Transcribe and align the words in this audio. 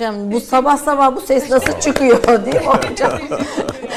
Muhteşem. 0.00 0.32
Bu 0.32 0.40
sabah 0.40 0.76
sabah 0.76 1.16
bu 1.16 1.20
ses 1.20 1.50
nasıl 1.50 1.80
çıkıyor 1.80 2.22
değil 2.46 2.56
mi 2.56 2.62
hocam? 2.90 3.20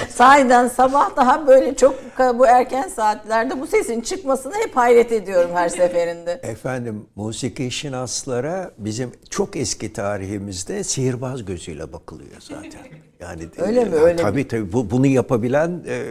Sahiden 0.09 0.67
sabah 0.67 1.15
daha 1.15 1.47
böyle 1.47 1.75
çok 1.75 1.95
bu 2.35 2.47
erken 2.47 2.87
saatlerde 2.87 3.61
bu 3.61 3.67
sesin 3.67 4.01
çıkmasına 4.01 4.53
hep 4.55 4.75
hayret 4.75 5.11
ediyorum 5.11 5.51
her 5.53 5.69
seferinde. 5.69 6.31
Efendim 6.43 7.05
musiki 7.15 7.71
şinaslara 7.71 8.71
bizim 8.77 9.11
çok 9.29 9.55
eski 9.55 9.93
tarihimizde 9.93 10.83
sihirbaz 10.83 11.45
gözüyle 11.45 11.93
bakılıyor 11.93 12.39
zaten. 12.39 12.81
Yani 13.19 13.43
Öyle 13.57 13.85
mi? 13.85 13.95
Öyle 13.95 14.15
tabii 14.15 14.47
tabii 14.47 14.73
bu, 14.73 14.91
bunu 14.91 15.07
yapabilen 15.07 15.83
e, 15.87 16.03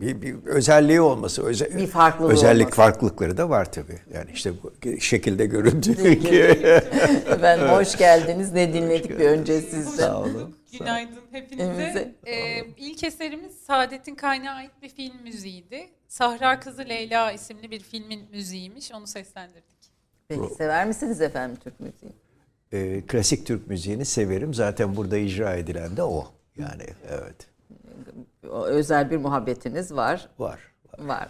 bir, 0.00 0.22
bir 0.22 0.36
özelliği 0.46 1.00
olması, 1.00 1.42
öze, 1.46 1.78
Bir 1.78 1.86
farklılığı 1.86 2.32
özellik 2.32 2.60
olması. 2.62 2.76
farklılıkları 2.76 3.36
da 3.36 3.50
var 3.50 3.72
tabii. 3.72 3.98
Yani 4.14 4.30
işte 4.34 4.52
bu 4.62 4.69
şekilde 5.00 5.46
göründüğü 5.46 6.12
gibi. 6.12 6.36
Efendim 7.30 7.68
hoş 7.68 7.96
geldiniz. 7.96 8.52
Ne 8.52 8.72
dinledik 8.72 9.10
bir 9.10 9.24
önce 9.24 9.60
sizden. 9.60 10.06
Sağ 10.06 10.20
olun. 10.20 10.56
Günaydın 10.78 11.20
hepinize. 11.30 12.14
Ee, 12.26 12.64
ilk 12.76 13.04
eserimiz 13.04 13.54
Saadettin 13.54 14.14
Kaynağı 14.14 14.54
ait 14.54 14.70
bir 14.82 14.88
film 14.88 15.22
müziğiydi. 15.22 15.88
Sahra 16.08 16.60
Kızı 16.60 16.88
Leyla 16.88 17.32
isimli 17.32 17.70
bir 17.70 17.80
filmin 17.80 18.30
müziğiymiş. 18.30 18.92
Onu 18.92 19.06
seslendirdik. 19.06 19.80
Peki 20.28 20.54
sever 20.54 20.86
misiniz 20.86 21.20
efendim 21.20 21.58
Türk 21.64 21.80
müziği? 21.80 22.12
E, 22.72 23.00
klasik 23.06 23.46
Türk 23.46 23.66
müziğini 23.66 24.04
severim. 24.04 24.54
Zaten 24.54 24.96
burada 24.96 25.18
icra 25.18 25.54
edilen 25.54 25.96
de 25.96 26.02
o. 26.02 26.32
Yani 26.56 26.84
evet 27.10 27.50
özel 28.50 29.10
bir 29.10 29.16
muhabbetiniz 29.16 29.92
var. 29.94 30.28
var. 30.38 30.60
Var. 30.98 31.28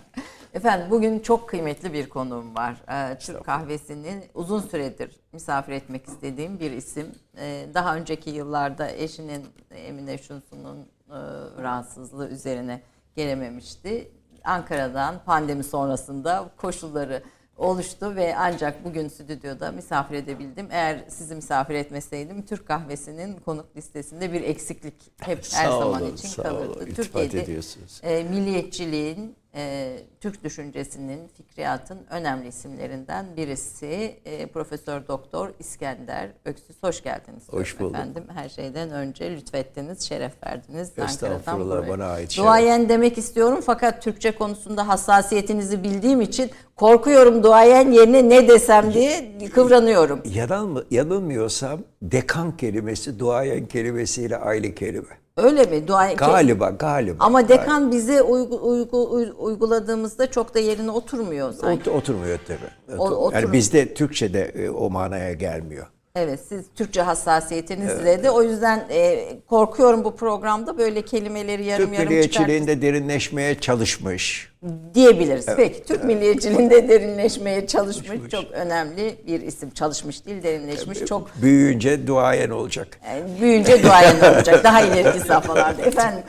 Efendim 0.54 0.86
bugün 0.90 1.18
çok 1.18 1.48
kıymetli 1.48 1.92
bir 1.92 2.08
konuğum 2.08 2.54
var. 2.54 2.76
Ee, 2.90 3.18
Türk 3.18 3.44
kahvesinin 3.44 4.24
uzun 4.34 4.60
süredir 4.60 5.20
misafir 5.32 5.72
etmek 5.72 6.06
istediğim 6.08 6.60
bir 6.60 6.70
isim. 6.70 7.06
Ee, 7.38 7.66
daha 7.74 7.96
önceki 7.96 8.30
yıllarda 8.30 8.90
eşinin 8.90 9.46
Emine 9.70 10.18
Şunsu'nun 10.18 10.78
e, 11.10 11.18
rahatsızlığı 11.62 12.28
üzerine 12.28 12.82
gelememişti. 13.16 14.12
Ankara'dan 14.44 15.14
pandemi 15.24 15.64
sonrasında 15.64 16.50
koşulları 16.56 17.22
oluştu 17.56 18.16
ve 18.16 18.36
ancak 18.38 18.84
bugün 18.84 19.08
stüdyoda 19.08 19.72
misafir 19.72 20.14
edebildim. 20.14 20.68
Eğer 20.70 21.04
sizi 21.08 21.34
misafir 21.34 21.74
etmeseydim 21.74 22.46
Türk 22.46 22.66
kahvesinin 22.68 23.36
konuk 23.38 23.76
listesinde 23.76 24.32
bir 24.32 24.42
eksiklik 24.42 24.94
hep 25.20 25.38
her 25.52 25.66
Sağ 25.66 25.78
zaman 25.78 26.02
olun, 26.02 26.14
için 26.14 26.28
sağ 26.28 26.42
kalırdı. 26.42 26.72
olun. 27.14 27.20
Ediyorsunuz. 27.24 28.00
e, 28.02 28.22
milliyetçiliğin, 28.22 29.36
e, 29.54 29.96
Türk 30.20 30.44
düşüncesinin, 30.44 31.28
fikriyatın 31.28 31.98
önemli 32.10 32.48
isimlerinden 32.48 33.26
birisi 33.36 34.20
e, 34.24 34.46
Profesör 34.46 35.08
Doktor 35.08 35.50
İskender 35.58 36.30
Öksüz. 36.44 36.76
Hoş 36.82 37.02
geldiniz. 37.02 37.42
Hoş 37.50 37.80
bulduk. 37.80 37.96
Efendim 37.96 38.24
her 38.34 38.48
şeyden 38.48 38.90
önce 38.90 39.30
lütfettiniz, 39.30 40.02
şeref 40.02 40.32
verdiniz. 40.46 40.92
Estağfurullah, 40.98 41.88
bana 41.88 42.06
ait 42.06 42.30
şeref. 42.30 42.46
Duayen 42.46 42.88
demek 42.88 43.18
istiyorum 43.18 43.60
fakat 43.66 44.02
Türkçe 44.02 44.30
konusunda 44.30 44.88
hassasiyetinizi 44.88 45.82
bildiğim 45.82 46.20
için 46.20 46.50
korkuyorum 46.76 47.42
duayen 47.42 47.90
yerine 47.92 48.28
ne 48.28 48.48
desem 48.48 48.92
diye 48.92 49.38
kıvranıyorum. 49.54 50.22
Yanılmı, 50.24 50.84
yanılmıyorsam 50.90 51.80
dekan 52.02 52.56
kelimesi 52.56 53.18
duayen 53.18 53.66
kelimesiyle 53.66 54.36
aynı 54.36 54.74
kelime. 54.74 55.20
Öyle 55.36 55.64
mi? 55.64 55.88
Duayen 55.88 56.16
Galiba, 56.16 56.70
galiba. 56.70 57.24
Ama 57.24 57.48
dekan 57.48 57.92
bize 57.92 58.22
uygu, 58.22 58.54
uygu- 58.56 59.08
uy- 59.10 59.32
uyguladığımızda 59.38 60.30
çok 60.30 60.54
da 60.54 60.58
yerine 60.58 60.90
oturmuyor 60.90 61.52
sanki. 61.52 61.90
Ot- 61.90 61.96
oturmuyor 61.96 62.38
tabii. 62.46 62.98
O- 63.00 63.04
yani 63.04 63.14
oturmuyor. 63.14 63.52
bizde 63.52 63.94
Türkçe'de 63.94 64.40
e, 64.44 64.70
o 64.70 64.90
manaya 64.90 65.32
gelmiyor. 65.32 65.86
Evet 66.14 66.40
siz 66.48 66.64
Türkçe 66.74 67.02
hassasiyetinizle 67.02 68.22
de 68.22 68.30
o 68.30 68.42
yüzden 68.42 68.86
e, 68.90 69.28
korkuyorum 69.46 70.04
bu 70.04 70.16
programda 70.16 70.78
böyle 70.78 71.02
kelimeleri 71.02 71.64
yarım 71.64 71.84
Türk 71.86 71.94
yarım 71.98 72.08
milliyetçiliğinde 72.08 72.82
derinleşmeye 72.82 73.60
çalışmış. 73.60 74.49
Diyebiliriz. 74.94 75.46
Peki 75.56 75.84
Türk 75.84 76.04
milliyetçiliğinde 76.04 76.88
derinleşmeye 76.88 77.66
çalışmış, 77.66 78.30
çok 78.30 78.50
önemli 78.52 79.16
bir 79.26 79.40
isim. 79.40 79.70
Çalışmış 79.70 80.26
değil 80.26 80.42
derinleşmiş 80.42 80.98
çok 80.98 81.30
Büyüyünce 81.42 82.06
duayen 82.06 82.50
olacak. 82.50 82.88
e, 83.14 83.40
büyüyünce 83.40 83.82
duayen 83.82 84.16
olacak 84.34 84.64
daha 84.64 84.80
ileriki 84.80 85.20
safhalarda. 85.20 85.82
Efendim 85.82 86.22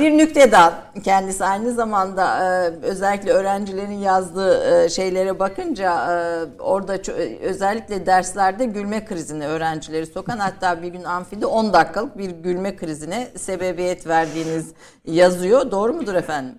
bir 0.00 0.18
nüktedan 0.18 0.74
kendisi 1.04 1.44
aynı 1.44 1.72
zamanda 1.72 2.44
e, 2.44 2.70
özellikle 2.86 3.32
öğrencilerin 3.32 3.98
yazdığı 3.98 4.84
e, 4.84 4.88
şeylere 4.88 5.38
bakınca 5.38 5.92
e, 6.12 6.62
orada 6.62 6.98
özellikle 7.42 8.06
derslerde 8.06 8.64
gülme 8.64 9.04
krizine 9.04 9.46
öğrencileri 9.46 10.06
sokan 10.06 10.38
hatta 10.38 10.82
bir 10.82 10.88
gün 10.88 11.04
amfide 11.04 11.46
10 11.46 11.72
dakikalık 11.72 12.18
bir 12.18 12.30
gülme 12.30 12.76
krizine 12.76 13.28
sebebiyet 13.36 14.06
verdiğiniz 14.06 14.72
yazıyor. 15.04 15.70
Doğru 15.70 15.92
mudur 15.92 16.14
efendim? 16.14 16.54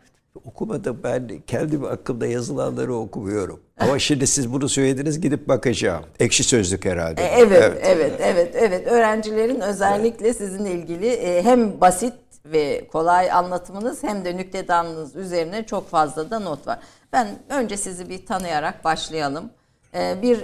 Okumadım 0.45 1.00
ben 1.03 1.27
kendi 1.47 1.77
hakkımda 1.77 2.27
yazılanları 2.27 2.95
okumuyorum. 2.95 3.59
Ama 3.80 4.00
şimdi 4.00 4.27
siz 4.27 4.53
bunu 4.53 4.69
söylediniz 4.69 5.21
gidip 5.21 5.47
bakacağım. 5.47 6.03
Ekşi 6.19 6.44
sözlük 6.44 6.86
herhalde. 6.86 7.21
E, 7.24 7.25
Evet, 7.39 7.80
evet, 7.83 8.13
evet, 8.19 8.56
evet. 8.56 8.88
Öğrencilerin 8.88 9.59
özellikle 9.59 10.33
sizinle 10.33 10.71
ilgili 10.71 11.07
e, 11.07 11.44
hem 11.44 11.81
basit 11.81 12.13
ve 12.45 12.88
kolay 12.91 13.31
anlatımınız 13.31 14.03
hem 14.03 14.25
de 14.25 14.38
nüktedanınız 14.38 15.15
üzerine 15.15 15.65
çok 15.65 15.89
fazla 15.89 16.30
da 16.30 16.39
not 16.39 16.68
var. 16.68 16.80
Ben 17.13 17.27
önce 17.50 17.77
sizi 17.77 18.09
bir 18.09 18.25
tanıyarak 18.25 18.83
başlayalım. 18.83 19.50
E, 19.95 20.21
Bir 20.21 20.42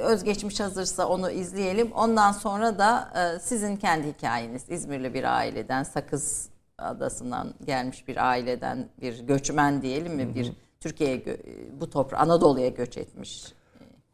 özgeçmiş 0.00 0.60
hazırsa 0.60 1.06
onu 1.08 1.30
izleyelim. 1.30 1.92
Ondan 1.92 2.32
sonra 2.32 2.78
da 2.78 3.08
sizin 3.42 3.76
kendi 3.76 4.08
hikayeniz. 4.08 4.62
İzmirli 4.68 5.14
bir 5.14 5.24
aileden, 5.36 5.82
Sakız 5.82 6.48
Adası'ndan 6.78 7.54
gelmiş 7.66 8.08
bir 8.08 8.28
aileden 8.28 8.88
bir 9.00 9.20
göçmen 9.20 9.82
diyelim 9.82 10.14
mi? 10.14 10.34
Bir 10.34 10.52
Türkiye'ye, 10.80 11.22
bu 11.80 11.90
toprağa, 11.90 12.16
Anadolu'ya 12.18 12.68
göç 12.68 12.96
etmiş. 12.98 13.44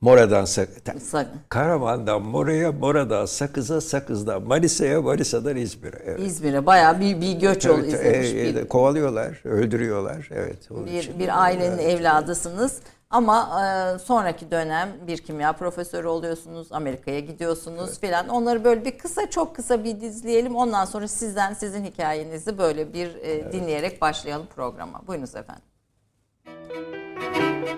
Mora'dan 0.00 0.44
Sak- 0.44 0.68
Sa- 0.86 1.26
Karaman'dan 1.48 2.22
Mora'ya, 2.22 2.72
Mora'dan 2.72 3.26
Sakız'a, 3.26 3.80
Sakız'dan 3.80 4.42
Manisa'ya, 4.42 5.02
Manisa'dan 5.02 5.56
İzmir'e. 5.56 5.96
Evet. 6.04 6.20
İzmir'e 6.20 6.66
bayağı 6.66 7.00
bir, 7.00 7.20
bir 7.20 7.32
göç 7.32 7.66
Evet, 7.66 7.88
izlemiş 7.88 8.30
e, 8.30 8.34
bir, 8.34 8.54
e, 8.54 8.68
kovalıyorlar, 8.68 9.40
öldürüyorlar. 9.44 10.28
Evet. 10.32 10.68
bir, 10.70 11.18
bir 11.18 11.42
ailenin 11.42 11.78
evladısınız. 11.78 12.78
Ama 13.14 13.62
e, 13.64 13.98
sonraki 13.98 14.50
dönem 14.50 14.88
bir 15.06 15.18
kimya 15.18 15.52
profesörü 15.52 16.06
oluyorsunuz, 16.06 16.68
Amerika'ya 16.70 17.20
gidiyorsunuz 17.20 18.00
filan. 18.00 18.28
Onları 18.28 18.64
böyle 18.64 18.84
bir 18.84 18.98
kısa 18.98 19.30
çok 19.30 19.56
kısa 19.56 19.84
bir 19.84 20.02
izleyelim. 20.02 20.56
Ondan 20.56 20.84
sonra 20.84 21.08
sizden 21.08 21.54
sizin 21.54 21.84
hikayenizi 21.84 22.58
böyle 22.58 22.92
bir 22.92 23.14
e, 23.14 23.52
dinleyerek 23.52 24.00
başlayalım 24.00 24.46
programa. 24.56 25.06
Buyurunuz 25.06 25.34
efendim. 25.34 25.62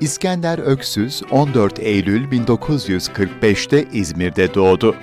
İskender 0.01 0.59
Öksüz 0.59 1.23
14 1.31 1.79
Eylül 1.79 2.31
1945'te 2.31 3.85
İzmir'de 3.93 4.55
doğdu. 4.55 4.97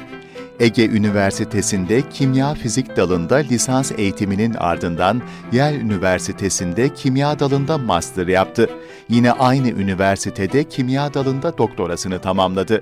Ege 0.64 0.90
Üniversitesi'nde 0.90 2.10
kimya 2.10 2.54
fizik 2.54 2.98
dalında 2.98 3.36
lisans 3.36 3.92
eğitiminin 3.98 4.54
ardından 4.54 5.22
Yale 5.52 5.78
Üniversitesi'nde 5.78 6.94
kimya 6.94 7.40
dalında 7.40 7.78
master 7.78 8.28
yaptı. 8.28 8.70
Yine 9.10 9.32
aynı 9.32 9.70
üniversitede 9.70 10.64
kimya 10.64 11.14
dalında 11.14 11.58
doktorasını 11.58 12.20
tamamladı. 12.20 12.82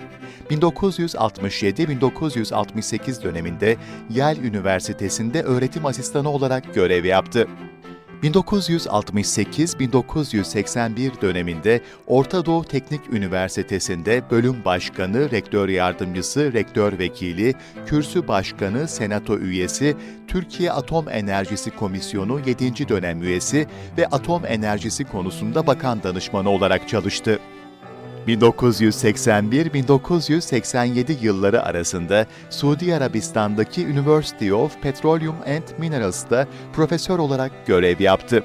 1967-1968 0.49 3.23
döneminde 3.23 3.77
Yale 4.09 4.41
Üniversitesi'nde 4.41 5.41
öğretim 5.41 5.85
asistanı 5.85 6.29
olarak 6.29 6.73
görev 6.73 7.05
yaptı. 7.05 7.47
1968-1981 8.23 11.21
döneminde 11.21 11.81
Orta 12.07 12.45
Doğu 12.45 12.63
Teknik 12.63 13.01
Üniversitesi'nde 13.13 14.23
bölüm 14.31 14.65
başkanı, 14.65 15.31
rektör 15.31 15.69
yardımcısı, 15.69 16.53
rektör 16.53 16.99
vekili, 16.99 17.53
kürsü 17.85 18.27
başkanı, 18.27 18.87
senato 18.87 19.37
üyesi, 19.37 19.97
Türkiye 20.27 20.71
Atom 20.71 21.09
Enerjisi 21.09 21.71
Komisyonu 21.71 22.39
7. 22.45 22.89
dönem 22.89 23.23
üyesi 23.23 23.67
ve 23.97 24.07
atom 24.07 24.45
enerjisi 24.45 25.03
konusunda 25.03 25.67
bakan 25.67 26.03
danışmanı 26.03 26.49
olarak 26.49 26.89
çalıştı. 26.89 27.39
1981-1987 28.27 31.15
yılları 31.21 31.63
arasında 31.63 32.25
Suudi 32.49 32.95
Arabistan'daki 32.95 33.87
University 33.87 34.53
of 34.53 34.81
Petroleum 34.81 35.35
and 35.47 35.63
Minerals'ta 35.77 36.47
profesör 36.73 37.19
olarak 37.19 37.51
görev 37.65 37.99
yaptı. 37.99 38.43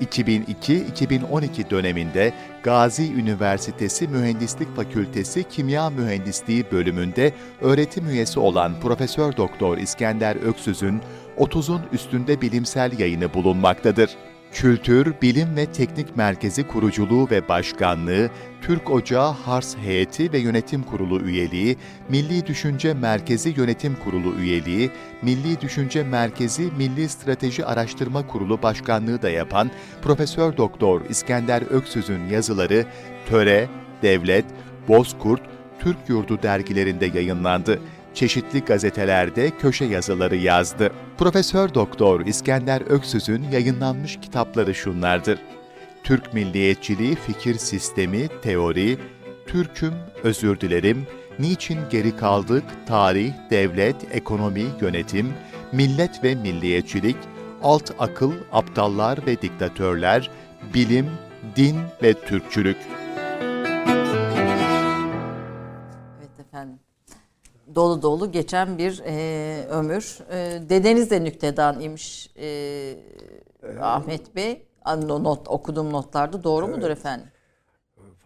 2002-2012 0.00 1.70
döneminde 1.70 2.32
Gazi 2.62 3.12
Üniversitesi 3.12 4.08
Mühendislik 4.08 4.76
Fakültesi 4.76 5.44
Kimya 5.44 5.90
Mühendisliği 5.90 6.64
bölümünde 6.72 7.32
öğretim 7.60 8.08
üyesi 8.08 8.40
olan 8.40 8.80
Profesör 8.80 9.36
Doktor 9.36 9.78
İskender 9.78 10.36
Öksüz'ün 10.36 11.00
30'un 11.38 11.82
üstünde 11.92 12.40
bilimsel 12.40 12.98
yayını 12.98 13.34
bulunmaktadır. 13.34 14.16
Kültür, 14.54 15.14
Bilim 15.22 15.56
ve 15.56 15.66
Teknik 15.66 16.16
Merkezi 16.16 16.66
kuruculuğu 16.66 17.30
ve 17.30 17.48
başkanlığı, 17.48 18.30
Türk 18.62 18.90
Ocağı 18.90 19.32
Hars 19.32 19.76
Heyeti 19.76 20.32
ve 20.32 20.38
Yönetim 20.38 20.82
Kurulu 20.82 21.20
üyeliği, 21.20 21.76
Milli 22.08 22.46
Düşünce 22.46 22.94
Merkezi 22.94 23.54
Yönetim 23.56 23.96
Kurulu 24.04 24.34
üyeliği, 24.38 24.90
Milli 25.22 25.60
Düşünce 25.60 26.02
Merkezi 26.02 26.62
Milli 26.78 27.08
Strateji 27.08 27.64
Araştırma 27.64 28.26
Kurulu 28.26 28.62
başkanlığı 28.62 29.22
da 29.22 29.30
yapan 29.30 29.70
Profesör 30.02 30.56
Doktor 30.56 31.00
İskender 31.08 31.62
Öksüz'ün 31.70 32.26
yazıları 32.26 32.86
Töre, 33.26 33.68
Devlet, 34.02 34.44
Bozkurt, 34.88 35.42
Türk 35.78 35.98
Yurdu 36.08 36.42
dergilerinde 36.42 37.06
yayınlandı 37.06 37.80
çeşitli 38.14 38.60
gazetelerde 38.60 39.50
köşe 39.50 39.84
yazıları 39.84 40.36
yazdı. 40.36 40.92
Profesör 41.18 41.74
Doktor 41.74 42.26
İskender 42.26 42.82
Öksüz'ün 42.88 43.42
yayınlanmış 43.52 44.18
kitapları 44.20 44.74
şunlardır. 44.74 45.38
Türk 46.04 46.34
Milliyetçiliği 46.34 47.14
Fikir 47.14 47.54
Sistemi, 47.54 48.28
Teori, 48.42 48.98
Türk'üm, 49.46 49.94
Özür 50.22 50.60
Dilerim, 50.60 51.06
Niçin 51.38 51.78
Geri 51.90 52.16
Kaldık, 52.16 52.64
Tarih, 52.86 53.32
Devlet, 53.50 53.96
Ekonomi, 54.12 54.64
Yönetim, 54.80 55.32
Millet 55.72 56.24
ve 56.24 56.34
Milliyetçilik, 56.34 57.16
Alt 57.62 57.90
Akıl, 57.98 58.32
Aptallar 58.52 59.26
ve 59.26 59.42
Diktatörler, 59.42 60.30
Bilim, 60.74 61.06
Din 61.56 61.76
ve 62.02 62.14
Türkçülük. 62.14 62.76
Dolu 67.74 68.02
dolu 68.02 68.32
geçen 68.32 68.78
bir 68.78 69.02
e, 69.06 69.66
ömür. 69.70 70.18
E, 70.30 70.68
dedeniz 70.68 71.10
de 71.10 71.24
nüktedan 71.24 71.80
imiş 71.80 72.30
e, 72.36 72.96
Ahmet 73.80 74.36
Bey. 74.36 74.62
Not, 75.08 75.48
okuduğum 75.48 75.92
notlarda 75.92 76.44
doğru 76.44 76.68
mudur 76.68 76.90
efendim? 76.90 77.26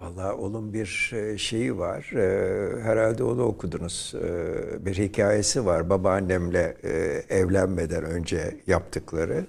Vallahi 0.00 0.33
onun 0.33 0.73
bir 0.73 1.12
e, 1.14 1.38
şeyi 1.38 1.78
var. 1.78 2.11
E, 2.17 2.83
Herhalde 2.83 3.25
onu 3.25 3.43
okudunuz. 3.43 4.14
E, 4.25 4.87
Bir 4.87 4.99
hikayesi 4.99 5.67
var. 5.67 5.90
Babaannemle 5.90 6.76
evlenmeden 7.28 8.05
önce 8.05 8.61
yaptıkları. 8.67 9.47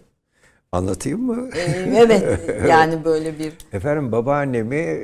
Anlatayım 0.71 1.21
mı? 1.21 1.49
Ee, 1.55 1.93
evet 1.95 2.41
yani 2.69 3.05
böyle 3.05 3.39
bir 3.39 3.53
Efendim 3.73 4.11
babaannemi 4.11 4.99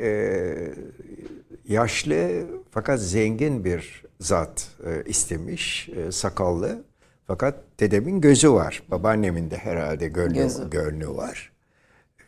yaşlı 1.68 2.44
fakat 2.72 3.00
zengin 3.00 3.64
bir 3.66 4.05
zat 4.20 4.68
e, 4.86 5.04
istemiş, 5.10 5.90
e, 5.90 6.12
sakallı. 6.12 6.84
Fakat 7.28 7.60
dedemin 7.80 8.22
gözü 8.22 8.52
var. 8.52 8.84
Babaannemin 8.92 9.52
de 9.52 9.58
herhalde 9.58 10.08
gönlü, 10.08 10.34
Gözü. 10.34 10.70
gönlü 10.70 11.08
var. 11.10 11.52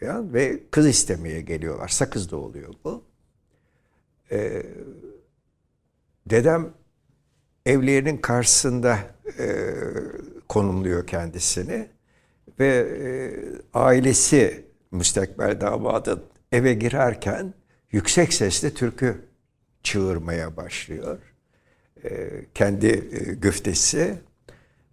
Ve 0.02 0.60
kız 0.72 0.88
istemeye 0.88 1.42
geliyorlar. 1.42 1.88
Sakız'da 1.88 2.38
oluyor 2.38 2.74
bu. 2.84 3.04
E, 4.32 4.64
dedem 6.26 6.74
evlerinin 7.66 8.18
karşısında 8.18 9.00
e, 9.40 9.74
konumluyor 10.50 11.08
kendisini 11.08 11.88
ve 12.60 12.68
e, 12.68 13.08
ailesi 13.74 14.66
müstakbel 14.92 15.62
damadın 15.62 16.24
eve 16.52 16.74
girerken 16.74 17.54
yüksek 17.92 18.34
sesle 18.34 18.74
türkü 18.74 19.26
çığırmaya 19.84 20.58
başlıyor. 20.58 21.18
E, 22.10 22.30
kendi 22.56 22.88
e, 22.88 23.34
güftesi 23.34 24.16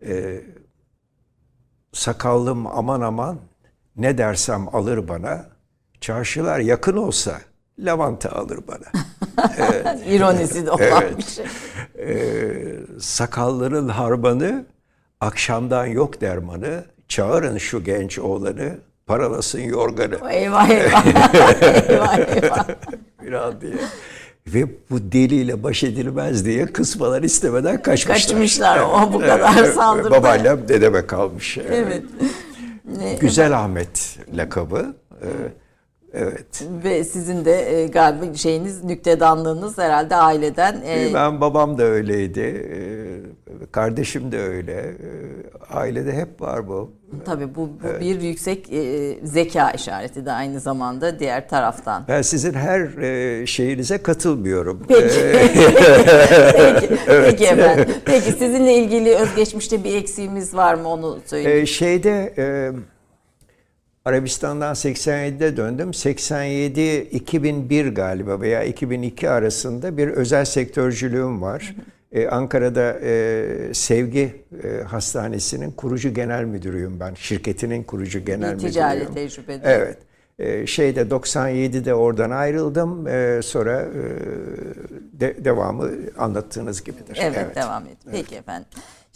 e, 0.07 0.41
sakallım 1.93 2.67
aman 2.67 3.01
aman 3.01 3.39
ne 3.97 4.19
dersem 4.19 4.77
alır 4.77 5.09
bana 5.09 5.47
çarşılar 6.01 6.59
yakın 6.59 6.97
olsa 6.97 7.41
lavanta 7.79 8.31
alır 8.31 8.59
bana. 8.69 9.05
ironisi 10.07 10.67
de 10.67 10.71
olan 10.71 11.05
bir 11.19 11.23
şey. 11.23 11.47
Ee, 11.99 12.77
sakalların 13.01 13.89
harmanı, 13.89 14.67
akşamdan 15.21 15.87
yok 15.87 16.21
dermanı, 16.21 16.85
çağırın 17.09 17.59
şu 17.59 17.85
genç 17.85 18.19
oğlanı, 18.19 18.79
paralasın 19.07 19.61
yorganı 19.61 20.33
Eyvah 20.33 20.69
eyvah. 20.71 21.07
eyvah 21.91 22.19
eyvah. 22.19 22.67
falan 23.25 23.61
diye. 23.61 23.75
Ve 24.47 24.65
bu 24.91 25.13
deliyle 25.13 25.63
baş 25.63 25.85
edilmez 25.85 26.45
diye 26.45 26.67
kısmalar 26.67 27.23
istemeden 27.23 27.83
kaçmışlar. 27.83 28.15
Kaçmışlar 28.17 28.79
o 28.79 29.13
bu 29.13 29.19
kadar 29.21 29.55
Evet, 29.59 29.75
saldırdı. 29.75 30.11
Babaannem 30.11 30.69
dedeme 30.69 31.07
kalmış. 31.07 31.59
Evet. 31.59 32.03
Güzel 33.21 33.59
Ahmet 33.59 34.19
lakabı. 34.37 34.95
Ee, 35.23 35.27
Evet. 36.15 36.65
Ve 36.85 37.05
sizin 37.05 37.45
de 37.45 37.81
e, 37.83 37.87
galiba 37.87 38.35
şeyiniz 38.35 38.85
nüktedanlığınız 38.85 39.79
herhalde 39.79 40.17
aileden 40.17 40.73
e, 40.87 41.11
Ben 41.15 41.41
babam 41.41 41.79
da 41.79 41.83
öyleydi. 41.83 42.41
Ee, 42.41 43.65
Kardeşim 43.73 44.33
de 44.33 44.39
öyle. 44.41 44.73
Ee, 44.73 45.75
Ailede 45.75 46.13
hep 46.13 46.41
var 46.41 46.69
bu. 46.69 46.91
tabii 47.25 47.55
bu, 47.55 47.61
bu 47.69 48.01
bir 48.01 48.21
yüksek 48.21 48.73
e, 48.73 49.15
zeka 49.25 49.71
işareti 49.71 50.27
de 50.27 50.33
aynı 50.33 50.61
zamanda 50.61 51.19
diğer 51.19 51.49
taraftan. 51.49 52.05
Ben 52.09 52.23
sizin 52.23 52.53
her 52.55 52.81
e, 53.03 53.47
şeyinize 53.47 53.99
katılmıyorum. 53.99 54.83
Peki. 54.89 55.21
Ee, 55.21 55.51
peki, 56.81 56.97
peki 57.07 57.45
efendim. 57.45 57.95
Peki 58.05 58.33
sizinle 58.33 58.75
ilgili 58.75 59.15
özgeçmişte 59.15 59.85
bir 59.85 59.95
eksiğimiz 59.95 60.55
var 60.55 60.75
mı 60.75 60.89
onu 60.89 61.19
söyleyin. 61.27 61.63
e, 61.63 61.67
şeyde 61.67 62.35
e, 62.39 62.71
Arabistan'dan 64.05 64.75
87'de 64.75 65.57
döndüm. 65.57 65.91
87-2001 65.91 67.95
galiba 67.95 68.41
veya 68.41 68.63
2002 68.65 69.31
arasında 69.31 69.97
bir 69.97 70.09
özel 70.09 70.45
sektörcülüğüm 70.45 71.43
var. 71.43 71.75
E, 72.13 72.29
Ankara'da 72.29 72.99
e, 73.03 73.75
Sevgi 73.75 74.45
e, 74.65 74.83
Hastanesi'nin 74.83 75.71
kurucu 75.71 76.15
genel 76.15 76.45
müdürüyüm 76.45 77.01
ben. 77.01 77.15
Şirketinin 77.15 77.83
kurucu 77.83 78.25
genel 78.25 78.55
bir 78.55 78.59
ticari 78.59 78.95
müdürüyüm. 78.99 79.15
tecrübede. 79.15 79.61
Evet. 79.65 79.99
Ee, 80.39 80.67
şeyde 80.67 81.01
97'de 81.03 81.95
oradan 81.95 82.31
ayrıldım. 82.31 83.07
Ee, 83.09 83.41
sonra 83.43 83.83
e, 83.83 83.87
de- 85.21 85.45
devamı 85.45 85.91
anlattığınız 86.19 86.85
gibidir. 86.85 87.19
Evet, 87.23 87.57
devam 87.57 87.83
edin. 87.83 87.97
Peki 88.11 88.35
efendim. 88.35 88.67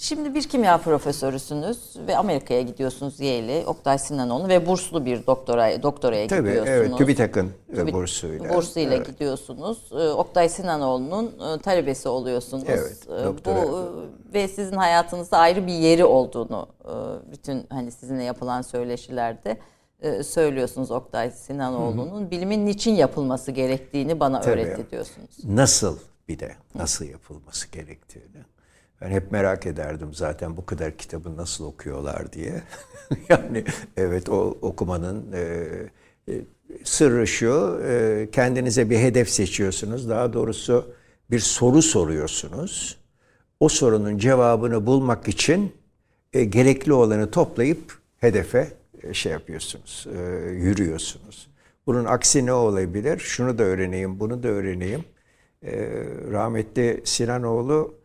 Şimdi 0.01 0.35
bir 0.35 0.43
kimya 0.43 0.79
profesörüsünüz 0.79 1.97
ve 2.07 2.17
Amerika'ya 2.17 2.63
gidiyorsunuz 2.63 3.21
Yale'e. 3.21 3.67
Oktay 3.67 3.99
Sinanoğlu 3.99 4.49
ve 4.49 4.67
burslu 4.67 5.05
bir 5.05 5.27
doktora 5.27 5.83
doktoraya 5.83 6.27
Tabii 6.29 6.49
gidiyorsunuz. 6.49 6.69
evet 6.79 6.99
TÜBİTAK'ın 6.99 7.53
e, 7.73 7.77
TÜBİ- 7.77 7.93
bursuyla. 7.93 8.55
Bursuyla 8.55 8.95
Evet. 8.97 9.07
gidiyorsunuz. 9.07 9.91
Ee, 9.93 10.09
Oktay 10.09 10.49
Sinanoğlu'nun 10.49 11.27
e, 11.27 11.61
talebesi 11.63 12.09
oluyorsunuz. 12.09 12.65
Evet, 12.67 13.07
doktora. 13.25 13.63
Bu 13.73 13.79
e, 14.31 14.35
ve 14.35 14.49
sizin 14.49 14.77
hayatınızda 14.77 15.39
ayrı 15.39 15.67
bir 15.67 15.73
yeri 15.73 16.05
olduğunu 16.05 16.67
e, 16.85 16.93
bütün 17.33 17.67
hani 17.71 17.91
sizinle 17.93 18.23
yapılan 18.25 18.63
söyleşilerde 18.63 19.59
e, 20.01 20.23
söylüyorsunuz 20.23 20.91
Oktay 20.91 21.31
Sinanoğlu'nun 21.31 22.31
bilimin 22.31 22.67
niçin 22.67 22.95
yapılması 22.95 23.53
gerektiğini 23.53 24.21
bana 24.21 24.41
Tabii. 24.41 24.53
öğretti 24.53 24.91
diyorsunuz. 24.91 25.31
Nasıl 25.45 25.99
bir 26.29 26.39
de 26.39 26.53
nasıl 26.75 27.05
yapılması 27.05 27.69
gerektiğini. 27.71 28.45
Ben 29.01 29.11
hep 29.11 29.33
merak 29.33 29.67
ederdim 29.67 30.15
zaten 30.15 30.57
bu 30.57 30.67
kadar 30.67 30.97
kitabı 30.97 31.37
nasıl 31.37 31.65
okuyorlar 31.65 32.33
diye. 32.33 32.63
yani 33.29 33.65
evet 33.97 34.29
o 34.29 34.59
okumanın 34.63 35.33
e, 35.33 35.67
e, 36.29 36.41
sırrı 36.85 37.27
şu 37.27 37.81
e, 37.85 38.29
kendinize 38.33 38.91
bir 38.91 38.99
hedef 38.99 39.31
seçiyorsunuz. 39.31 40.09
Daha 40.09 40.33
doğrusu 40.33 40.95
bir 41.31 41.41
soru 41.41 41.83
soruyorsunuz. 41.83 42.99
O 43.61 43.69
sorunun 43.69 44.19
cevabını 44.19 44.87
bulmak 44.87 45.29
için 45.29 45.73
e, 46.33 46.45
gerekli 46.45 46.93
olanı 46.93 47.31
toplayıp 47.31 47.99
hedefe 48.19 48.73
e, 49.03 49.15
şey 49.15 49.33
yapıyorsunuz, 49.33 50.07
e, 50.17 50.49
yürüyorsunuz. 50.51 51.49
Bunun 51.87 52.05
aksi 52.05 52.47
ne 52.47 52.53
olabilir? 52.53 53.19
Şunu 53.19 53.59
da 53.59 53.63
öğreneyim, 53.63 54.21
bunu 54.21 54.43
da 54.43 54.49
öğreneyim. 54.49 55.05
E, 55.63 55.73
rahmetli 56.31 57.01
Sinanoğlu 57.05 57.98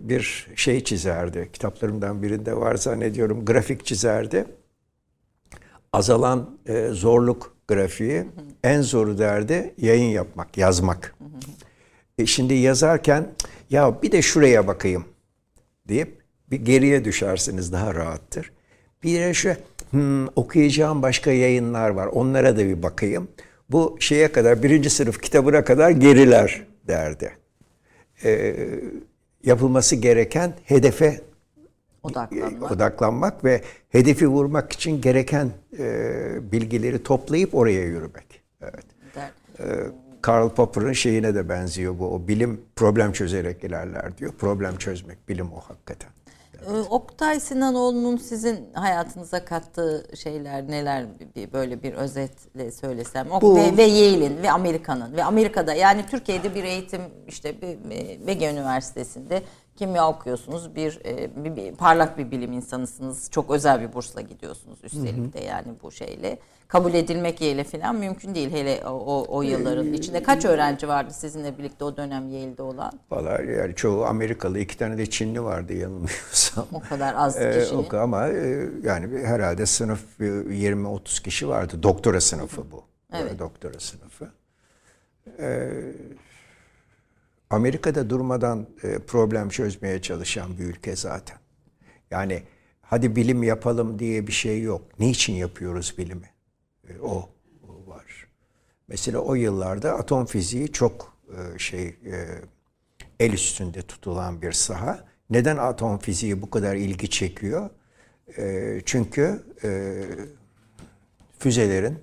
bir 0.00 0.48
şey 0.56 0.84
çizerdi. 0.84 1.48
Kitaplarımdan 1.52 2.22
birinde 2.22 2.56
var 2.56 2.74
zannediyorum. 2.74 3.44
Grafik 3.44 3.86
çizerdi. 3.86 4.44
Azalan 5.92 6.58
e, 6.66 6.88
zorluk 6.88 7.56
grafiği. 7.68 8.24
En 8.64 8.80
zoru 8.80 9.18
derdi 9.18 9.74
yayın 9.78 10.10
yapmak, 10.10 10.58
yazmak. 10.58 11.14
E, 12.18 12.26
şimdi 12.26 12.54
yazarken 12.54 13.28
ya 13.70 14.02
bir 14.02 14.12
de 14.12 14.22
şuraya 14.22 14.66
bakayım 14.66 15.04
deyip 15.88 16.18
bir 16.50 16.56
geriye 16.56 17.04
düşersiniz 17.04 17.72
daha 17.72 17.94
rahattır. 17.94 18.52
Bir 19.02 19.20
de 19.20 19.34
şu 19.34 19.54
hmm, 19.90 20.26
okuyacağım 20.26 21.02
başka 21.02 21.30
yayınlar 21.30 21.90
var 21.90 22.06
onlara 22.06 22.56
da 22.56 22.66
bir 22.66 22.82
bakayım. 22.82 23.28
Bu 23.70 23.96
şeye 24.00 24.32
kadar 24.32 24.62
birinci 24.62 24.90
sınıf 24.90 25.22
kitabına 25.22 25.64
kadar 25.64 25.90
geriler 25.90 26.66
derdi. 26.88 27.32
Ee, 28.24 28.56
yapılması 29.44 29.96
gereken 29.96 30.54
hedefe 30.64 31.20
Odaklanmak. 32.02 32.72
odaklanmak 32.72 33.44
ve 33.44 33.62
hedefi 33.88 34.28
vurmak 34.28 34.72
için 34.72 35.00
gereken 35.00 35.50
e, 35.78 36.52
bilgileri 36.52 37.02
toplayıp 37.02 37.54
oraya 37.54 37.84
yürümek. 37.84 38.42
Evet. 38.62 38.84
Ee, 39.60 39.64
Karl 40.22 40.48
Popper'ın 40.48 40.92
şeyine 40.92 41.34
de 41.34 41.48
benziyor 41.48 41.98
bu. 41.98 42.14
O 42.14 42.28
bilim 42.28 42.60
problem 42.76 43.12
çözerek 43.12 43.64
ilerler 43.64 44.18
diyor. 44.18 44.32
Problem 44.38 44.76
çözmek 44.76 45.28
bilim 45.28 45.52
o 45.52 45.60
hakikaten. 45.60 46.10
Ee, 46.66 46.70
Oktay 46.90 47.40
Sinanoğlu'nun 47.40 48.16
sizin 48.16 48.72
hayatınıza 48.74 49.44
kattığı 49.44 50.06
şeyler 50.22 50.68
neler 50.68 51.06
bir, 51.36 51.52
böyle 51.52 51.82
bir 51.82 51.92
özetle 51.92 52.72
söylesem. 52.72 53.30
Ok- 53.30 53.42
Bu- 53.42 53.56
Ve, 53.56 53.76
ve 53.76 53.82
Yale'in 53.82 54.42
ve 54.42 54.50
Amerika'nın 54.50 55.16
ve 55.16 55.24
Amerika'da 55.24 55.74
yani 55.74 56.06
Türkiye'de 56.10 56.54
bir 56.54 56.64
eğitim 56.64 57.00
işte 57.28 57.62
bir, 57.62 57.90
bir 57.90 58.28
Ege 58.28 58.50
Üniversitesi'nde 58.50 59.42
kimya 59.78 60.08
okuyorsunuz. 60.08 60.74
Bir, 60.76 61.00
e, 61.04 61.44
bir, 61.44 61.56
bir 61.56 61.72
parlak 61.74 62.18
bir 62.18 62.30
bilim 62.30 62.52
insanısınız. 62.52 63.30
Çok 63.30 63.50
özel 63.50 63.80
bir 63.80 63.92
bursla 63.92 64.20
gidiyorsunuz 64.20 64.78
üstelik 64.82 65.34
de 65.34 65.40
yani 65.44 65.66
bu 65.82 65.92
şeyle. 65.92 66.38
Kabul 66.68 66.94
edilmek 66.94 67.40
Yale 67.40 67.64
falan 67.64 67.96
mümkün 67.96 68.34
değil 68.34 68.50
hele 68.50 68.86
o, 68.86 69.24
o, 69.28 69.42
yılların 69.42 69.92
içinde. 69.92 70.22
Kaç 70.22 70.44
öğrenci 70.44 70.88
vardı 70.88 71.12
sizinle 71.14 71.58
birlikte 71.58 71.84
o 71.84 71.96
dönem 71.96 72.28
Yale'de 72.28 72.62
olan? 72.62 72.92
Valla 73.10 73.42
yani 73.42 73.74
çoğu 73.74 74.04
Amerikalı, 74.04 74.58
iki 74.58 74.78
tane 74.78 74.98
de 74.98 75.06
Çinli 75.10 75.42
vardı 75.42 75.72
yanılmıyorsam. 75.74 76.66
O 76.72 76.80
kadar 76.80 77.14
az 77.14 77.36
Ee, 77.36 77.60
kişinin. 77.60 77.86
o- 77.92 77.96
ama 77.96 78.28
e, 78.28 78.68
yani 78.82 79.18
herhalde 79.26 79.66
sınıf 79.66 80.20
e, 80.20 80.24
20-30 80.24 81.22
kişi 81.22 81.48
vardı. 81.48 81.82
Doktora 81.82 82.20
sınıfı 82.20 82.70
bu. 82.70 82.84
Evet. 83.12 83.32
Ee, 83.34 83.38
Doktora 83.38 83.78
sınıfı. 83.80 84.28
Ee, 85.38 85.70
Amerika'da 87.50 88.10
durmadan 88.10 88.66
e, 88.82 88.98
problem 88.98 89.48
çözmeye 89.48 90.02
çalışan 90.02 90.58
bir 90.58 90.64
ülke 90.64 90.96
zaten. 90.96 91.38
Yani 92.10 92.42
hadi 92.80 93.16
bilim 93.16 93.42
yapalım 93.42 93.98
diye 93.98 94.26
bir 94.26 94.32
şey 94.32 94.62
yok. 94.62 94.98
Niçin 94.98 95.34
yapıyoruz 95.34 95.94
bilimi? 95.98 96.30
E, 96.88 96.98
o, 97.02 97.28
var. 97.86 98.28
Mesela 98.88 99.18
o 99.18 99.34
yıllarda 99.34 99.94
atom 99.94 100.26
fiziği 100.26 100.72
çok 100.72 101.18
e, 101.28 101.58
şey 101.58 101.96
el 103.20 103.32
üstünde 103.32 103.82
tutulan 103.82 104.42
bir 104.42 104.52
saha. 104.52 105.04
Neden 105.30 105.56
atom 105.56 105.98
fiziği 105.98 106.42
bu 106.42 106.50
kadar 106.50 106.76
ilgi 106.76 107.10
çekiyor? 107.10 107.70
Çünkü 108.84 109.42
füzelerin 111.38 111.98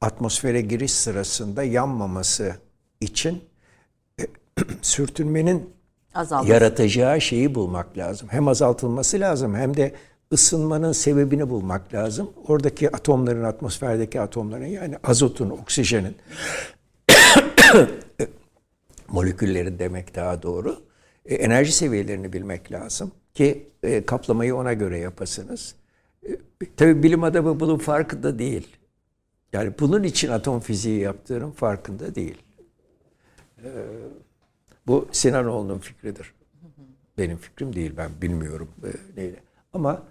atmosfere 0.00 0.60
giriş 0.60 0.92
sırasında 0.92 1.62
yanmaması 1.62 2.56
için 3.00 3.44
sürtünmenin 4.82 5.70
Azaldı. 6.14 6.50
yaratacağı 6.50 7.20
şeyi 7.20 7.54
bulmak 7.54 7.98
lazım. 7.98 8.28
Hem 8.30 8.48
azaltılması 8.48 9.20
lazım 9.20 9.54
hem 9.54 9.76
de 9.76 9.92
ısınmanın 10.32 10.92
sebebini 10.92 11.48
bulmak 11.48 11.94
lazım. 11.94 12.30
Oradaki 12.46 12.96
atomların, 12.96 13.44
atmosferdeki 13.44 14.20
atomların 14.20 14.66
yani 14.66 14.96
azotun, 15.04 15.50
oksijenin 15.50 16.16
moleküllerin 19.08 19.78
demek 19.78 20.14
daha 20.14 20.42
doğru. 20.42 20.76
E, 21.26 21.34
enerji 21.34 21.72
seviyelerini 21.72 22.32
bilmek 22.32 22.72
lazım 22.72 23.12
ki 23.34 23.68
e, 23.82 24.06
kaplamayı 24.06 24.56
ona 24.56 24.72
göre 24.72 24.98
yapasınız. 24.98 25.74
E, 26.28 26.30
tabii 26.76 27.02
bilim 27.02 27.24
adamı 27.24 27.60
bunun 27.60 27.78
farkında 27.78 28.38
değil. 28.38 28.76
Yani 29.52 29.72
bunun 29.80 30.02
için 30.02 30.28
atom 30.28 30.60
fiziği 30.60 31.00
yaptığının 31.00 31.50
farkında 31.50 32.14
değil. 32.14 32.36
E, 33.64 33.70
bu 34.86 35.08
Sinanoğlu'nun 35.12 35.78
fikridir. 35.78 36.34
Benim 37.18 37.36
fikrim 37.36 37.74
değil. 37.74 37.92
Ben 37.96 38.10
bilmiyorum 38.22 38.68
e, 38.84 39.20
neyle. 39.20 39.36
Ama 39.72 40.02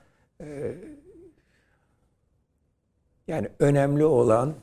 e, 0.41 0.75
yani 3.27 3.49
önemli 3.59 4.05
olan 4.05 4.55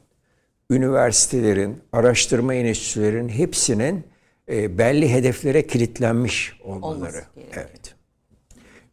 üniversitelerin, 0.70 1.82
araştırma 1.92 2.54
enstitülerin 2.54 3.28
hepsinin 3.28 4.06
e, 4.48 4.78
belli 4.78 5.12
hedeflere 5.12 5.66
kilitlenmiş 5.66 6.60
olmaları. 6.64 7.24
Evet. 7.52 7.94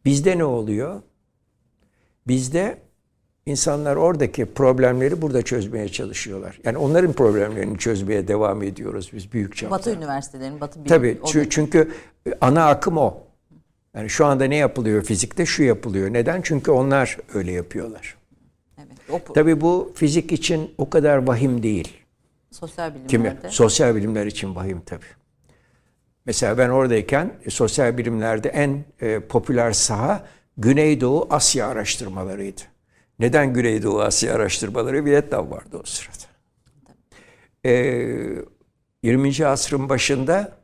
Bizde 0.05 0.37
ne 0.37 0.43
oluyor? 0.43 1.01
Bizde 2.27 2.77
insanlar 3.45 3.95
oradaki 3.95 4.45
problemleri 4.45 5.21
burada 5.21 5.41
çözmeye 5.41 5.89
çalışıyorlar. 5.89 6.59
Yani 6.63 6.77
onların 6.77 7.13
problemlerini 7.13 7.77
çözmeye 7.77 8.27
devam 8.27 8.63
ediyoruz 8.63 9.09
biz 9.13 9.33
büyük 9.33 9.55
çapta. 9.55 9.75
Batı 9.75 9.91
üniversitelerinin, 9.95 10.61
Batı 10.61 10.79
bilim- 10.79 10.87
Tabii 10.89 11.19
o- 11.23 11.27
çü- 11.27 11.49
çünkü 11.49 11.91
ana 12.41 12.67
akım 12.67 12.97
o. 12.97 13.17
Yani 13.95 14.09
şu 14.09 14.25
anda 14.25 14.45
ne 14.45 14.55
yapılıyor 14.55 15.03
fizikte? 15.03 15.45
Şu 15.45 15.63
yapılıyor. 15.63 16.13
Neden? 16.13 16.41
Çünkü 16.41 16.71
onlar 16.71 17.17
öyle 17.33 17.51
yapıyorlar. 17.51 18.17
Evet, 18.77 19.21
o, 19.29 19.33
Tabii 19.33 19.61
bu 19.61 19.91
fizik 19.95 20.31
için 20.31 20.71
o 20.77 20.89
kadar 20.89 21.17
vahim 21.27 21.63
değil. 21.63 21.93
sosyal 22.51 22.91
bilimlerde. 22.95 23.49
sosyal 23.49 23.95
bilimler 23.95 24.25
için 24.25 24.55
vahim 24.55 24.81
tabii. 24.85 25.05
Mesela 26.25 26.57
ben 26.57 26.69
oradayken 26.69 27.33
e, 27.45 27.49
sosyal 27.49 27.97
bilimlerde 27.97 28.49
en 28.49 28.83
e, 29.01 29.19
popüler 29.19 29.71
saha 29.71 30.25
Güneydoğu 30.57 31.27
Asya 31.29 31.67
araştırmalarıydı. 31.67 32.61
Neden 33.21 33.53
Güneydoğu 33.53 34.01
Asya 34.01 34.35
araştırmaları? 34.35 35.05
Vietnam 35.05 35.51
vardı 35.51 35.77
o 35.79 35.83
sırada. 35.85 36.31
E, 37.65 37.71
20. 39.03 39.45
asrın 39.45 39.89
başında 39.89 40.57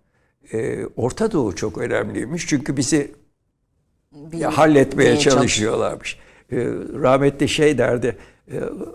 e, 0.53 0.85
Orta 0.85 1.31
Doğu 1.31 1.55
çok 1.55 1.77
önemliymiş. 1.77 2.47
Çünkü 2.47 2.77
bizi 2.77 3.11
ya 4.33 4.57
halletmeye 4.57 5.17
çalışıyorlarmış. 5.19 6.19
Ee, 6.51 6.55
rahmetli 7.01 7.49
şey 7.49 7.77
derdi, 7.77 8.17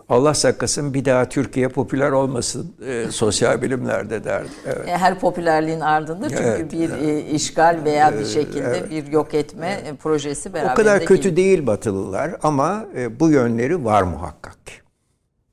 Allah 0.08 0.34
saklasın 0.34 0.94
bir 0.94 1.04
daha 1.04 1.28
Türkiye 1.28 1.68
popüler 1.68 2.10
olmasın 2.10 2.74
e, 2.86 3.06
sosyal 3.10 3.62
bilimlerde 3.62 4.24
derdi. 4.24 4.48
Evet. 4.66 4.88
E, 4.88 4.96
Her 4.98 5.18
popülerliğin 5.18 5.80
ardında 5.80 6.28
çünkü 6.28 6.42
Evet, 6.42 6.72
bir 6.72 6.90
e, 6.90 7.20
işgal 7.20 7.80
veya 7.84 8.18
bir 8.18 8.24
şekilde 8.26 8.90
bir 8.90 9.06
yok 9.06 9.34
etme 9.34 9.80
e, 9.86 9.94
projesi 9.94 10.54
beraberinde 10.54 10.72
O 10.72 10.76
kadar 10.76 11.00
kötü 11.00 11.14
geliyor. 11.16 11.36
değil 11.36 11.66
Batılılar 11.66 12.36
ama 12.42 12.86
e, 12.96 13.20
bu 13.20 13.30
yönleri 13.30 13.84
var 13.84 14.02
muhakkak. 14.02 14.56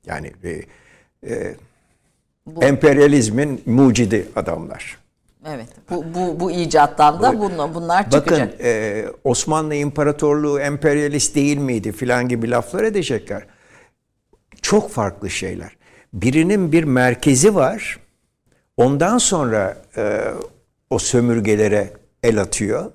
Yani 0.06 0.32
e, 0.44 0.60
e, 1.34 1.54
emperyalizmin 2.60 3.62
mucidi 3.66 4.28
adamlar. 4.36 4.98
Evet. 5.48 5.68
Bu, 5.90 6.04
bu, 6.14 6.40
bu 6.40 6.50
icattan 6.50 7.22
da 7.22 7.38
bunlar, 7.40 7.74
bunlar 7.74 8.06
Bakın 8.06 8.18
çıkacak. 8.18 8.60
e, 8.60 9.06
Osmanlı 9.24 9.74
İmparatorluğu 9.74 10.60
emperyalist 10.60 11.34
değil 11.34 11.56
miydi 11.58 11.92
filan 11.92 12.28
gibi 12.28 12.50
laflar 12.50 12.84
edecekler. 12.84 13.42
Çok 14.62 14.90
farklı 14.90 15.30
şeyler. 15.30 15.76
Birinin 16.12 16.72
bir 16.72 16.84
merkezi 16.84 17.54
var. 17.54 18.00
Ondan 18.76 19.18
sonra 19.18 19.82
e, 19.96 20.20
o 20.90 20.98
sömürgelere 20.98 21.90
el 22.22 22.40
atıyor. 22.40 22.92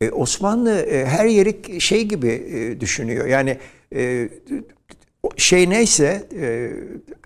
E, 0.00 0.10
Osmanlı 0.10 0.80
e, 0.80 1.06
her 1.06 1.26
yeri 1.26 1.80
şey 1.80 2.04
gibi 2.04 2.28
e, 2.28 2.80
düşünüyor. 2.80 3.26
Yani 3.26 3.58
e, 3.94 4.28
şey 5.36 5.70
neyse 5.70 6.28
e, 6.40 6.70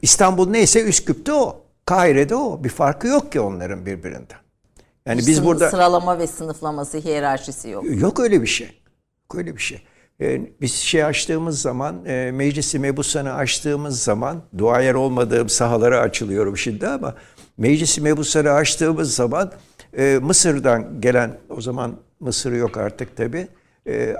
İstanbul 0.02 0.50
neyse 0.50 0.82
Üsküp'te 0.82 1.32
o. 1.32 1.60
Kahire'de 1.86 2.34
o. 2.34 2.64
Bir 2.64 2.68
farkı 2.68 3.06
yok 3.06 3.32
ki 3.32 3.40
onların 3.40 3.86
birbirinden. 3.86 4.38
Yani 5.06 5.18
biz 5.18 5.38
Sın- 5.38 5.44
burada 5.44 5.70
Sıralama 5.70 6.18
ve 6.18 6.26
sınıflaması, 6.26 6.98
hiyerarşisi 6.98 7.68
yok. 7.68 7.84
Yok 7.90 8.20
öyle 8.20 8.42
bir 8.42 8.46
şey. 8.46 8.66
Yok 8.66 9.34
öyle 9.34 9.56
bir 9.56 9.62
şey. 9.62 9.82
Ee, 10.20 10.40
biz 10.60 10.74
şey 10.74 11.04
açtığımız 11.04 11.60
zaman, 11.60 12.04
e, 12.06 12.30
meclisi 12.34 12.78
mebusanı 12.78 13.34
açtığımız 13.34 14.02
zaman, 14.02 14.42
duayer 14.58 14.94
olmadığım 14.94 15.48
sahalara 15.48 16.00
açılıyorum 16.00 16.56
şimdi 16.56 16.86
ama 16.86 17.14
meclisi 17.58 18.00
mebusanı 18.00 18.50
açtığımız 18.50 19.14
zaman 19.14 19.52
e, 19.98 20.18
Mısır'dan 20.22 21.00
gelen, 21.00 21.38
o 21.48 21.60
zaman 21.60 21.96
Mısır 22.20 22.52
yok 22.52 22.76
artık 22.76 23.16
tabi 23.16 23.48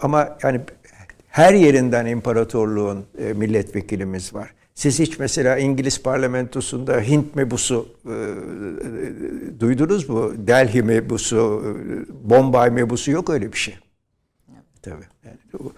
ama 0.03 0.39
yani 0.43 0.61
her 1.29 1.55
yerinden 1.55 2.07
imparatorluğun 2.07 3.05
e, 3.19 3.33
milletvekilimiz 3.33 4.35
var. 4.35 4.55
Siz 4.75 4.99
hiç 4.99 5.19
mesela 5.19 5.59
İngiliz 5.59 6.03
parlamentosunda 6.03 7.01
Hint 7.01 7.35
mebusu 7.37 7.89
e, 8.07 8.11
e, 8.11 9.61
duydunuz 9.61 10.09
mu? 10.09 10.33
Delhi 10.37 10.83
mebusu, 10.83 11.65
e, 11.67 12.31
Bombay 12.31 12.71
mebusu 12.71 13.11
yok 13.11 13.31
öyle 13.31 13.53
bir 13.53 13.59
şey. 13.59 13.75
Tabii. 14.83 15.05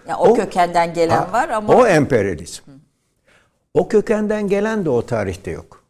Yani 0.07 0.17
o, 0.17 0.29
o, 0.29 0.33
kökenden 0.33 0.93
gelen 0.93 1.17
Ha, 1.17 1.31
var 1.31 1.49
ama 1.49 1.75
O 1.75 1.87
emperyalizm. 1.87 2.63
O 3.73 3.87
kökenden 3.87 4.47
gelen 4.47 4.85
de 4.85 4.89
o 4.89 5.05
tarihte 5.05 5.51
yok. 5.51 5.83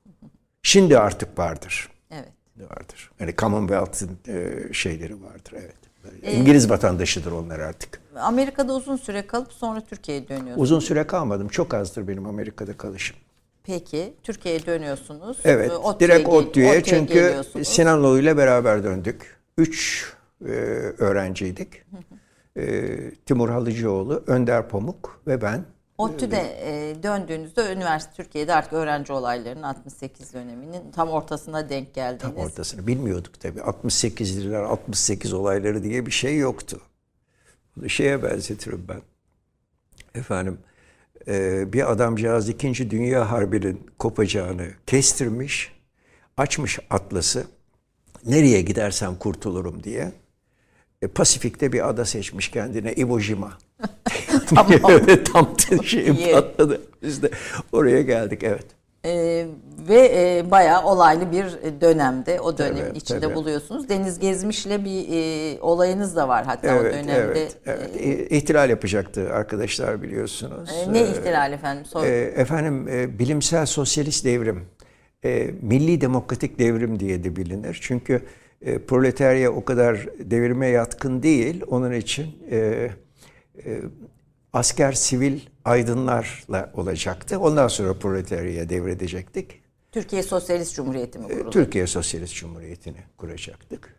Şimdi 0.63 0.97
artık 0.97 1.39
vardır. 1.39 1.89
evet. 2.11 2.31
Vardır. 2.57 3.11
Yani 3.19 3.35
Commonwealth'ın 3.37 4.17
e, 4.27 4.73
şeyleri 4.73 5.23
vardır. 5.23 5.53
Evet. 5.53 5.75
E, 6.23 6.33
İngiliz 6.33 6.69
vatandaşıdır 6.69 7.31
onlar 7.31 7.59
artık. 7.59 8.01
Amerika'da 8.15 8.73
uzun 8.73 8.97
süre 8.97 9.27
kalıp 9.27 9.53
sonra 9.53 9.81
Türkiye'ye 9.81 10.27
dönüyorsunuz. 10.27 10.61
Uzun 10.61 10.79
süre 10.79 11.07
kalmadım. 11.07 11.47
Çok 11.47 11.73
azdır 11.73 12.07
benim 12.07 12.25
Amerika'da 12.25 12.77
kalışım. 12.77 13.17
Peki 13.63 14.13
Türkiye'ye 14.23 14.65
dönüyorsunuz. 14.65 15.37
Evet. 15.43 15.71
Ee, 15.71 15.73
ODTÜ'ye 15.73 16.09
direkt 16.09 16.29
ODTÜ'ye 16.29 16.83
çünkü. 16.83 17.41
Sinanoğlu 17.63 18.19
ile 18.19 18.37
beraber 18.37 18.83
döndük. 18.83 19.37
Üç 19.57 20.05
e, 20.41 20.49
öğrenciydik. 20.97 21.83
E, 22.57 23.11
Timur 23.25 23.49
Halıcıoğlu, 23.49 24.23
Önder 24.27 24.69
Pamuk 24.69 25.21
ve 25.27 25.41
ben. 25.41 25.65
ODTÜ'de 25.97 26.57
e, 26.61 27.03
döndüğünüzde 27.03 27.73
üniversite 27.73 28.13
Türkiye'de 28.13 28.53
artık 28.53 28.73
öğrenci 28.73 29.13
olaylarının 29.13 29.63
68 29.63 30.33
döneminin 30.33 30.91
tam 30.91 31.09
ortasına 31.09 31.69
denk 31.69 31.93
geldiniz. 31.93 32.21
Tam 32.21 32.45
ortasını 32.45 32.87
bilmiyorduk 32.87 33.39
tabii. 33.39 33.59
68'liler, 33.59 34.63
68 34.63 35.33
olayları 35.33 35.83
diye 35.83 36.05
bir 36.05 36.11
şey 36.11 36.37
yoktu. 36.37 36.81
Bunu 37.75 37.89
şeye 37.89 38.23
benzetirim 38.23 38.85
ben. 38.87 39.01
Efendim, 40.15 40.59
e, 41.27 41.73
bir 41.73 41.91
adamcağız 41.91 42.49
2. 42.49 42.89
Dünya 42.89 43.31
Harbi'nin 43.31 43.87
kopacağını 43.99 44.67
kestirmiş, 44.87 45.71
açmış 46.37 46.79
atlası, 46.89 47.43
nereye 48.25 48.61
gidersem 48.61 49.15
kurtulurum 49.15 49.83
diye. 49.83 50.11
E, 51.03 51.07
Pasifik'te 51.07 51.71
bir 51.73 51.89
ada 51.89 52.05
seçmiş 52.05 52.49
kendine, 52.51 52.93
Iwo 52.93 53.19
Jima. 53.19 53.57
Tamam. 54.55 54.71
evet, 54.89 55.33
tam 55.33 55.55
İyi. 55.93 56.31
patladı. 56.31 56.81
Biz 57.03 57.23
de 57.23 57.29
oraya 57.71 58.01
geldik, 58.01 58.43
evet. 58.43 58.65
Ee, 59.05 59.45
ve 59.89 60.11
e, 60.15 60.51
bayağı 60.51 60.83
olaylı 60.85 61.31
bir 61.31 61.45
dönemde 61.81 62.39
o 62.41 62.57
dönemin 62.57 62.87
Tabii, 62.89 62.97
içinde 62.97 63.19
tabii. 63.19 63.35
buluyorsunuz. 63.35 63.89
Deniz 63.89 64.19
Gezmiş'le 64.19 64.65
bir 64.85 65.05
e, 65.11 65.61
olayınız 65.61 66.15
da 66.15 66.27
var 66.27 66.45
hatta 66.45 66.67
o 66.75 66.79
Evet, 66.81 66.93
dönemde. 66.93 67.13
evet, 67.13 67.57
evet. 67.65 67.89
İ- 68.01 68.35
İhtilal 68.37 68.69
yapacaktı 68.69 69.29
arkadaşlar 69.33 70.01
biliyorsunuz. 70.01 70.69
E, 70.87 70.93
ne 70.93 71.01
ihtilal 71.03 71.53
efendim? 71.53 71.85
Sor- 71.85 72.03
E, 72.05 72.21
efendim 72.35 72.87
e, 72.87 73.19
bilimsel 73.19 73.65
sosyalist 73.65 74.25
devrim, 74.25 74.65
e, 75.25 75.49
milli 75.61 76.01
demokratik 76.01 76.59
devrim 76.59 76.99
diye 76.99 77.23
de 77.23 77.35
bilinir. 77.35 77.77
Çünkü 77.81 78.21
e, 78.65 78.79
proletarya 78.79 79.51
o 79.51 79.65
kadar 79.65 80.07
devrime 80.19 80.67
yatkın 80.67 81.23
değil. 81.23 81.63
Onun 81.67 81.91
için 81.91 82.37
e, 82.51 82.57
e, 82.57 83.81
asker, 84.53 84.91
sivil, 84.91 85.39
aydınlarla 85.65 86.71
olacaktı. 86.73 87.39
Ondan 87.39 87.67
sonra 87.67 87.93
proletarya 87.93 88.69
devredecektik. 88.69 89.63
Türkiye 89.91 90.23
Sosyalist 90.23 90.75
Cumhuriyeti 90.75 91.19
mi 91.19 91.27
kuruldu? 91.27 91.49
Türkiye 91.49 91.87
Sosyalist 91.87 92.35
Cumhuriyeti'ni 92.35 92.97
kuracaktık. 93.17 93.95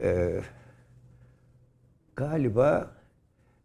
Ee, 0.00 0.40
galiba 2.16 2.96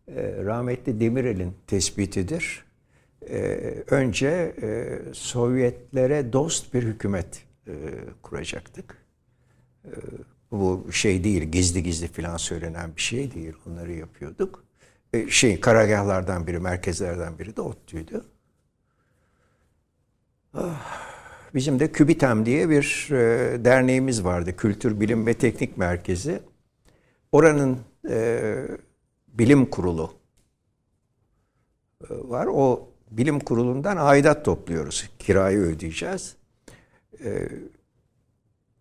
e, 0.07 0.45
rahmetli 0.45 0.99
Demirel'in 0.99 1.53
tespitidir. 1.67 2.65
Ee, 3.29 3.83
önce 3.87 4.55
e, 4.61 4.99
Sovyetlere 5.13 6.33
dost 6.33 6.73
bir 6.73 6.83
hükümet 6.83 7.43
e, 7.67 7.73
kuracaktık. 8.21 8.98
Ee, 9.89 9.99
bu 10.52 10.88
şey 10.91 11.23
değil, 11.23 11.43
gizli 11.43 11.84
gizli 11.84 12.08
filan 12.08 12.38
söylenen 12.38 12.95
bir 12.95 13.02
şey 13.02 13.34
değil. 13.34 13.54
Onları 13.67 13.91
yapıyorduk. 13.91 14.63
Ee, 15.13 15.30
şey, 15.30 15.60
karargahlardan 15.60 16.47
biri, 16.47 16.60
merkezlerden 16.60 17.39
biri 17.39 17.56
de 17.56 17.62
ODTÜ'ydü. 17.62 18.23
Bizim 21.56 21.80
de 21.80 21.91
KÜBİTEM 21.91 22.45
diye 22.45 22.69
bir 22.69 23.08
e, 23.12 23.65
derneğimiz 23.65 24.23
vardı. 24.23 24.56
Kültür, 24.56 24.99
Bilim 24.99 25.28
ve 25.28 25.34
Teknik 25.34 25.78
Merkezi. 25.78 26.41
Oranın 27.32 27.80
e, 28.10 28.41
bilim 29.28 29.65
kurulu 29.65 30.13
e, 32.04 32.08
var. 32.10 32.47
O 32.52 32.89
bilim 33.12 33.39
kurulundan 33.39 33.97
aidat 33.99 34.45
topluyoruz. 34.45 35.10
Kirayı 35.19 35.58
ödeyeceğiz. 35.58 36.36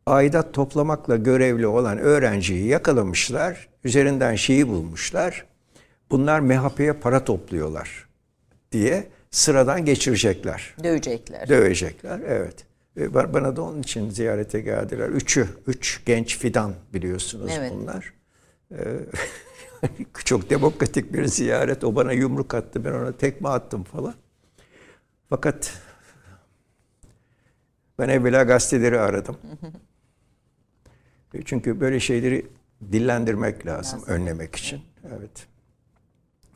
Aidat 0.09 0.55
toplamakla 0.55 1.17
görevli 1.17 1.67
olan 1.67 1.99
öğrenciyi 1.99 2.67
yakalamışlar. 2.67 3.69
Üzerinden 3.85 4.35
şeyi 4.35 4.69
bulmuşlar. 4.69 5.47
Bunlar 6.11 6.41
MHP'ye 6.41 6.93
para 6.93 7.25
topluyorlar 7.25 8.09
diye 8.73 9.09
sıradan 9.31 9.85
geçirecekler. 9.85 10.75
Dövecekler. 10.85 11.49
Dövecekler, 11.49 12.21
evet. 12.27 12.67
Ve 12.97 13.05
ba- 13.07 13.33
Bana 13.35 13.57
da 13.57 13.63
onun 13.63 13.81
için 13.83 14.11
ziyarete 14.11 14.61
geldiler. 14.61 15.09
Üçü, 15.09 15.49
üç 15.67 16.03
genç 16.07 16.39
fidan 16.39 16.75
biliyorsunuz 16.95 17.53
Evet. 17.59 17.73
bunlar. 17.75 18.13
Ee, 18.73 18.77
çok 20.25 20.51
demokratik 20.51 21.13
bir 21.13 21.25
ziyaret. 21.25 21.85
O 21.85 21.95
bana 21.97 22.13
yumruk 22.13 22.55
attı, 22.55 22.85
ben 22.85 22.93
ona 22.93 23.13
tekme 23.13 23.49
attım 23.49 23.85
falan. 23.85 24.15
Fakat 25.31 25.73
ben 27.99 28.09
evvela 28.09 28.43
gazeteleri 28.43 29.01
aradım. 29.01 29.37
Çünkü 31.45 31.81
böyle 31.81 32.01
şeyleri 32.01 32.47
dillendirmek 32.93 33.67
lazım, 33.67 34.03
önlemek 34.07 34.57
için. 34.57 34.81
Evet. 35.19 35.47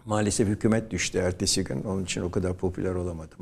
Maalesef 0.05 0.49
hükümet 0.49 0.91
düştü 0.91 1.19
ertesi 1.19 1.65
gün. 1.65 1.83
Onun 1.83 2.05
için 2.05 2.23
o 2.23 2.31
kadar 2.31 2.55
popüler 2.55 2.95
olamadım. 2.95 3.39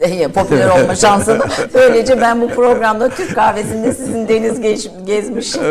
Evet. 0.00 0.34
Popüler 0.34 0.68
olma 0.68 0.94
şansını. 0.94 1.44
Böylece 1.74 2.20
ben 2.20 2.40
bu 2.40 2.48
programda 2.48 3.08
Türk 3.08 3.34
kahvesinde 3.34 3.94
sizin 3.94 4.28
deniz 4.28 4.60
geç, 4.60 4.90
gezmiş. 5.06 5.56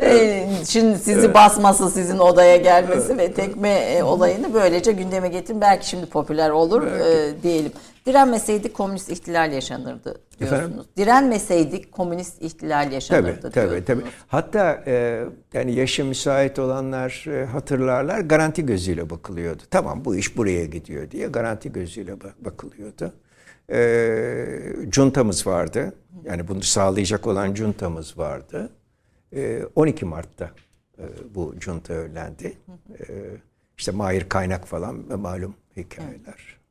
Ee, 0.00 0.48
Şimdi 0.68 0.98
sizi 0.98 1.34
basması, 1.34 1.90
sizin 1.90 2.18
odaya 2.18 2.56
gelmesi 2.56 3.18
ve 3.18 3.32
tekme 3.32 4.04
olayını 4.04 4.54
böylece 4.54 4.92
gündeme 4.92 5.28
getirin. 5.28 5.60
Belki 5.60 5.88
şimdi 5.88 6.06
popüler 6.06 6.50
olur 6.50 6.86
e, 6.86 7.42
diyelim. 7.42 7.72
Direnmeseydik 8.06 8.74
komünist 8.74 9.10
ihtilal 9.10 9.52
yaşanırdı 9.52 10.20
diyorsunuz. 10.38 10.62
Efendim? 10.62 10.84
Direnmeseydik 10.96 11.92
komünist 11.92 12.42
ihtilal 12.42 12.84
Tabii, 12.84 12.94
yaşanırdı 12.94 13.50
tabii, 13.50 13.54
diyorsunuz. 13.54 13.84
tabii. 13.86 14.02
Hatta 14.28 14.82
e, 14.86 15.24
yani 15.52 15.74
yaşı 15.74 16.04
müsait 16.04 16.58
olanlar 16.58 17.24
e, 17.28 17.44
hatırlarlar 17.44 18.20
garanti 18.20 18.66
gözüyle 18.66 19.10
bakılıyordu. 19.10 19.62
Tamam 19.70 20.04
bu 20.04 20.16
iş 20.16 20.36
buraya 20.36 20.64
gidiyor 20.66 21.10
diye 21.10 21.26
garanti 21.28 21.72
gözüyle 21.72 22.12
ba- 22.12 22.32
bakılıyordu. 22.44 23.12
E, 23.72 24.90
cuntamız 24.90 25.46
vardı. 25.46 25.92
Yani 26.24 26.48
bunu 26.48 26.62
sağlayacak 26.62 27.26
olan 27.26 27.54
cuntamız 27.54 28.18
vardı. 28.18 28.70
E, 29.36 29.62
12 29.74 30.04
Mart'ta 30.04 30.50
e, 30.98 31.02
bu 31.34 31.54
junta 31.60 31.92
önlendi. 31.94 32.52
E, 33.00 33.04
işte 33.78 33.92
Mahir 33.92 34.28
Kaynak 34.28 34.66
falan 34.66 35.10
ve 35.10 35.14
malum 35.14 35.54
hikayeler. 35.76 36.61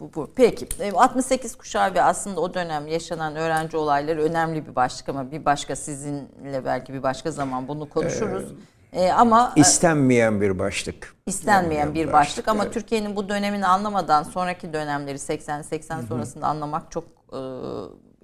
Bu, 0.00 0.10
bu. 0.14 0.30
Peki. 0.36 0.66
E, 0.80 0.92
68 0.92 1.56
kuşağı 1.56 1.94
ve 1.94 2.02
aslında 2.02 2.40
o 2.40 2.54
dönem 2.54 2.86
yaşanan 2.86 3.36
öğrenci 3.36 3.76
olayları 3.76 4.22
önemli 4.22 4.66
bir 4.66 4.74
başlık 4.74 5.08
ama 5.08 5.30
bir 5.30 5.44
başka 5.44 5.76
sizinle 5.76 6.64
belki 6.64 6.94
bir 6.94 7.02
başka 7.02 7.30
zaman 7.30 7.68
bunu 7.68 7.88
konuşuruz. 7.88 8.44
E, 8.92 9.10
ama 9.12 9.52
e, 9.56 9.60
İstenmeyen 9.60 10.40
bir 10.40 10.58
başlık. 10.58 11.14
istenmeyen 11.26 11.94
bir 11.94 12.06
bir 12.08 12.12
başlık 12.12 12.48
ama 12.48 12.64
evet. 12.64 12.74
Türkiye'nin 12.74 13.16
bu 13.16 13.28
dönemini 13.28 13.66
anlamadan 13.66 14.22
sonraki 14.22 14.72
dönemleri 14.72 15.16
80-80 15.16 16.06
sonrasında 16.06 16.46
anlamak 16.46 16.90
çok 16.90 17.04
e, 17.32 17.38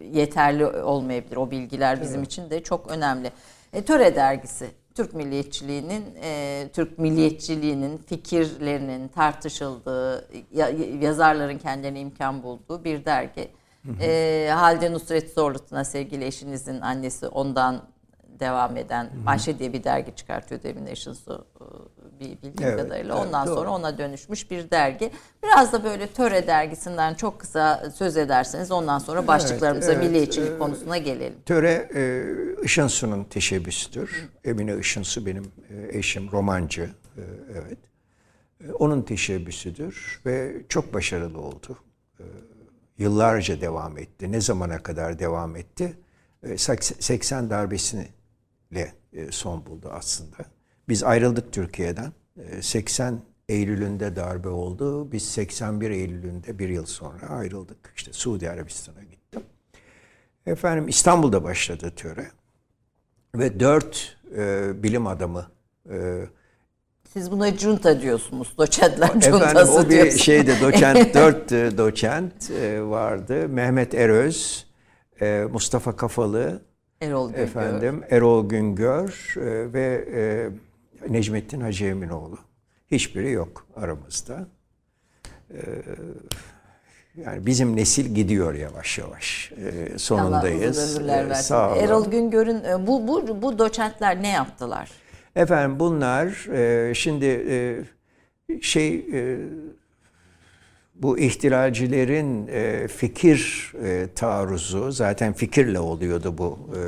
yeterli 0.05 0.67
olmayabilir. 0.67 1.37
O 1.37 1.51
bilgiler 1.51 2.01
bizim 2.01 2.23
için 2.23 2.51
de 2.51 2.63
çok 2.63 2.91
önemli. 2.91 3.31
E, 3.73 3.85
Töre 3.85 4.17
dergisi 4.17 4.71
Türk 5.01 5.15
milliyetçiliğinin 5.15 6.05
e, 6.23 6.69
Türk 6.73 6.99
milliyetçiliğinin 6.99 7.99
fikirlerinin 7.99 9.09
tartışıldığı 9.09 10.29
ya- 10.53 10.71
yazarların 11.01 11.59
kendilerine 11.59 12.01
imkan 12.01 12.43
bulduğu 12.43 12.85
bir 12.85 13.05
dergi. 13.05 13.49
E, 14.01 14.51
Halide 14.55 14.93
Nusret 14.93 15.31
Zorlu'na 15.35 15.85
sevgili 15.85 16.25
eşinizin 16.25 16.81
annesi 16.81 17.29
ondan 17.29 17.83
devam 18.41 18.77
eden 18.77 19.11
Ayşe 19.27 19.59
diye 19.59 19.73
bir 19.73 19.85
dergi 19.85 20.17
çıkartıyor 20.17 20.63
Devin 20.63 20.87
Nations'u 20.87 21.47
e, 21.61 22.21
bir 22.21 22.31
bildiğim 22.43 22.55
Evet, 22.73 22.77
kadarıyla. 22.83 23.17
evet, 23.19 23.27
Ondan 23.27 23.47
doğru. 23.47 23.55
sonra 23.55 23.71
ona 23.71 23.99
dönüşmüş 23.99 24.51
bir 24.51 24.71
dergi. 24.71 25.11
Biraz 25.43 25.73
da 25.73 25.85
böyle 25.85 26.07
Töre 26.07 26.47
dergisinden 26.47 27.15
çok 27.15 27.41
kısa 27.41 27.91
söz 27.95 28.17
ederseniz 28.17 28.71
ondan 28.71 28.99
sonra 28.99 29.27
başlıklarımıza 29.27 29.93
evet, 29.93 30.05
milliyetçilik 30.05 30.51
e, 30.53 30.59
konusuna 30.59 30.99
gelelim. 30.99 31.39
Töre 31.47 31.89
e, 31.95 32.25
Işınsu'nun 32.65 33.25
teşebbüsüdür. 33.25 34.29
Emine 34.45 34.77
Işınsu 34.79 35.27
benim 35.27 35.53
eşim, 35.93 36.33
romancı. 36.33 36.83
e, 37.17 37.23
evet. 37.53 37.79
Onun 38.79 39.03
teşebbüsüdür 39.03 40.21
ve 40.27 40.63
çok 40.69 40.95
başarılı 40.95 41.41
oldu. 41.41 41.79
E, 42.21 42.25
yıllarca 42.99 43.61
devam 43.61 43.99
etti. 43.99 44.33
Ne 44.33 44.41
zamana 44.41 44.79
kadar 44.83 45.19
devam 45.19 45.57
etti? 45.57 45.97
E, 46.43 46.59
80 46.59 47.51
darbesiyle 47.51 48.09
e, 49.13 49.33
son 49.33 49.67
buldu 49.67 49.89
aslında. 49.93 50.37
Biz 50.89 51.05
ayrıldık 51.05 51.53
Türkiye'den. 51.53 52.13
E, 52.37 52.63
80 52.63 53.21
Eylül'ünde 53.49 54.17
darbe 54.17 54.49
oldu. 54.49 55.13
Biz 55.13 55.23
81 55.23 55.91
Eylül'ünde 55.91 56.59
bir 56.59 56.69
yıl 56.69 56.87
sonra 56.87 57.27
ayrıldık. 57.27 57.93
İşte 57.97 58.13
Suudi 58.13 58.51
Arabistan'a 58.51 59.03
gittim. 59.03 59.43
Efendim 60.47 60.89
İstanbul'da 60.89 61.45
başladı 61.45 61.93
töre. 61.97 62.31
Ve 63.35 63.61
dört 63.61 64.17
e, 64.37 64.71
bilim 64.83 65.07
adamı 65.07 65.47
e, 65.91 66.27
Siz 67.13 67.31
buna 67.31 67.57
junta 67.57 68.01
diyorsunuz. 68.01 68.55
Doçentler 68.59 69.09
efendim 69.09 69.73
o 69.73 69.85
bir 69.85 69.91
diyorsunuz. 69.91 70.21
şeyde 70.23 70.61
doçent 70.61 71.15
dört 71.15 71.53
e, 71.53 71.79
doçent 71.79 72.51
e, 72.51 72.83
vardı. 72.83 73.49
Mehmet 73.49 73.95
Eröz, 73.95 74.67
e, 75.21 75.47
Mustafa 75.53 75.97
Kafalı, 75.97 76.63
Erol 77.01 77.29
Güngör. 77.29 77.43
efendim 77.43 78.05
Erol 78.11 78.49
Güngör 78.49 79.35
e, 79.37 79.73
ve 79.73 80.05
e, 80.15 81.13
Necmettin 81.13 81.61
Hacı 81.61 81.85
Eminoğlu. 81.85 82.39
Hiçbiri 82.91 83.31
yok 83.31 83.67
aramızda. 83.77 84.49
E, 85.51 85.59
yani 87.17 87.47
bizim 87.47 87.77
nesil 87.77 88.15
gidiyor 88.15 88.55
yavaş 88.55 88.99
yavaş. 88.99 89.53
E, 89.53 89.99
sonundayız. 89.99 91.01
E, 91.09 91.35
sağ 91.35 91.73
olun. 91.73 91.81
Erol 91.81 92.11
Güngör'ün 92.11 92.87
bu, 92.87 93.09
bu, 93.09 93.43
bu 93.43 93.59
doçentler 93.59 94.23
ne 94.23 94.29
yaptılar? 94.29 94.91
Efendim 95.37 95.81
bunlar 95.81 96.49
e, 96.53 96.95
şimdi 96.95 97.27
e, 97.27 97.85
şey 98.63 99.07
e, 99.13 99.39
bu 101.03 101.19
ihtilalcilerin 101.19 102.49
e, 102.49 102.89
fikir 102.89 103.73
e, 103.85 104.09
taarruzu 104.15 104.93
zaten 104.93 105.33
fikirle 105.33 105.79
oluyordu 105.81 106.39
bu 106.39 106.59
e, 106.77 106.81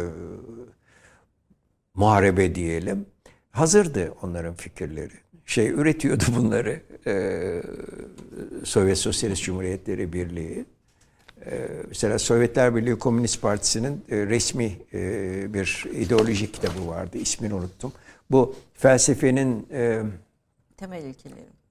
muharebe 1.94 2.54
diyelim. 2.54 3.06
Hazırdı 3.50 4.14
onların 4.22 4.54
fikirleri. 4.54 5.12
Şey 5.46 5.68
üretiyordu 5.68 6.24
bunları 6.36 6.80
e, 7.06 7.14
Sovyet 8.64 8.98
Sosyalist 8.98 9.42
Cumhuriyetleri 9.42 10.12
Birliği. 10.12 10.64
Ee, 11.46 11.68
Mesela 11.88 12.18
Sovyetler 12.18 12.76
Birliği 12.76 12.98
Komünist 12.98 13.42
Partisi'nin 13.42 14.04
e, 14.10 14.16
resmi 14.26 14.78
e, 14.92 15.54
bir 15.54 15.84
ideoloji 15.92 16.52
kitabı 16.52 16.88
vardı. 16.88 17.18
İsmini 17.18 17.54
unuttum. 17.54 17.92
Bu 18.30 18.54
felsefenin 18.74 19.66
e, 19.72 20.02
Temel 20.76 21.04
ilkeleri. 21.04 21.61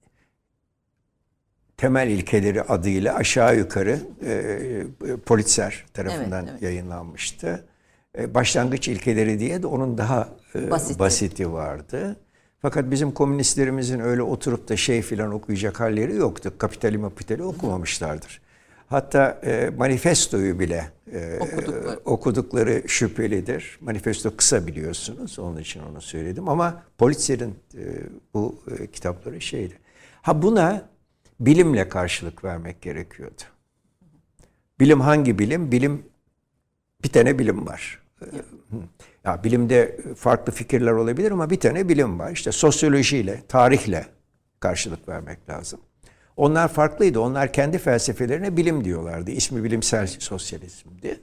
Temel 1.82 2.08
ilkeleri 2.08 2.62
adıyla 2.62 3.14
aşağı 3.14 3.56
yukarı 3.56 3.98
e, 4.26 5.16
Politzer 5.26 5.84
tarafından 5.94 6.42
Evet, 6.42 6.50
evet. 6.52 6.62
yayınlanmıştı. 6.62 7.64
E, 8.18 8.34
başlangıç 8.34 8.88
ilkeleri 8.88 9.38
diye 9.38 9.62
de 9.62 9.66
onun 9.66 9.98
daha 9.98 10.28
e, 10.54 10.70
Basiti. 10.70 10.98
basiti 10.98 11.52
vardı. 11.52 12.16
Fakat 12.58 12.90
bizim 12.90 13.12
komünistlerimizin 13.12 14.00
öyle 14.00 14.22
oturup 14.22 14.68
da 14.68 14.76
şey 14.76 15.02
filan 15.02 15.32
okuyacak 15.32 15.80
halleri 15.80 16.16
yoktu. 16.16 16.52
Kapitali 16.58 16.98
mapitali 16.98 17.42
okumamışlardır. 17.42 18.40
Hatta 18.88 19.40
e, 19.44 19.70
manifestoyu 19.76 20.58
bile 20.60 20.84
e, 21.12 21.38
Okudukları. 21.40 22.00
okudukları 22.04 22.82
şüphelidir. 22.88 23.78
Manifesto 23.80 24.36
kısa 24.36 24.66
biliyorsunuz. 24.66 25.38
Onun 25.38 25.56
için 25.56 25.80
onu 25.92 26.00
söyledim. 26.00 26.48
Ama 26.48 26.82
Politzer'in 26.98 27.54
e, 27.74 27.82
bu 28.34 28.62
e, 28.78 28.86
kitapları 28.86 29.40
şeydi. 29.40 29.74
Ha 30.22 30.42
buna 30.42 30.91
bilimle 31.46 31.88
karşılık 31.88 32.44
vermek 32.44 32.82
gerekiyordu. 32.82 33.42
Bilim 34.80 35.00
hangi 35.00 35.38
bilim? 35.38 35.72
Bilim 35.72 36.02
bir 37.04 37.08
tane 37.08 37.38
bilim 37.38 37.66
var. 37.66 38.02
Ya 39.24 39.44
bilimde 39.44 40.00
farklı 40.16 40.52
fikirler 40.52 40.92
olabilir 40.92 41.30
ama 41.30 41.50
bir 41.50 41.60
tane 41.60 41.88
bilim 41.88 42.18
var. 42.18 42.30
İşte 42.30 42.52
sosyolojiyle, 42.52 43.42
tarihle 43.48 44.06
karşılık 44.60 45.08
vermek 45.08 45.48
lazım. 45.50 45.80
Onlar 46.36 46.68
farklıydı. 46.68 47.20
Onlar 47.20 47.52
kendi 47.52 47.78
felsefelerine 47.78 48.56
bilim 48.56 48.84
diyorlardı. 48.84 49.30
İsmi 49.30 49.64
bilimsel 49.64 50.06
sosyalizmdi. 50.06 51.20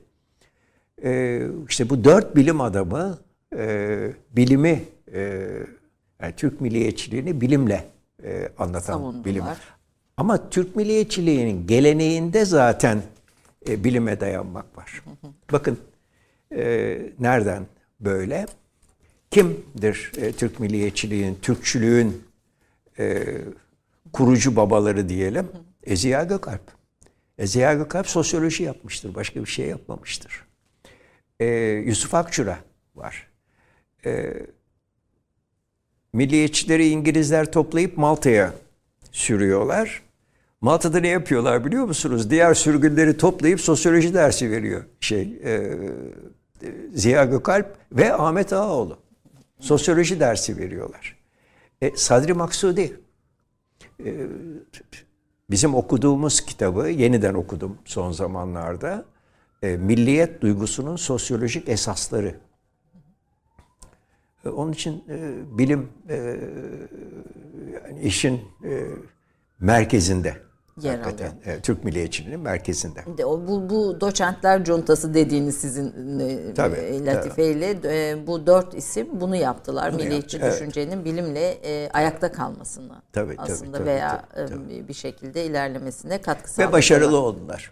Ee, 1.03 1.41
işte 1.69 1.89
bu 1.89 2.03
dört 2.03 2.35
bilim 2.35 2.61
adamı 2.61 3.17
e, 3.57 4.13
bilimi, 4.31 4.83
e, 5.13 5.49
yani 6.21 6.33
Türk 6.37 6.61
milliyetçiliğini 6.61 7.41
bilimle 7.41 7.85
e, 8.23 8.49
anlatan 8.57 8.93
Savundular. 8.93 9.25
bilim. 9.25 9.43
Ama 10.19 10.49
Türk 10.49 10.75
milliyetçiliğinin 10.75 11.67
geleneğinde 11.67 12.45
zaten 12.45 13.01
e, 13.69 13.83
bilime 13.83 14.19
dayanmak 14.19 14.77
var. 14.77 15.03
Bakın 15.51 15.79
e, 16.55 16.99
nereden 17.19 17.67
böyle? 17.99 18.45
Kimdir 19.31 20.11
e, 20.17 20.31
Türk 20.31 20.59
milliyetçiliğin, 20.59 21.37
Türkçülüğün 21.41 22.23
e, 22.99 23.25
kurucu 24.13 24.55
babaları 24.55 25.09
diyelim? 25.09 25.47
Eziya 25.83 26.23
Gökalp. 26.23 26.61
Eziya 27.37 27.73
Gökalp 27.73 28.07
sosyoloji 28.07 28.63
yapmıştır. 28.63 29.15
Başka 29.15 29.39
bir 29.39 29.49
şey 29.49 29.67
yapmamıştır. 29.67 30.45
E, 31.39 31.45
Yusuf 31.85 32.13
Akçura 32.13 32.59
var. 32.95 33.27
E, 34.05 34.33
milliyetçileri 36.13 36.89
İngilizler 36.89 37.51
toplayıp 37.51 37.97
Malta'ya 37.97 38.53
sürüyorlar. 39.11 40.08
Malta'da 40.61 40.99
ne 40.99 41.07
yapıyorlar 41.07 41.65
biliyor 41.65 41.85
musunuz? 41.85 42.29
Diğer 42.29 42.53
sürgünleri 42.53 43.17
toplayıp 43.17 43.61
sosyoloji 43.61 44.13
dersi 44.13 44.51
veriyor 44.51 44.83
şey 44.99 45.39
e, 45.43 45.79
Ziya 46.93 47.25
Gökalp 47.25 47.77
ve 47.91 48.13
Ahmet 48.13 48.53
Ağaoğlu. 48.53 48.97
Sosyoloji 49.59 50.19
dersi 50.19 50.57
veriyorlar. 50.57 51.17
E, 51.81 51.95
Sadri 51.95 52.33
Maksudi 52.33 52.99
e, 54.05 54.27
bizim 55.49 55.75
okuduğumuz 55.75 56.41
kitabı 56.41 56.89
yeniden 56.89 57.33
okudum 57.33 57.77
son 57.85 58.11
zamanlarda. 58.11 59.05
E, 59.63 59.77
Milliyet 59.77 60.41
duygusunun 60.41 60.95
sosyolojik 60.95 61.69
esasları. 61.69 62.35
E, 64.45 64.49
onun 64.49 64.71
için 64.71 65.03
e, 65.09 65.33
bilim 65.57 65.89
e, 66.09 66.15
yani 67.73 68.01
işin 68.01 68.41
e, 68.63 68.85
merkezinde. 69.59 70.48
Yer 70.83 70.97
hakikaten. 70.99 71.31
Evet, 71.45 71.63
Türk 71.63 71.83
milliyetçiliğinin 71.83 72.39
merkezinde. 72.39 72.99
De 73.17 73.25
o 73.25 73.47
bu, 73.47 73.69
bu 73.69 74.01
doçentler 74.01 74.63
cuntası 74.63 75.13
dediğiniz 75.13 75.57
sizin 75.57 76.19
e, 76.19 76.53
Tabii, 76.53 76.75
e, 76.75 77.05
latifeyle 77.05 77.77
e, 77.83 78.27
bu 78.27 78.47
dört 78.47 78.73
isim 78.73 79.07
bunu 79.21 79.35
yaptılar. 79.35 79.93
Bunu 79.93 80.03
Milliyetçi 80.03 80.37
yaptı, 80.37 80.49
evet. 80.51 80.61
düşüncenin 80.61 81.05
bilimle 81.05 81.49
e, 81.63 81.89
ayakta 81.93 82.31
kalmasını 82.31 82.93
Tabii, 83.13 83.35
tabii, 83.35 83.51
aslında 83.51 83.77
tabii, 83.77 83.87
veya 83.87 84.25
tabii, 84.35 84.77
e, 84.77 84.87
bir 84.87 84.93
şekilde 84.93 85.45
ilerlemesine 85.45 86.21
katkı 86.21 86.43
Ve 86.43 86.53
sağladılar. 86.53 86.73
başarılı 86.73 87.17
oldular. 87.17 87.71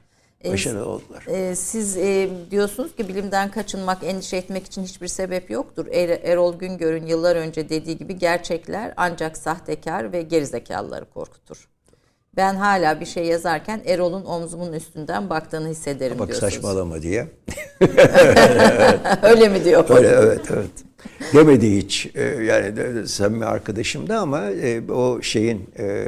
Başarılı 0.51 0.85
oldular. 0.89 1.23
E, 1.27 1.55
siz 1.55 1.97
e, 1.97 2.29
diyorsunuz 2.51 2.95
ki 2.95 3.07
bilimden 3.07 3.51
kaçınmak, 3.51 4.03
endişe 4.03 4.37
etmek 4.37 4.65
için 4.65 4.83
hiçbir 4.83 5.07
sebep 5.07 5.49
yoktur. 5.51 5.87
Er- 5.91 6.19
Erol 6.23 6.59
Güngör'ün 6.59 7.05
yıllar 7.05 7.35
önce 7.35 7.69
dediği 7.69 7.97
gibi 7.97 8.17
gerçekler 8.17 8.93
ancak 8.97 9.37
sahtekar 9.37 10.11
ve 10.11 10.21
gerizekalıları 10.21 11.05
korkutur. 11.05 11.67
Ben 12.37 12.55
hala 12.55 12.99
bir 12.99 13.05
şey 13.05 13.25
yazarken 13.25 13.81
Erol'un 13.85 14.25
omzumun 14.25 14.73
üstünden 14.73 15.29
baktığını 15.29 15.67
hissederim 15.67 16.19
Bak 16.19 16.27
diyorsunuz. 16.27 16.53
saçmalama 16.53 17.01
diye. 17.01 17.27
Öyle 19.21 19.49
mi 19.49 19.65
diyor? 19.65 19.89
Öyle 19.97 20.07
evet 20.07 20.45
evet. 20.53 20.69
Demedi 21.33 21.77
hiç. 21.77 22.11
Ee, 22.15 22.23
yani 22.23 23.07
samimi 23.07 23.45
arkadaşım 23.45 24.09
da 24.09 24.19
ama 24.19 24.51
e, 24.51 24.91
o 24.91 25.21
şeyin 25.21 25.69
e, 25.79 26.05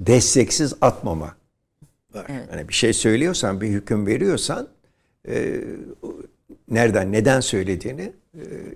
desteksiz 0.00 0.74
atmama 0.80 1.34
var. 2.14 2.26
Hani 2.50 2.68
bir 2.68 2.74
şey 2.74 2.92
söylüyorsan, 2.92 3.60
bir 3.60 3.68
hüküm 3.68 4.06
veriyorsan 4.06 4.68
e, 5.28 5.60
nereden, 6.70 7.12
neden 7.12 7.40
söylediğini 7.40 8.12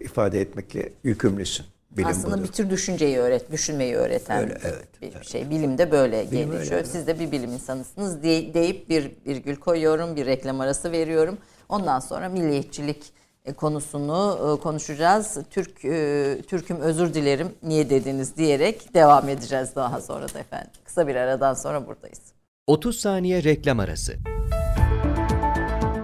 ifade 0.00 0.40
etmekle 0.40 0.92
yükümlüsün. 1.05 1.66
Bilim 1.96 2.09
Aslında 2.09 2.35
budur. 2.37 2.44
bir 2.48 2.52
tür 2.52 2.70
düşünceyi 2.70 3.18
öğret, 3.18 3.52
düşünmeyi 3.52 3.94
öğreten 3.96 4.40
Öyle, 4.42 4.59
evet, 4.64 4.88
bir 5.20 5.24
şey. 5.24 5.50
Bilimde 5.50 5.90
böyle 5.90 6.16
Bilim 6.31 6.31
gelişiyor. 6.31 6.61
öyle, 6.61 6.74
evet. 6.74 6.88
Siz 6.88 7.07
de 7.07 7.20
bir 7.20 7.33
bilim 7.33 7.52
insanısınız 7.52 8.22
diye- 8.22 8.55
deyip 8.55 8.88
bir 8.88 9.11
virgül 9.26 9.57
koyuyorum, 9.57 10.16
bir 10.16 10.26
reklam 10.26 10.61
arası 10.61 10.92
veriyorum. 10.92 11.38
Ondan 11.68 11.98
sonra 12.00 12.28
milliyetçilik 12.28 13.12
e, 13.44 13.52
konusunu 13.52 14.38
e, 14.59 14.62
konuşacağız. 14.62 15.38
Türk 15.50 15.85
e, 15.85 16.38
Türk'üm 16.48 16.81
özür 16.81 17.14
dilerim 17.14 17.48
niye 17.62 17.90
dediniz 17.90 18.37
diyerek 18.37 18.94
devam 18.94 19.28
edeceğiz 19.28 19.68
daha 19.76 20.00
sonra 20.00 20.35
da 20.35 20.38
efendim. 20.38 20.70
Kısa 20.85 21.07
bir 21.09 21.14
aradan 21.16 21.55
sonra 21.55 21.87
buradayız. 21.87 22.20
30 22.66 23.00
saniye 23.00 23.44
reklam 23.44 23.81
arası. 23.81 24.14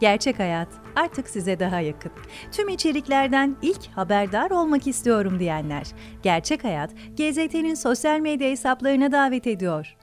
Gerçek 0.00 0.38
Hayat 0.38 0.68
artık 0.96 1.28
size 1.28 1.60
daha 1.60 1.80
yakın. 1.80 2.12
Tüm 2.52 2.68
içeriklerden 2.68 3.56
ilk 3.62 3.86
haberdar 3.86 4.50
olmak 4.50 4.86
istiyorum 4.86 5.38
diyenler. 5.38 5.86
Gerçek 6.22 6.64
Hayat, 6.64 6.90
GZT'nin 7.16 7.74
sosyal 7.74 8.20
medya 8.20 8.50
hesaplarına 8.50 9.12
davet 9.12 9.46
ediyor. 9.46 9.96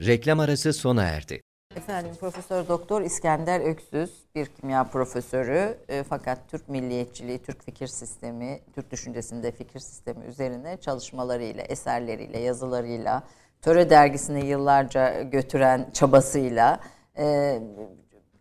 Reklam 0.00 0.40
arası 0.40 0.72
sona 0.72 1.02
erdi. 1.02 1.40
Efendim 1.76 2.12
Profesör 2.20 2.68
Doktor 2.68 3.02
İskender 3.02 3.60
Öksüz 3.60 4.10
bir 4.34 4.46
kimya 4.46 4.84
profesörü 4.84 5.78
e, 5.88 6.02
fakat 6.02 6.38
Türk 6.48 6.68
milliyetçiliği, 6.68 7.38
Türk 7.38 7.64
fikir 7.64 7.86
sistemi, 7.86 8.60
Türk 8.74 8.90
düşüncesinde 8.90 9.52
fikir 9.52 9.80
sistemi 9.80 10.24
üzerine 10.24 10.76
çalışmalarıyla, 10.76 11.62
eserleriyle, 11.62 12.38
yazılarıyla, 12.38 13.22
Töre 13.62 13.90
dergisini 13.90 14.46
yıllarca 14.46 15.22
götüren 15.22 15.90
çabasıyla 15.92 16.80
e, 17.18 17.58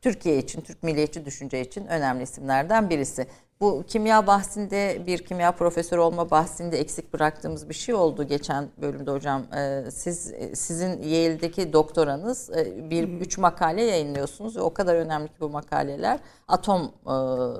Türkiye 0.04 0.38
için, 0.38 0.62
Türk 0.62 0.84
milliyetçi 0.84 1.26
düşünce 1.26 1.62
için 1.62 1.86
önemli 1.86 2.24
isimlerden 2.24 2.90
birisi. 2.90 3.28
Bu 3.62 3.84
kimya 3.88 4.28
bahsinde 4.28 5.04
bir 5.08 5.18
kimya 5.18 5.52
profesörü 5.52 6.02
olma 6.02 6.32
bahsinde 6.32 6.80
eksik 6.80 7.14
bıraktığımız 7.14 7.70
bir 7.70 7.74
şey 7.74 7.96
oldu 7.96 8.24
geçen 8.24 8.68
bölümde 8.82 9.12
hocam. 9.12 9.42
Ee, 9.58 9.84
siz 9.92 10.34
sizin 10.54 11.02
Yale'deki 11.04 11.74
doktoranız 11.74 12.50
e, 12.50 12.90
bir 12.90 13.04
üç 13.08 13.38
makale 13.38 13.84
yayınlıyorsunuz 13.84 14.58
ve 14.58 14.62
o 14.62 14.74
kadar 14.74 14.96
önemli 14.96 15.28
ki 15.28 15.34
bu 15.40 15.50
makaleler 15.50 16.20
atom 16.48 16.82
e, 16.82 17.16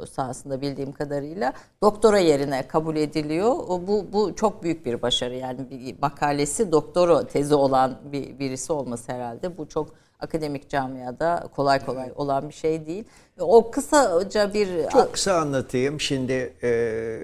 sahasında 0.06 0.62
bildiğim 0.62 0.92
kadarıyla 0.92 1.54
doktora 1.84 2.20
yerine 2.20 2.68
kabul 2.68 2.96
ediliyor. 2.96 3.56
Bu 3.68 4.06
bu 4.14 4.36
çok 4.36 4.64
büyük 4.64 4.86
bir 4.86 5.02
başarı 5.02 5.36
yani 5.36 5.70
bir 5.70 5.96
makalesi 6.02 6.72
doktora 6.72 7.28
tezi 7.28 7.56
olan 7.56 8.00
bir 8.12 8.40
birisi 8.40 8.74
olması 8.74 9.12
herhalde. 9.12 9.58
Bu 9.58 9.68
çok 9.68 10.03
akademik 10.24 10.70
camiada 10.70 11.50
kolay 11.56 11.86
kolay 11.86 12.12
olan 12.16 12.50
bir 12.50 12.54
şey 12.54 12.86
değil. 12.86 13.04
O 13.40 13.72
kısaca 13.72 14.54
bir 14.54 14.90
Çok 14.90 15.14
kısa 15.14 15.34
anlatayım. 15.34 16.00
Şimdi 16.00 16.54
e, 16.64 17.20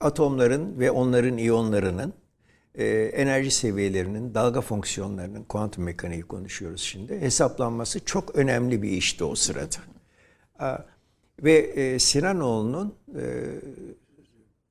atomların 0.00 0.80
ve 0.80 0.90
onların 0.90 1.36
iyonlarının 1.36 2.14
e, 2.74 2.86
enerji 3.14 3.50
seviyelerinin, 3.50 4.34
dalga 4.34 4.60
fonksiyonlarının, 4.60 5.44
kuantum 5.44 5.84
mekaniği 5.84 6.22
konuşuyoruz 6.22 6.80
şimdi. 6.80 7.20
Hesaplanması 7.20 8.04
çok 8.04 8.36
önemli 8.36 8.82
bir 8.82 8.90
işti 8.90 9.24
o 9.24 9.34
sırada. 9.34 9.76
A, 10.58 10.78
ve 11.42 11.52
e, 11.52 11.98
Sinanoğlu'nun 11.98 12.94
e, 13.16 13.24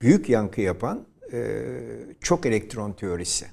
büyük 0.01 0.29
yankı 0.29 0.61
yapan 0.61 1.05
e, 1.33 1.63
çok 2.21 2.45
elektron 2.45 2.91
teorisi 2.91 3.45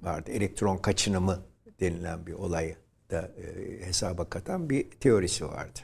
vardı. 0.00 0.30
Elektron 0.30 0.76
kaçınımı 0.76 1.38
denilen 1.80 2.26
bir 2.26 2.32
olayı 2.32 2.76
da 3.14 3.30
e, 3.42 3.86
hesaba 3.86 4.24
katan 4.24 4.70
bir 4.70 4.90
teorisi 4.90 5.46
vardı. 5.46 5.78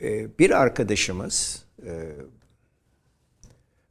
E, 0.00 0.38
bir 0.38 0.50
arkadaşımız 0.50 1.64
e, 1.86 2.12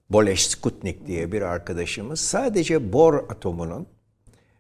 Boleş 0.10 0.48
Skutnik 0.48 1.08
diye 1.08 1.32
bir 1.32 1.42
arkadaşımız 1.42 2.20
sadece 2.20 2.94
bor 2.94 3.30
atomunun 3.30 3.88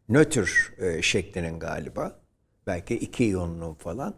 nötr 0.10 0.74
e, 0.78 1.02
şeklinin 1.02 1.60
galiba 1.60 2.19
belki 2.67 2.96
iki 2.96 3.26
iyonunun 3.26 3.74
falan 3.74 4.15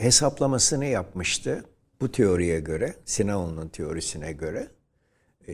hesaplamasını 0.00 0.84
yapmıştı. 0.84 1.64
Bu 2.00 2.12
teoriye 2.12 2.60
göre, 2.60 2.94
Sinanoğlu'nun 3.04 3.68
teorisine 3.68 4.32
göre 4.32 4.68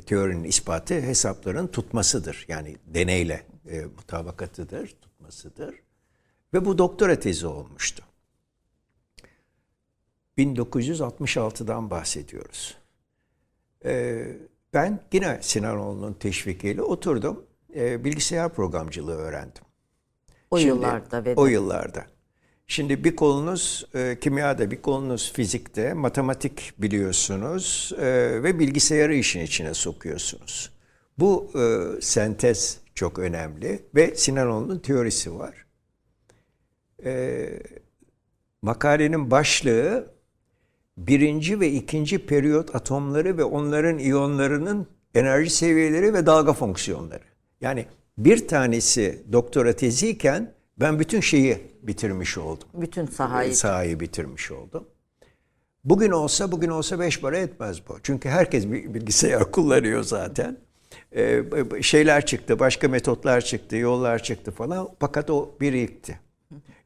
teorinin 0.07 0.45
ispatı 0.45 0.95
hesapların 1.01 1.67
tutmasıdır. 1.67 2.45
Yani 2.49 2.77
deneyle 2.87 3.47
e, 3.71 3.81
mutabakatıdır, 3.81 4.89
tutmasıdır. 4.89 5.75
Ve 6.55 6.65
bu 6.65 6.79
doktora 6.79 7.21
tezi 7.21 7.47
olmuştu. 7.47 8.05
1966'dan 10.39 11.91
bahsediyoruz. 11.91 12.77
E, 13.85 14.27
ben 14.75 15.01
yine 15.13 15.39
Sinanoğlu'nun 15.43 16.13
teşvikiyle 16.13 16.83
oturdum. 16.83 17.47
E, 17.75 18.05
bilgisayar 18.05 18.55
programcılığı 18.55 19.17
öğrendim. 19.17 19.63
O 20.51 20.59
Şimdi, 20.59 20.69
yıllarda 20.69 21.25
ve. 21.25 21.35
O 21.35 21.47
yıllarda. 21.47 22.07
Şimdi 22.67 23.05
bir 23.05 23.17
kolunuz 23.17 23.87
e, 23.95 24.19
kimyada, 24.21 24.71
bir 24.71 24.83
kolunuz 24.83 25.33
fizikte, 25.33 25.93
matematik 25.93 26.73
biliyorsunuz 26.79 27.93
e, 27.99 28.07
ve 28.43 28.59
bilgisayarı 28.59 29.15
işin 29.15 29.41
içine 29.41 29.75
sokuyorsunuz. 29.75 30.73
Bu 31.19 31.51
e, 31.55 31.87
sentez 32.01 32.79
çok 32.95 33.19
önemli 33.19 33.83
ve 33.95 34.17
Sinanoğlu'nun 34.17 34.79
teorisi 34.79 35.39
var. 35.39 35.67
E, 37.05 37.49
makalenin 38.63 39.31
başlığı 39.31 40.15
birinci 40.97 41.61
ve 41.61 41.71
ikinci 41.73 42.27
periyot 42.27 42.75
atomları 42.75 43.39
ve 43.39 43.45
onların 43.45 43.99
iyonlarının 43.99 44.87
enerji 45.15 45.51
seviyeleri 45.51 46.15
ve 46.15 46.27
dalga 46.27 46.53
fonksiyonları. 46.53 47.25
Yani 47.61 47.87
bir 48.19 48.49
tanesi 48.49 49.25
doktora 49.33 49.73
teziyken 49.73 50.53
ben 50.81 51.01
bütün 51.01 51.21
şeyi 51.21 51.59
bitirmiş 51.83 52.39
oldum. 52.39 52.69
Bütün 52.75 53.07
sahayı. 53.07 53.57
Sahayı 53.57 54.01
bitirmiş 54.01 54.51
oldum. 54.51 54.89
Bugün 55.85 56.11
olsa 56.11 56.53
bugün 56.53 56.69
olsa 56.69 57.01
beş 57.01 57.21
para 57.21 57.39
etmez 57.39 57.89
bu. 57.89 57.99
Çünkü 58.03 58.29
herkes 58.29 58.67
bilgisayar 58.67 59.51
kullanıyor 59.53 60.03
zaten. 60.03 60.57
Ee, 61.17 61.43
şeyler 61.83 62.27
çıktı, 62.27 62.59
başka 62.59 62.89
metotlar 62.89 63.41
çıktı, 63.41 63.77
yollar 63.77 64.23
çıktı 64.23 64.51
falan. 64.51 64.89
Fakat 65.01 65.31
o 65.31 65.51
birikti. 65.61 66.21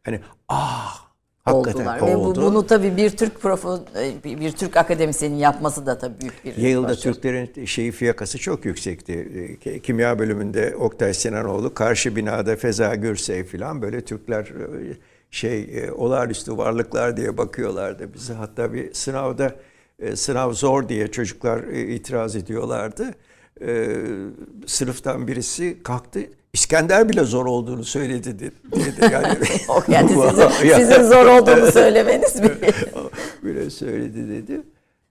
Yani 0.07 0.21
ah 0.49 1.05
hakikaten 1.45 1.81
oldular. 1.81 2.03
Ve 2.03 2.14
bu, 2.14 2.19
oldu. 2.19 2.43
bunu 2.43 2.67
tabii 2.67 2.97
bir 2.97 3.11
Türk 3.11 3.40
profo, 3.40 3.85
e, 3.97 4.25
bir 4.40 4.53
Türk 4.53 4.77
akademisyenin 4.77 5.37
yapması 5.37 5.87
da 5.87 5.99
tabii 5.99 6.21
büyük 6.21 6.45
bir 6.45 6.57
Yale'da 6.57 6.88
başarı. 6.88 7.14
Türklerin 7.14 7.64
şeyi 7.64 7.93
fiyakası 7.93 8.38
çok 8.38 8.64
yüksekti. 8.64 9.59
Ee, 9.64 9.81
Kimya 9.81 10.19
bölümünde 10.19 10.77
Oktay 10.77 11.14
Sinanoğlu, 11.14 11.75
karşı 11.75 12.17
binada 12.17 12.57
Feza 12.57 12.95
Gürsey 12.95 13.45
falan 13.45 13.83
böyle 13.83 14.01
Türkler 14.01 14.45
e, 14.45 14.97
şey 15.31 15.85
e, 15.85 15.93
olağanüstü 15.93 16.57
varlıklar 16.57 17.17
diye 17.17 17.37
bakıyorlardı 17.38 18.14
bize. 18.14 18.35
Hatta 18.35 18.73
bir 18.73 18.95
sınavda 18.95 19.53
e, 19.99 20.17
sınav 20.17 20.53
zor 20.53 20.88
diye 20.88 21.11
çocuklar 21.11 21.62
itiraz 21.64 22.37
ediyorlardı. 22.37 23.14
Ee, 23.61 23.97
sınıftan 24.67 25.29
birisi 25.29 25.83
kalktı. 25.83 26.21
İskender 26.53 27.09
bile 27.09 27.25
zor 27.25 27.47
olduğunu 27.47 27.85
söyledi 27.85 28.38
dedi. 28.38 28.53
Yani, 29.12 29.38
yani 29.88 30.09
sizin, 30.61 30.75
sizin 30.75 31.03
zor 31.03 31.27
olduğunu 31.27 31.67
söylemeniz 31.73 32.43
bir. 32.43 32.53
Böyle 33.43 33.71
söyledi 33.71 34.29
dedi. 34.29 34.61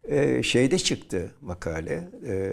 Ee, 0.08 0.44
şeyde 0.44 0.78
çıktı 0.78 1.32
makale. 1.42 2.10
E, 2.28 2.52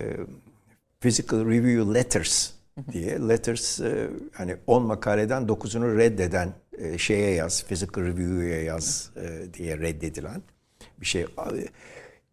Physical 1.00 1.46
Review 1.46 1.94
Letters 1.94 2.50
diye. 2.92 3.28
Letters 3.28 3.80
e, 3.80 4.08
hani 4.32 4.56
10 4.66 4.82
makaleden 4.82 5.42
9'unu 5.42 5.96
reddeden 5.96 6.52
e, 6.78 6.98
şeye 6.98 7.30
yaz. 7.30 7.64
Physical 7.64 8.04
Review'ya 8.04 8.62
yaz 8.62 9.10
e, 9.16 9.54
diye 9.54 9.78
reddedilen 9.78 10.42
bir 11.00 11.06
şey. 11.06 11.26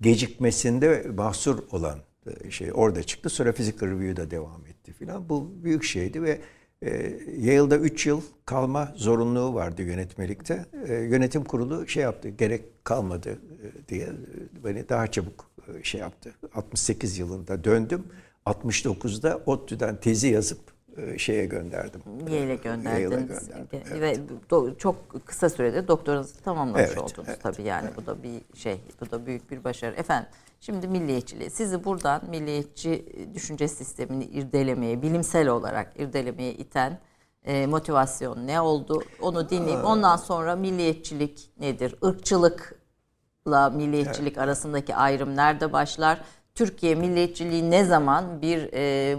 Gecikmesinde 0.01 1.05
mahsur 1.15 1.59
olan 1.71 1.99
e, 1.99 2.06
şey 2.49 2.71
orada 2.73 3.03
çıktı. 3.03 3.29
Sonra 3.29 3.51
Physical 3.51 3.89
Review'da 3.89 4.31
devam 4.31 4.65
etti 4.65 4.93
filan. 4.93 5.29
Bu 5.29 5.51
büyük 5.63 5.83
şeydi 5.83 6.21
ve 6.23 6.41
e, 6.81 7.19
Yale'da 7.37 7.77
3 7.77 8.05
yıl 8.05 8.21
kalma 8.45 8.93
zorunluluğu 8.95 9.53
vardı 9.53 9.81
yönetmelikte. 9.81 10.65
E, 10.87 10.93
yönetim 10.93 11.43
kurulu 11.43 11.87
şey 11.87 12.03
yaptı, 12.03 12.29
gerek 12.29 12.85
kalmadı 12.85 13.29
e, 13.29 13.89
diye 13.89 14.05
e, 14.05 14.63
beni 14.63 14.89
daha 14.89 15.07
çabuk 15.07 15.51
e, 15.67 15.83
şey 15.83 16.01
yaptı. 16.01 16.33
68 16.53 17.17
yılında 17.17 17.63
döndüm. 17.63 18.03
69'da 18.45 19.41
ODTÜ'den 19.45 19.99
tezi 19.99 20.27
yazıp 20.27 20.59
e, 20.59 20.76
şeye 21.17 21.45
gönderdim. 21.45 22.01
Yale'e 22.29 22.55
gönderdiniz. 22.55 23.03
Yale'e 23.03 23.15
gönderdim, 23.15 23.67
Ve 23.73 23.81
evet. 23.97 24.19
do- 24.49 24.77
çok 24.77 25.25
kısa 25.25 25.49
sürede 25.49 25.87
doktoranızı 25.87 26.39
tamamlamış 26.41 26.81
Evet, 26.87 26.97
oldunuz 26.97 27.27
evet, 27.29 27.41
tabii 27.41 27.63
yani. 27.63 27.89
Bu 27.97 28.05
da 28.05 28.23
bir 28.23 28.41
şey, 28.57 28.81
bu 29.01 29.11
da 29.11 29.25
büyük 29.25 29.51
bir 29.51 29.63
başarı. 29.63 29.95
Efendim, 29.95 30.29
şimdi 30.59 30.87
milliyetçiliği. 30.87 31.49
Sizi 31.49 31.83
buradan 31.83 32.21
milliyetçi 32.29 33.05
düşünce 33.33 33.67
sistemini 33.67 34.25
irdelemeye, 34.25 35.01
bilimsel 35.01 35.47
olarak 35.47 35.99
irdelemeye 35.99 36.53
iten 36.53 36.99
e, 37.45 37.65
motivasyon 37.67 38.47
ne 38.47 38.61
oldu? 38.61 39.03
Onu 39.21 39.49
dinleyip 39.49 39.85
ondan 39.85 40.17
sonra 40.17 40.55
milliyetçilik 40.55 41.49
nedir? 41.59 41.95
Irkçılıkla 42.03 43.69
milliyetçilik 43.69 44.37
arasındaki 44.37 44.95
ayrım 44.95 45.35
nerede 45.35 45.73
başlar? 45.73 46.21
Türkiye 46.57 46.95
milliyetçiliği 46.95 47.71
ne 47.71 47.85
zaman 47.85 48.41
bir 48.41 48.69
e, 48.73 49.17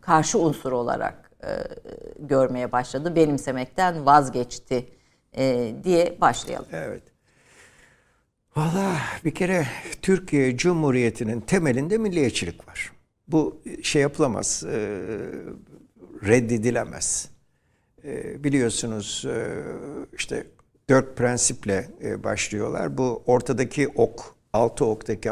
karşı 0.00 0.38
unsur 0.38 0.72
olarak 0.72 1.30
e, 1.44 1.48
görmeye 2.18 2.72
başladı, 2.72 3.16
benimsemekten 3.16 4.06
vazgeçti 4.06 4.88
e, 5.36 5.74
diye 5.84 6.18
başlayalım. 6.20 6.68
Evet. 6.72 7.02
Valla 8.56 8.96
bir 9.24 9.34
kere 9.34 9.66
Türkiye 10.02 10.56
Cumhuriyeti'nin 10.56 11.40
temelinde 11.40 11.98
milliyetçilik 11.98 12.68
var. 12.68 12.92
Bu 13.28 13.62
şey 13.82 14.02
yapılamaz, 14.02 14.64
e, 14.64 14.78
reddedilemez. 16.22 17.30
E, 18.04 18.44
biliyorsunuz 18.44 19.24
e, 19.28 19.62
işte 20.12 20.46
dört 20.88 21.16
prensiple 21.16 21.88
e, 22.04 22.24
başlıyorlar. 22.24 22.98
Bu 22.98 23.22
ortadaki 23.26 23.88
ok, 23.88 24.34
altı 24.52 24.84
oktaki 24.84 25.30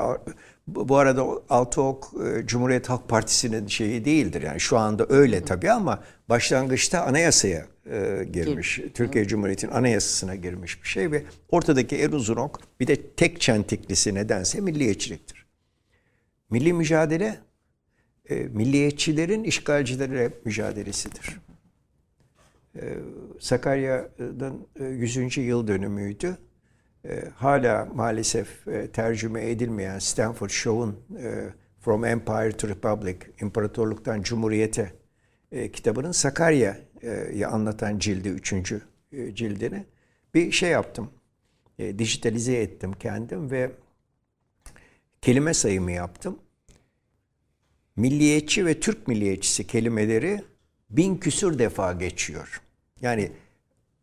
bu 0.67 0.97
arada 0.97 1.27
o 1.27 1.45
altı 1.49 1.83
ok 1.83 2.11
e, 2.27 2.47
Cumhuriyet 2.47 2.89
Halk 2.89 3.09
Partisi'nin 3.09 3.67
şeyi 3.67 4.05
değildir. 4.05 4.43
Yani 4.43 4.61
şu 4.61 4.79
anda 4.79 5.07
öyle 5.09 5.45
tabii 5.45 5.71
ama 5.71 6.05
başlangıçta 6.29 7.03
anayasaya 7.03 7.67
e, 7.91 8.25
girmiş. 8.33 8.81
Türkiye 8.95 9.27
Cumhuriyeti'nin 9.27 9.73
anayasasına 9.73 10.35
girmiş 10.35 10.83
bir 10.83 10.89
şey 10.89 11.11
ve 11.11 11.23
ortadaki 11.51 11.97
en 11.97 12.13
uzun 12.13 12.37
ok 12.37 12.61
bir 12.81 12.87
de 12.87 12.97
tek 13.11 13.41
çentiklisi 13.41 14.15
nedense 14.15 14.61
milliyetçiliktir. 14.61 15.47
Milli 16.51 16.73
mücadele 16.73 17.39
e, 18.31 18.35
milliyetçilerin 18.35 19.45
işgalcilerle 19.45 20.31
mücadelesidir. 20.45 21.41
E, 22.77 22.83
Sakarya'nın 23.41 24.67
e, 24.81 24.85
100. 24.85 25.37
yıl 25.37 25.69
dönümüydü. 25.69 26.39
E, 27.05 27.29
hala 27.37 27.89
maalesef 27.95 28.69
e, 28.69 28.91
tercüme 28.91 29.51
edilmeyen 29.51 29.99
Stanford 29.99 30.51
Shaw'un 30.51 31.01
e, 31.19 31.49
From 31.81 32.05
Empire 32.05 32.53
to 32.53 32.69
Republic, 32.69 33.17
İmparatorluktan 33.41 34.23
Cumhuriyete 34.23 34.93
e, 35.53 35.73
kitabının 35.73 36.13
Sakarya'yı 36.13 37.49
anlatan 37.49 37.99
cildi, 37.99 38.29
üçüncü 38.29 38.83
cildini 39.35 39.87
bir 40.35 40.53
şey 40.53 40.71
yaptım. 40.71 41.11
E, 41.79 41.99
dijitalize 41.99 42.57
ettim 42.57 42.93
kendim 42.93 43.51
ve 43.51 43.71
kelime 45.23 45.55
sayımı 45.55 45.93
yaptım. 45.93 46.39
Milliyetçi 47.97 48.67
ve 48.67 48.81
Türk 48.81 49.09
milliyetçisi 49.09 49.67
kelimeleri 49.67 50.45
bin 50.91 51.17
küsur 51.17 51.59
defa 51.59 51.93
geçiyor. 51.93 52.63
Yani 53.01 53.33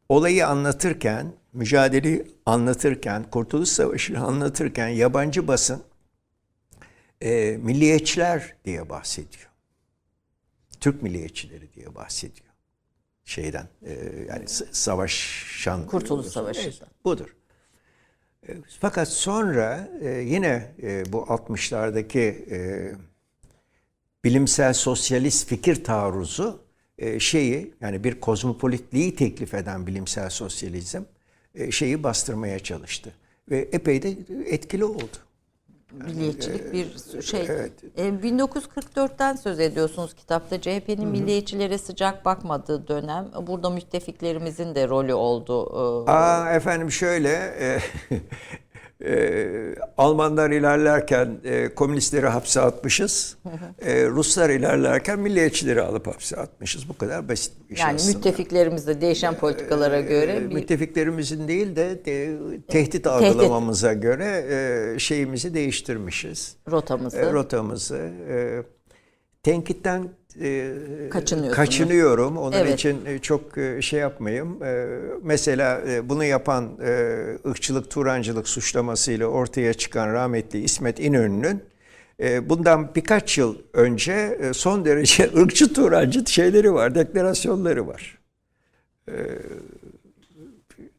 olayı 0.09 0.47
anlatırken, 0.47 1.33
mücadeleyi 1.53 2.27
anlatırken, 2.45 3.23
Kurtuluş 3.23 3.69
Savaşı'nı 3.69 4.19
anlatırken 4.19 4.87
yabancı 4.87 5.47
basın 5.47 5.83
e, 7.21 7.57
milliyetçiler 7.61 8.55
diye 8.65 8.89
bahsediyor. 8.89 9.49
Türk 10.79 11.01
milliyetçileri 11.01 11.73
diye 11.73 11.95
bahsediyor. 11.95 12.49
Şeyden 13.25 13.67
e, 13.85 13.93
yani 14.29 14.47
savaşan 14.71 15.87
Kurtuluş 15.87 16.27
Savaşı'ndan. 16.27 16.65
Evet, 16.65 17.05
budur. 17.05 17.35
E, 18.47 18.57
Fakat 18.79 19.07
sonra 19.07 19.89
e, 20.01 20.09
yine 20.09 20.75
e, 20.83 21.13
bu 21.13 21.17
60'lardaki 21.17 22.19
e, 22.55 22.91
bilimsel 24.23 24.73
sosyalist 24.73 25.47
fikir 25.47 25.83
taarruzu 25.83 26.63
e, 26.97 27.19
şeyi 27.19 27.73
yani 27.81 28.03
bir 28.03 28.19
kozmopolitliği 28.19 29.15
teklif 29.15 29.53
eden 29.53 29.87
bilimsel 29.87 30.29
sosyalizm 30.29 31.01
şeyi 31.71 32.03
bastırmaya 32.03 32.59
çalıştı. 32.59 33.13
ve 33.51 33.69
epey 33.71 34.01
de 34.01 34.09
etkili 34.45 34.85
oldu. 34.85 35.17
Milliyetçilik 35.91 36.73
bir 36.73 37.21
şey. 37.21 37.45
evet. 37.49 37.71
E, 37.97 38.07
1944'ten 38.07 39.35
söz 39.35 39.59
ediyorsunuz 39.59 40.13
kitapta. 40.13 40.61
CHP'nin 40.61 41.07
milliyetçilere 41.07 41.77
sıcak 41.77 42.25
bakmadığı 42.25 42.87
dönem. 42.87 43.31
Burada 43.47 43.69
müttefiklerimizin 43.69 44.75
de 44.75 44.87
rolü 44.87 45.13
oldu. 45.13 45.63
E, 46.07 46.11
Aa 46.11 46.53
efendim 46.53 46.91
şöyle 46.91 47.29
e, 49.05 49.75
Almanlar 49.97 50.51
ilerlerken 50.51 51.37
e, 51.43 51.75
komünistleri 51.75 52.27
hapse 52.27 52.61
atmışız. 52.61 53.37
E, 53.81 54.05
Ruslar 54.07 54.49
ilerlerken 54.49 55.19
milliyetçileri 55.19 55.81
alıp 55.81 56.07
hapse 56.07 56.37
atmışız. 56.37 56.89
Bu 56.89 56.97
kadar 56.97 57.29
basit 57.29 57.53
bir 57.69 57.75
şey 57.75 57.85
yani 57.85 57.95
aslında. 57.95 58.17
müttefiklerimiz 58.17 58.87
de 58.87 59.01
değişen 59.01 59.35
politikalara 59.37 59.97
E, 59.97 60.01
göre 60.01 60.41
bir 60.49 60.55
müttefiklerimizin 60.55 61.47
değil 61.47 61.75
de, 61.75 62.05
de 62.05 62.37
tehdit 62.67 63.07
algılamamıza 63.07 63.93
göre 63.93 64.45
e, 64.95 64.99
şeyimizi 64.99 65.53
değiştirmişiz. 65.53 66.55
rotamızı. 66.71 67.17
E, 67.17 67.31
rotamızı. 67.31 67.97
E, 68.29 68.63
tenkitten. 69.43 70.09
Kaçınıyorum. 71.51 72.37
Onun 72.37 72.57
Evet. 72.57 72.73
için 72.73 73.05
e, 73.05 73.19
çok 73.19 73.57
e, 73.57 73.81
şey 73.81 73.99
yapmayayım. 73.99 74.63
E, 74.63 74.87
mesela 75.23 75.81
e, 75.89 76.09
bunu 76.09 76.23
yapan 76.23 76.69
e, 76.83 77.17
ırkçılık, 77.49 77.89
turancılık 77.89 78.47
suçlamasıyla 78.47 79.27
ortaya 79.27 79.73
çıkan 79.73 80.13
rahmetli 80.13 80.59
İsmet 80.63 80.99
İnönü'nün 80.99 81.63
e, 82.19 82.49
bundan 82.49 82.95
birkaç 82.95 83.37
yıl 83.37 83.55
önce 83.73 84.37
e, 84.41 84.53
son 84.53 84.85
derece 84.85 85.29
ırkçı, 85.37 85.73
turancı 85.73 86.23
şeyleri 86.31 86.73
var, 86.73 86.95
deklarasyonları 86.95 87.87
var. 87.87 88.17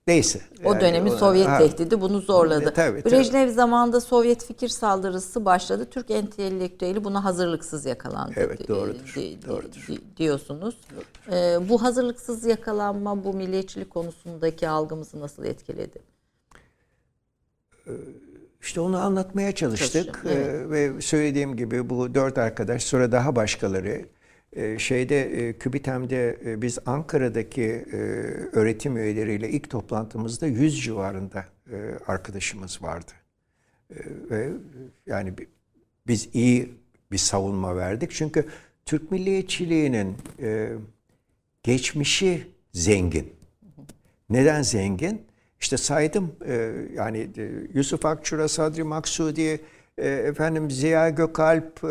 Neyse. 0.07 0.41
O 0.65 0.73
Yani 0.73 0.81
dönemin 0.81 1.11
o- 1.11 1.17
Sovyet 1.17 1.47
ha. 1.47 1.59
tehdidi 1.59 2.01
bunu 2.01 2.21
zorladı. 2.21 2.71
E, 2.71 2.73
tabii, 2.75 3.03
tabii. 3.03 3.13
Brejnev 3.13 3.49
zamanında 3.49 4.01
Sovyet 4.01 4.45
fikir 4.45 4.69
saldırısı 4.69 5.45
başladı. 5.45 5.87
Türk 5.91 6.11
entelektüeli 6.11 7.05
buna 7.05 7.25
hazırlıksız 7.25 7.87
yakalandı. 7.87 8.33
Evet, 8.37 8.69
doğrudur, 8.69 9.15
di- 9.17 9.39
doğrudur. 9.49 9.87
di- 9.89 10.17
diyorsunuz. 10.17 10.77
Ee, 11.33 11.59
bu 11.69 11.83
hazırlıksız 11.83 12.45
yakalanma 12.45 13.25
bu 13.25 13.35
milliyetçilik 13.35 13.91
konusundaki 13.91 14.69
algımızı 14.69 15.21
nasıl 15.21 15.45
etkiledi? 15.45 15.99
İşte 18.61 18.81
onu 18.81 18.99
anlatmaya 18.99 19.53
çalıştık 19.55 20.05
Çalışın, 20.23 20.29
evet. 20.41 20.47
Ee, 20.67 20.71
ve 20.71 21.01
söylediğim 21.01 21.57
gibi 21.57 21.91
bu 21.91 22.15
dört 22.15 22.39
arkadaş 22.39 22.83
sonra 22.85 23.13
daha 23.13 23.37
başkaları 23.37 24.05
şeyde 24.79 25.23
e, 25.49 25.59
Kübitem'de 25.59 26.39
e, 26.45 26.63
biz 26.63 26.79
Ankara'daki 26.87 27.63
e, 27.63 27.97
öğretim 28.53 28.97
üyeleriyle 28.97 29.51
ilk 29.51 29.71
toplantımızda 29.71 30.47
100 30.47 30.83
civarında 30.83 31.45
arkadaşımız 32.07 32.83
vardı. 32.83 33.13
E, 33.91 33.95
Ve 34.31 34.49
yani 35.07 35.39
bi- 35.39 35.49
biz 36.07 36.29
iyi 36.33 36.75
bir 37.13 37.19
savunma 37.19 37.77
verdik. 37.77 38.11
Çünkü 38.11 38.47
Türk 38.87 39.11
milliyetçiliğinin 39.11 40.17
geçmişi 41.63 42.47
zengin. 42.73 43.33
Neden 44.31 44.63
zengin? 44.63 45.23
İşte 45.61 45.77
saydım 45.77 46.33
yani 46.97 47.31
Yusuf 47.75 48.07
Akçura, 48.07 48.49
Sadri 48.49 48.83
Maksudi, 48.83 49.61
efendim 49.99 50.71
Ziya 50.71 51.11
Gökalp 51.11 51.83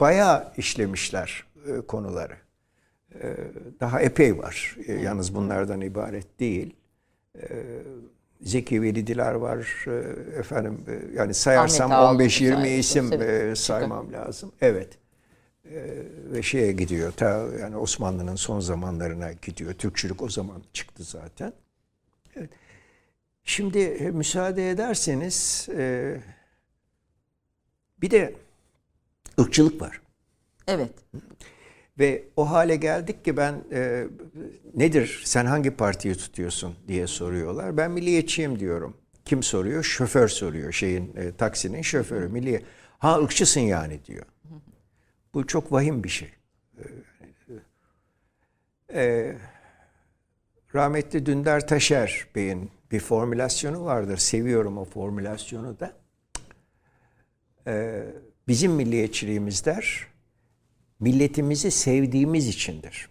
bayağı 0.00 0.52
işlemişler 0.56 1.44
konuları. 1.86 2.36
E, 3.14 3.36
daha 3.80 4.00
epey 4.00 4.38
var. 4.38 4.76
E, 4.86 4.92
yalnız 4.92 5.34
bunlardan 5.34 5.80
ibaret 5.80 6.40
değil. 6.40 6.76
E, 7.36 7.48
Zeki 8.40 8.82
Velidiler 8.82 9.34
var. 9.34 9.84
E, 9.86 9.92
efendim 10.38 10.84
e, 10.88 11.16
yani 11.16 11.34
sayarsam 11.34 11.92
Ahmet 11.92 12.04
Ağaoğlu 12.04 12.22
15-20 12.22 12.28
sayesinde, 12.28 12.78
isim 12.78 13.22
e, 13.22 13.56
saymam 13.56 14.12
lazım. 14.12 14.52
Evet 14.60 14.98
ve 16.32 16.42
şeye 16.42 16.72
gidiyor. 16.72 17.12
Ta 17.12 17.48
yani 17.60 17.76
Osmanlı'nın 17.76 18.36
son 18.36 18.60
zamanlarına 18.60 19.32
gidiyor. 19.32 19.72
Türkçülük 19.72 20.22
o 20.22 20.28
zaman 20.28 20.62
çıktı 20.72 21.02
zaten. 21.04 21.52
Evet. 22.36 22.50
Şimdi 23.44 23.78
e, 23.78 24.10
müsaade 24.10 24.70
ederseniz 24.70 25.68
e, 25.76 26.16
bir 28.00 28.10
de 28.10 28.34
ırkçılık 29.40 29.80
var. 29.80 30.00
Evet. 30.66 30.92
Ve 31.98 32.24
o 32.36 32.50
hale 32.50 32.76
geldik 32.76 33.24
ki 33.24 33.36
ben 33.36 33.64
e, 33.72 34.06
nedir 34.74 35.22
sen 35.24 35.46
hangi 35.46 35.70
partiyi 35.70 36.14
tutuyorsun 36.14 36.74
diye 36.88 37.06
soruyorlar. 37.06 37.76
Ben 37.76 37.90
milliyetçiyim 37.90 38.58
diyorum. 38.58 38.96
Kim 39.24 39.42
soruyor? 39.42 39.82
Şoför 39.82 40.28
soruyor 40.28 40.72
şeyin 40.72 41.16
e, 41.16 41.32
taksinin 41.32 41.82
şoförü. 41.82 42.28
Milliye. 42.28 42.62
Ha 42.98 43.18
ırkçısın 43.18 43.60
yani 43.60 44.04
diyor. 44.04 44.26
Bu 45.34 45.46
çok 45.46 45.72
vahim 45.72 46.04
bir 46.04 46.08
şey. 46.08 46.28
Ee, 48.94 49.36
rahmetli 50.74 51.26
Dündar 51.26 51.66
Taşer 51.66 52.26
Bey'in 52.34 52.70
bir 52.92 53.00
formülasyonu 53.00 53.84
vardır. 53.84 54.16
Seviyorum 54.16 54.78
o 54.78 54.84
formülasyonu 54.84 55.80
da. 55.80 55.92
Ee, 57.66 58.04
bizim 58.48 58.72
milliyetçiliğimiz 58.72 59.64
der, 59.64 60.06
milletimizi 61.00 61.70
sevdiğimiz 61.70 62.48
içindir. 62.48 63.08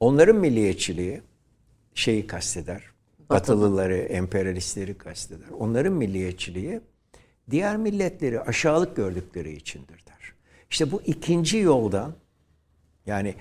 Onların 0.00 0.36
milliyetçiliği 0.36 1.20
şeyi 1.94 2.26
kasteder. 2.26 2.82
Batılıları, 3.30 3.96
emperyalistleri 3.96 4.98
kasteder. 4.98 5.48
Onların 5.58 5.92
milliyetçiliği 5.92 6.80
diğer 7.50 7.76
milletleri 7.76 8.40
aşağılık 8.40 8.96
gördükleri 8.96 9.52
içindir 9.52 10.06
der. 10.06 10.32
İşte 10.70 10.90
bu 10.90 11.02
ikinci 11.02 11.58
yoldan 11.58 12.14
yani 13.06 13.34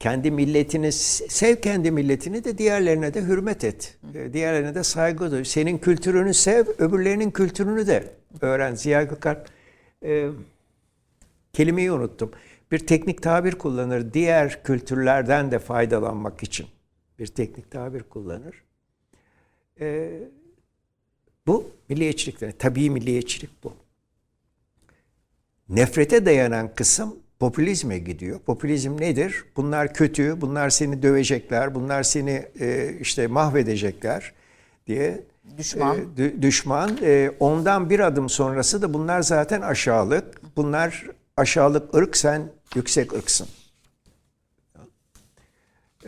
kendi 0.00 0.30
milletini 0.30 0.92
sev 0.92 1.56
kendi 1.56 1.90
milletini 1.90 2.44
de 2.44 2.58
diğerlerine 2.58 3.14
de 3.14 3.22
hürmet 3.22 3.64
et. 3.64 3.98
E, 4.14 4.32
Diğerlerine 4.32 4.74
de 4.74 4.82
saygı 4.84 5.30
duy. 5.30 5.44
Senin 5.44 5.78
kültürünü 5.78 6.34
sev, 6.34 6.64
öbürlerinin 6.78 7.30
kültürünü 7.30 7.86
de 7.86 8.12
öğren. 8.40 8.74
Ziya 8.74 9.02
Gökalp 9.02 9.48
e, 10.04 10.28
kelimeyi 11.52 11.92
unuttum. 11.92 12.30
Bir 12.72 12.78
teknik 12.78 13.22
tabir 13.22 13.52
kullanır. 13.54 14.12
Diğer 14.12 14.64
kültürlerden 14.64 15.50
de 15.50 15.58
faydalanmak 15.58 16.42
için 16.42 16.66
bir 17.18 17.26
teknik 17.26 17.70
tabir 17.70 18.02
kullanır. 18.02 18.64
E, 19.80 20.10
bu 21.46 21.70
milliyetçilik. 21.88 22.58
Tabii 22.58 22.90
milliyetçilik 22.90 23.64
bu. 23.64 23.72
Nefrete 25.68 26.26
dayanan 26.26 26.74
kısım 26.74 27.16
popülizme 27.38 27.98
gidiyor. 27.98 28.40
Popülizm 28.40 29.00
nedir? 29.00 29.44
Bunlar 29.56 29.94
kötü, 29.94 30.40
bunlar 30.40 30.70
seni 30.70 31.02
dövecekler, 31.02 31.74
bunlar 31.74 32.02
seni 32.02 32.46
e, 32.60 32.96
işte 33.00 33.26
mahvedecekler 33.26 34.32
diye 34.86 35.24
Düşman. 35.58 35.98
e, 35.98 36.00
dü- 36.00 36.42
düşman. 36.42 36.98
E, 37.02 37.30
ondan 37.40 37.90
bir 37.90 38.00
adım 38.00 38.28
sonrası 38.28 38.82
da 38.82 38.94
bunlar 38.94 39.22
zaten 39.22 39.60
aşağılık. 39.60 40.56
Bunlar 40.56 41.06
aşağılık 41.40 41.94
ırk, 41.94 42.16
sen 42.16 42.52
yüksek 42.74 43.12
ırksın. 43.12 43.48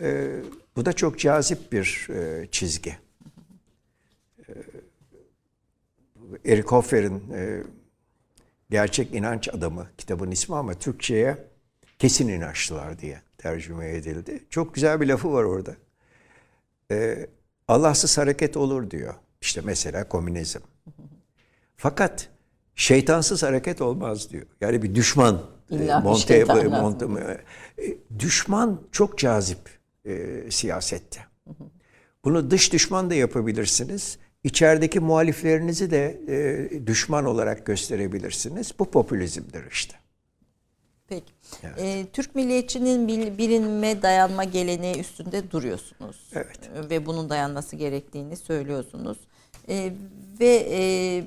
E, 0.01 0.31
bu 0.75 0.85
da 0.85 0.93
çok 0.93 1.19
cazip 1.19 1.71
bir 1.71 2.07
e, 2.09 2.47
çizgi. 2.51 2.97
E, 4.39 4.53
Eric 6.45 6.67
Hoffer'in 6.67 7.33
e, 7.33 7.63
Gerçek 8.73 9.13
İnanç 9.13 9.49
Adamı 9.49 9.87
kitabın 9.97 10.31
ismi 10.31 10.55
ama 10.55 10.73
Türkçe'ye 10.73 11.37
kesin 11.99 12.27
inançlılar 12.27 12.99
diye 12.99 13.21
tercüme 13.37 13.89
edildi. 13.89 14.43
Çok 14.49 14.73
güzel 14.73 15.01
bir 15.01 15.07
lafı 15.07 15.33
var 15.33 15.43
orada. 15.43 15.75
Ee, 16.91 17.29
Allahsız 17.67 18.17
hareket 18.17 18.57
olur 18.57 18.91
diyor. 18.91 19.13
İşte 19.41 19.61
mesela 19.63 20.07
komünizm. 20.07 20.59
Fakat 21.77 22.29
şeytansız 22.75 23.43
hareket 23.43 23.81
olmaz 23.81 24.29
diyor. 24.29 24.45
Yani 24.61 24.81
bir 24.83 24.95
düşman. 24.95 25.41
İlla 25.69 25.99
bir 26.03 26.09
monte- 26.09 26.47
lazım. 26.47 26.73
monte- 27.17 27.41
e, 27.81 27.97
düşman 28.19 28.81
çok 28.91 29.17
cazip 29.17 29.59
e, 30.05 30.27
siyasette. 30.51 31.19
Bunu 32.25 32.51
dış 32.51 32.73
düşman 32.73 33.09
da 33.09 33.13
yapabilirsiniz. 33.15 34.17
İçerideki 34.43 34.99
muhaliflerinizi 34.99 35.91
de 35.91 36.21
e, 36.27 36.87
düşman 36.87 37.25
olarak 37.25 37.65
gösterebilirsiniz. 37.65 38.71
Bu 38.79 38.91
popülizmdir 38.91 39.63
işte. 39.71 39.95
Peki. 41.07 41.33
Ee, 41.77 42.05
Türk 42.13 42.35
milliyetçinin 42.35 43.07
bil- 43.07 43.37
bilinme 43.37 44.01
dayanma 44.01 44.43
geleneği 44.43 44.99
üstünde 44.99 45.51
duruyorsunuz. 45.51 46.29
Evet. 46.35 46.59
Ve 46.89 47.05
bunun 47.05 47.29
dayanması 47.29 47.75
gerektiğini 47.75 48.37
söylüyorsunuz. 48.37 49.17
Ee, 49.69 49.93
ve 50.39 50.67
e, 50.71 51.23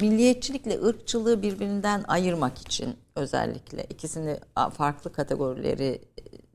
milliyetçilikle 0.00 0.82
ırkçılığı 0.86 1.42
birbirinden 1.42 2.04
ayırmak 2.08 2.58
için 2.58 2.94
özellikle 3.16 3.84
ikisini 3.84 4.36
farklı 4.76 5.12
kategorileri 5.12 6.00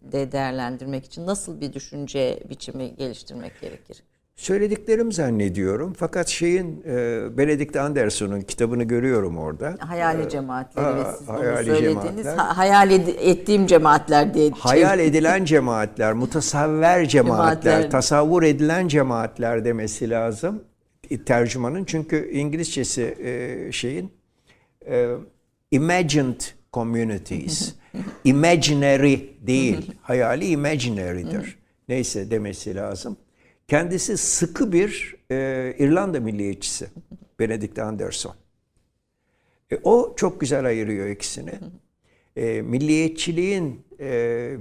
de 0.02 0.32
değerlendirmek 0.32 1.06
için 1.06 1.26
nasıl 1.28 1.62
bir 1.62 1.74
düşünce 1.74 2.40
biçimi 2.50 2.96
geliştirmek 2.96 3.62
gerekir? 3.62 4.04
Söylediklerim 4.36 5.12
zannediyorum. 5.12 5.94
Fakat 5.98 6.28
şeyin 6.28 6.84
e, 6.88 7.38
Benedict 7.38 7.76
Anderson'un 7.76 8.42
kitabını 8.42 8.84
görüyorum 8.84 9.38
orada. 9.38 9.76
Hayali 9.80 10.30
cemaatleri 10.30 10.86
Aa, 10.86 10.96
ve 10.98 11.04
siz 11.18 11.28
bunu 11.28 11.38
hayali 11.38 11.66
söylediğiniz 11.66 12.04
cemaatler. 12.24 12.36
ha- 12.36 12.58
hayal 12.58 12.92
ed- 12.92 13.20
ettiğim 13.20 13.68
cemaatler 13.68 14.34
diye 14.34 14.52
Hayal 14.52 15.00
edilen 15.00 15.46
cemaatler, 15.46 16.14
mutasavver 16.14 17.06
cemaatler, 17.08 17.62
Cemaatler. 17.72 17.92
tasavvur 17.92 18.44
edilen 18.44 18.88
cemaatler 18.88 19.66
demesi 19.66 20.10
lazım 20.10 20.56
e, 20.56 20.73
tercümanın. 21.26 21.86
Çünkü 21.86 22.32
İngilizcesi 22.32 23.02
e, 23.24 23.72
şeyin 23.72 24.12
e, 24.88 25.16
imagined 25.72 26.42
communities, 26.74 27.74
imaginary 28.24 29.18
değil, 29.42 29.92
hayali 30.02 30.48
imaginary'dir. 30.48 31.58
Neyse 31.90 32.32
demesi 32.32 32.76
lazım. 32.76 33.18
Kendisi 33.68 34.18
sıkı 34.18 34.72
bir 34.72 35.16
e, 35.32 35.76
İrlanda 35.80 36.20
milliyetçisi, 36.20 36.88
Benedict 37.40 37.80
Anderson. 37.80 38.36
E, 39.72 39.80
o 39.84 40.14
çok 40.18 40.40
güzel 40.42 40.66
ayırıyor 40.66 41.08
ikisini. 41.08 41.52
E, 42.36 42.62
milliyetçiliğin 42.62 43.82
e, 44.00 44.08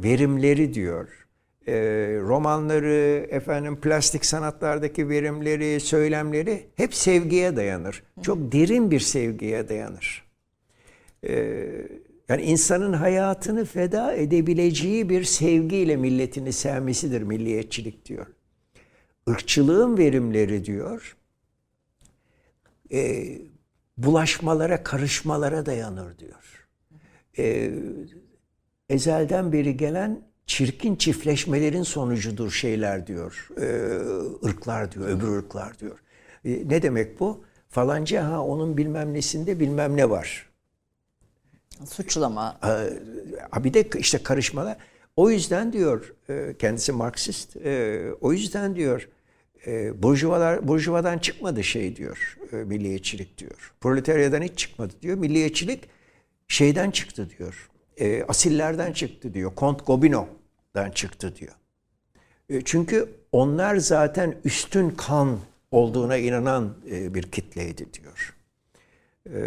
verimleri 0.03 0.74
diyor. 0.74 1.21
E, 1.66 1.74
romanları, 2.20 3.26
efendim 3.30 3.80
plastik 3.80 4.24
sanatlardaki 4.24 5.08
verimleri, 5.08 5.80
söylemleri 5.80 6.66
hep 6.76 6.94
sevgiye 6.94 7.56
dayanır. 7.56 8.02
Çok 8.22 8.52
derin 8.52 8.90
bir 8.90 9.00
sevgiye 9.00 9.68
dayanır. 9.68 10.24
E, 11.28 11.64
yani 12.28 12.42
insanın 12.42 12.92
hayatını 12.92 13.64
feda 13.64 14.14
edebileceği 14.14 15.08
bir 15.08 15.24
sevgiyle 15.24 15.96
milletini 15.96 16.52
sevmesidir 16.52 17.22
milliyetçilik 17.22 18.06
diyor. 18.06 18.26
Irkçılığın 19.26 19.98
verimleri 19.98 20.64
diyor 20.64 21.16
e, 22.92 23.24
bulaşmalara, 23.98 24.82
karışmalara 24.82 25.66
dayanır 25.66 26.18
diyor. 26.18 26.68
E, 27.38 27.72
ezelden 28.88 29.52
beri 29.52 29.76
gelen 29.76 30.32
çirkin 30.47 30.97
çiftleşmelerin 30.97 31.82
sonucudur 31.82 32.51
şeyler 32.51 33.07
diyor. 33.07 33.49
E, 33.61 33.66
ırklar 34.47 34.93
diyor, 34.93 35.09
öbür 35.09 35.28
ırklar 35.38 35.78
diyor. 35.78 35.99
E, 36.45 36.68
ne 36.68 36.82
demek 36.82 37.20
bu? 37.20 37.45
Falanca 37.68 38.24
ha 38.24 38.40
onun 38.45 38.76
bilmem 38.76 39.14
nesinde 39.14 39.61
bilmem 39.61 39.97
ne 39.97 40.11
var. 40.11 40.49
suçlama. 41.86 42.59
Ha 43.51 43.64
bir 43.64 43.74
de 43.74 43.88
işte 43.99 44.22
karışmalar. 44.22 44.76
O 45.16 45.30
yüzden 45.30 45.72
diyor 45.72 46.14
e, 46.28 46.55
kendisi 46.59 46.93
Marksist. 46.93 47.57
e, 47.57 48.03
O 48.20 48.32
yüzden 48.32 48.76
diyor 48.76 49.09
e, 49.66 50.03
burjuvalar 50.03 50.68
burjuvadan 50.68 51.18
çıkmadı 51.18 51.64
şey 51.64 51.97
diyor. 51.97 52.38
e, 52.53 52.57
Milliyetçilik 52.57 53.38
diyor. 53.38 53.72
Proletaryadan 53.80 54.43
hiç 54.43 54.59
çıkmadı 54.59 54.93
diyor. 55.03 55.16
Milliyetçilik 55.16 55.80
şeyden 56.49 56.90
çıktı 56.90 57.28
diyor. 57.38 57.70
E, 57.97 58.22
Asillerden 58.24 58.93
çıktı 58.93 59.34
diyor. 59.34 59.55
Kont 59.55 59.86
Gobineau'dan 59.86 60.90
çıktı 60.90 61.36
diyor. 61.36 61.53
E, 62.49 62.61
Çünkü 62.64 63.14
onlar 63.32 63.76
zaten 63.76 64.34
üstün 64.45 64.90
kan 64.90 65.38
olduğuna 65.70 66.16
inanan 66.16 66.74
e, 66.90 67.14
bir 67.14 67.22
kitleydi 67.22 67.86
diyor. 67.95 68.36
E, 69.26 69.40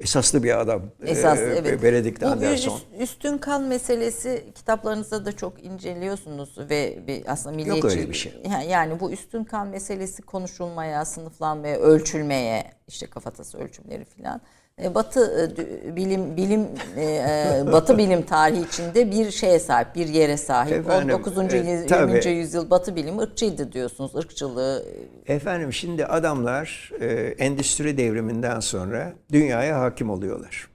Esaslı 0.00 0.42
bir 0.42 0.60
adam. 0.60 0.82
Esas 1.06 1.38
e, 1.38 1.42
evet. 1.42 1.82
Benedict 1.82 2.22
Bu 2.22 2.26
Anderson. 2.26 2.76
üst- 2.76 3.02
üstün 3.02 3.38
kan 3.38 3.62
meselesi 3.62 4.44
kitaplarınızda 4.54 5.24
da 5.26 5.32
çok 5.36 5.64
inceliyorsunuz 5.64 6.58
ve 6.58 6.98
bir 7.06 7.32
aslında 7.32 7.56
milliyetçi 7.56 7.86
öyle 7.88 8.08
bir 8.08 8.14
şey. 8.14 8.32
Yani 8.68 9.00
bu 9.00 9.10
üstün 9.12 9.44
kan 9.44 9.68
meselesi 9.68 10.22
konuşulmaya, 10.22 11.04
sınıflanmaya, 11.04 11.78
ölçülmeye 11.78 12.72
işte 12.88 13.06
kafatası 13.06 13.58
ölçümleri 13.58 14.04
filan. 14.04 14.40
E, 14.82 14.94
Batı 14.94 15.52
e, 15.58 15.96
bilim 15.96 16.36
bilim 16.36 16.66
e, 16.96 17.62
Batı 17.72 17.98
bilim 17.98 18.22
tarihi 18.22 18.60
içinde 18.60 19.10
bir 19.10 19.30
şeye 19.30 19.58
sahip, 19.58 19.94
bir 19.94 20.08
yere 20.08 20.36
sahip. 20.36 20.72
Efendim, 20.72 21.14
19. 21.14 21.38
e, 21.54 21.56
yüzyıl, 21.56 21.88
tabii. 21.88 22.26
20. 22.26 22.30
yüzyıl 22.38 22.70
Batı 22.70 22.96
bilim 22.96 23.18
ırkçıydı 23.18 23.72
diyorsunuz. 23.72 24.12
Irkçılığı 24.14 24.84
Efendim 25.26 25.72
şimdi 25.72 26.06
adamlar 26.06 26.92
e, 27.00 27.06
endüstri 27.38 27.96
devriminden 27.96 28.60
sonra 28.60 29.12
dünyaya 29.32 29.80
hakim 29.80 30.10
oluyorlar. 30.10 30.68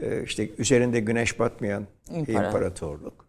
E, 0.00 0.22
işte 0.22 0.48
üzerinde 0.58 1.00
güneş 1.00 1.38
batmayan 1.38 1.86
İmpara- 2.10 2.46
imparatorluk 2.46 3.26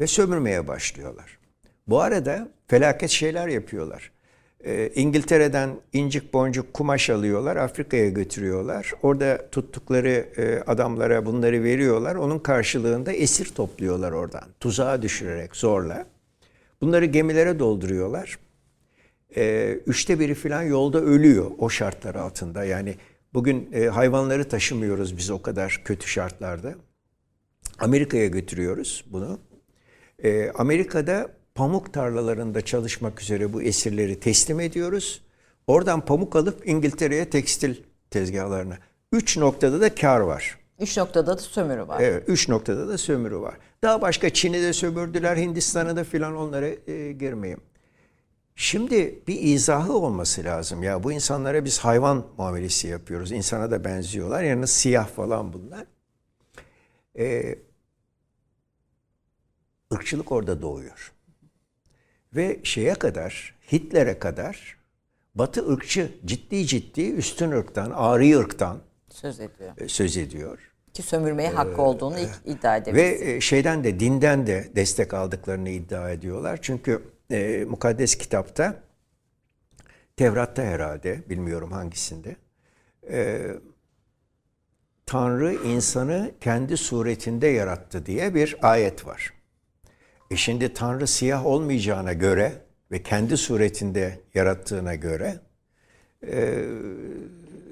ve 0.00 0.06
sömürmeye 0.06 0.68
başlıyorlar. 0.68 1.38
Bu 1.86 2.00
arada 2.00 2.48
felaket 2.66 3.10
şeyler 3.10 3.48
yapıyorlar. 3.48 4.12
E, 4.64 4.90
İngiltere'den 4.94 5.70
incik 5.92 6.32
boncuk 6.32 6.74
kumaş 6.74 7.10
alıyorlar, 7.10 7.56
Afrika'ya 7.56 8.08
götürüyorlar. 8.08 8.92
Orada 9.02 9.50
tuttukları 9.50 10.26
e, 10.36 10.70
adamlara 10.70 11.26
bunları 11.26 11.62
veriyorlar. 11.64 12.14
Onun 12.14 12.38
karşılığında 12.38 13.12
esir 13.12 13.54
topluyorlar 13.54 14.12
oradan. 14.12 14.44
Tuzağa 14.60 15.02
düşürerek 15.02 15.56
zorla. 15.56 16.06
Bunları 16.80 17.04
gemilere 17.04 17.58
dolduruyorlar. 17.58 18.38
E, 19.36 19.72
üçte 19.86 20.20
biri 20.20 20.34
falan 20.34 20.62
yolda 20.62 21.00
ölüyor 21.00 21.50
o 21.58 21.70
şartlar 21.70 22.14
altında. 22.14 22.64
Yani 22.64 22.94
bugün 23.34 23.72
e, 23.72 23.86
hayvanları 23.86 24.48
taşımıyoruz 24.48 25.16
biz 25.16 25.30
o 25.30 25.42
kadar 25.42 25.82
kötü 25.84 26.08
şartlarda. 26.08 26.74
Amerika'ya 27.78 28.26
götürüyoruz 28.26 29.04
bunu. 29.10 29.38
E, 30.24 30.50
Amerika'da 30.50 31.41
pamuk 31.54 31.92
tarlalarında 31.92 32.64
çalışmak 32.64 33.22
üzere 33.22 33.52
bu 33.52 33.62
esirleri 33.62 34.20
teslim 34.20 34.60
ediyoruz. 34.60 35.22
Oradan 35.66 36.04
pamuk 36.04 36.36
alıp 36.36 36.68
İngiltere'ye 36.68 37.30
tekstil 37.30 37.76
tezgahlarına. 38.10 38.78
Üç 39.12 39.36
noktada 39.36 39.80
da 39.80 39.94
kar 39.94 40.20
var. 40.20 40.58
üç 40.80 40.96
noktada 40.96 41.26
da 41.26 41.40
sömürü 41.40 41.88
var. 41.88 42.00
Evet, 42.00 42.24
üç 42.26 42.48
noktada 42.48 42.88
da 42.88 42.98
sömürü 42.98 43.38
var. 43.38 43.54
Daha 43.82 44.00
başka 44.00 44.30
Çin'i 44.30 44.62
de 44.62 44.72
sömürdüler, 44.72 45.36
Hindistan'ı 45.36 45.96
da 45.96 46.04
filan 46.04 46.36
onlara 46.36 46.66
e, 46.86 47.12
girmeyeyim. 47.12 47.60
Şimdi 48.56 49.22
bir 49.28 49.40
izahı 49.40 49.92
olması 49.92 50.44
lazım. 50.44 50.82
Ya 50.82 51.02
bu 51.02 51.12
insanlara 51.12 51.64
biz 51.64 51.78
hayvan 51.78 52.26
muamelesi 52.38 52.88
yapıyoruz. 52.88 53.32
İnsana 53.32 53.70
da 53.70 53.84
benziyorlar. 53.84 54.42
Yani 54.42 54.66
siyah 54.66 55.08
falan 55.08 55.52
bunlar. 55.52 55.86
Ee, 57.18 57.58
ırkçılık 59.94 60.32
orada 60.32 60.62
doğuyor. 60.62 61.12
Ve 62.36 62.60
şeye 62.62 62.94
kadar, 62.94 63.54
Hitler'e 63.72 64.18
kadar 64.18 64.76
Batı 65.34 65.72
ırkçı, 65.72 66.12
ciddi 66.24 66.66
ciddi 66.66 67.10
üstün 67.10 67.50
ırktan, 67.50 67.90
ari 67.90 68.38
ırktan 68.38 68.78
Söz 69.08 69.40
ediyor. 69.40 69.72
e, 69.78 69.88
söz 69.88 70.16
ediyor. 70.16 70.58
Ki 70.92 71.02
sömürmeye 71.02 71.50
hakkı 71.50 71.82
olduğunu 71.82 72.16
iddia 72.44 72.76
edebiliriz. 72.76 73.20
Ve 73.20 73.32
e, 73.32 73.40
şeyden 73.40 73.84
de 73.84 74.00
dinden 74.00 74.46
de 74.46 74.70
destek 74.76 75.14
aldıklarını 75.14 75.68
iddia 75.68 76.10
ediyorlar. 76.10 76.58
Çünkü 76.62 77.02
e, 77.30 77.64
mukaddes 77.68 78.18
kitapta 78.18 78.82
Tevrat'ta 80.16 80.62
herhalde 80.62 81.22
bilmiyorum 81.28 81.72
hangisinde 81.72 82.36
e, 83.10 83.46
Tanrı 85.06 85.54
insanı 85.54 86.30
kendi 86.40 86.76
suretinde 86.76 87.46
yarattı 87.46 88.06
diye 88.06 88.34
bir 88.34 88.56
ayet 88.62 89.06
var. 89.06 89.32
E 90.32 90.36
şimdi 90.36 90.74
Tanrı 90.74 91.06
siyah 91.06 91.46
olmayacağına 91.46 92.12
göre 92.12 92.52
ve 92.90 93.02
kendi 93.02 93.36
suretinde 93.36 94.20
yarattığına 94.34 94.94
göre 94.94 95.40
e, 96.26 96.64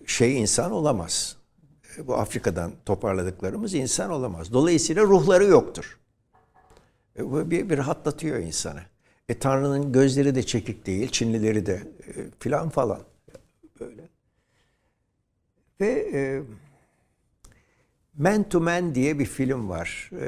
şey 0.07 0.41
insan 0.41 0.73
olamaz. 0.73 1.37
E, 1.99 2.07
Bu 2.07 2.15
Afrika'dan 2.15 2.73
toparladıklarımız 2.87 3.75
insan 3.75 4.11
olamaz. 4.11 4.53
Dolayısıyla 4.53 5.03
ruhları 5.03 5.45
yoktur. 5.45 5.99
E, 7.19 7.31
Bu 7.31 7.51
bir, 7.51 7.71
bir 7.71 7.79
rahatlatıyor 7.79 8.39
insanı. 8.39 8.81
E 9.29 9.39
Tanrı'nın 9.39 9.93
gözleri 9.93 10.35
de 10.35 10.43
çekik 10.43 10.87
değil, 10.87 11.09
Çinlileri 11.09 11.67
de 11.67 11.83
filan 12.39 12.69
falan. 12.69 13.01
Böyle. 13.81 14.09
Ve 15.81 16.11
e, 16.13 16.43
Man 18.19 18.49
to 18.49 18.61
Man 18.61 18.95
diye 18.95 19.19
bir 19.19 19.25
film 19.25 19.69
var. 19.69 20.11
E, 20.21 20.27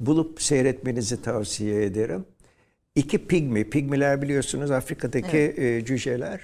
bulup 0.00 0.42
seyretmenizi 0.42 1.22
tavsiye 1.22 1.84
ederim. 1.84 2.24
İki 2.94 3.26
pigmi, 3.26 3.70
pigmiler 3.70 4.22
biliyorsunuz 4.22 4.70
Afrika'daki 4.70 5.54
e, 5.56 5.84
cüceler. 5.84 6.40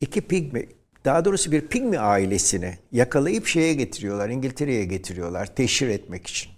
İki 0.00 0.20
pigmi, 0.20 0.68
daha 1.04 1.24
doğrusu 1.24 1.52
bir 1.52 1.60
pigmi 1.60 1.98
ailesini 1.98 2.78
yakalayıp 2.92 3.46
şeye 3.46 3.74
getiriyorlar, 3.74 4.28
İngiltere'ye 4.28 4.84
getiriyorlar 4.84 5.54
teşhir 5.56 5.88
etmek 5.88 6.26
için. 6.26 6.52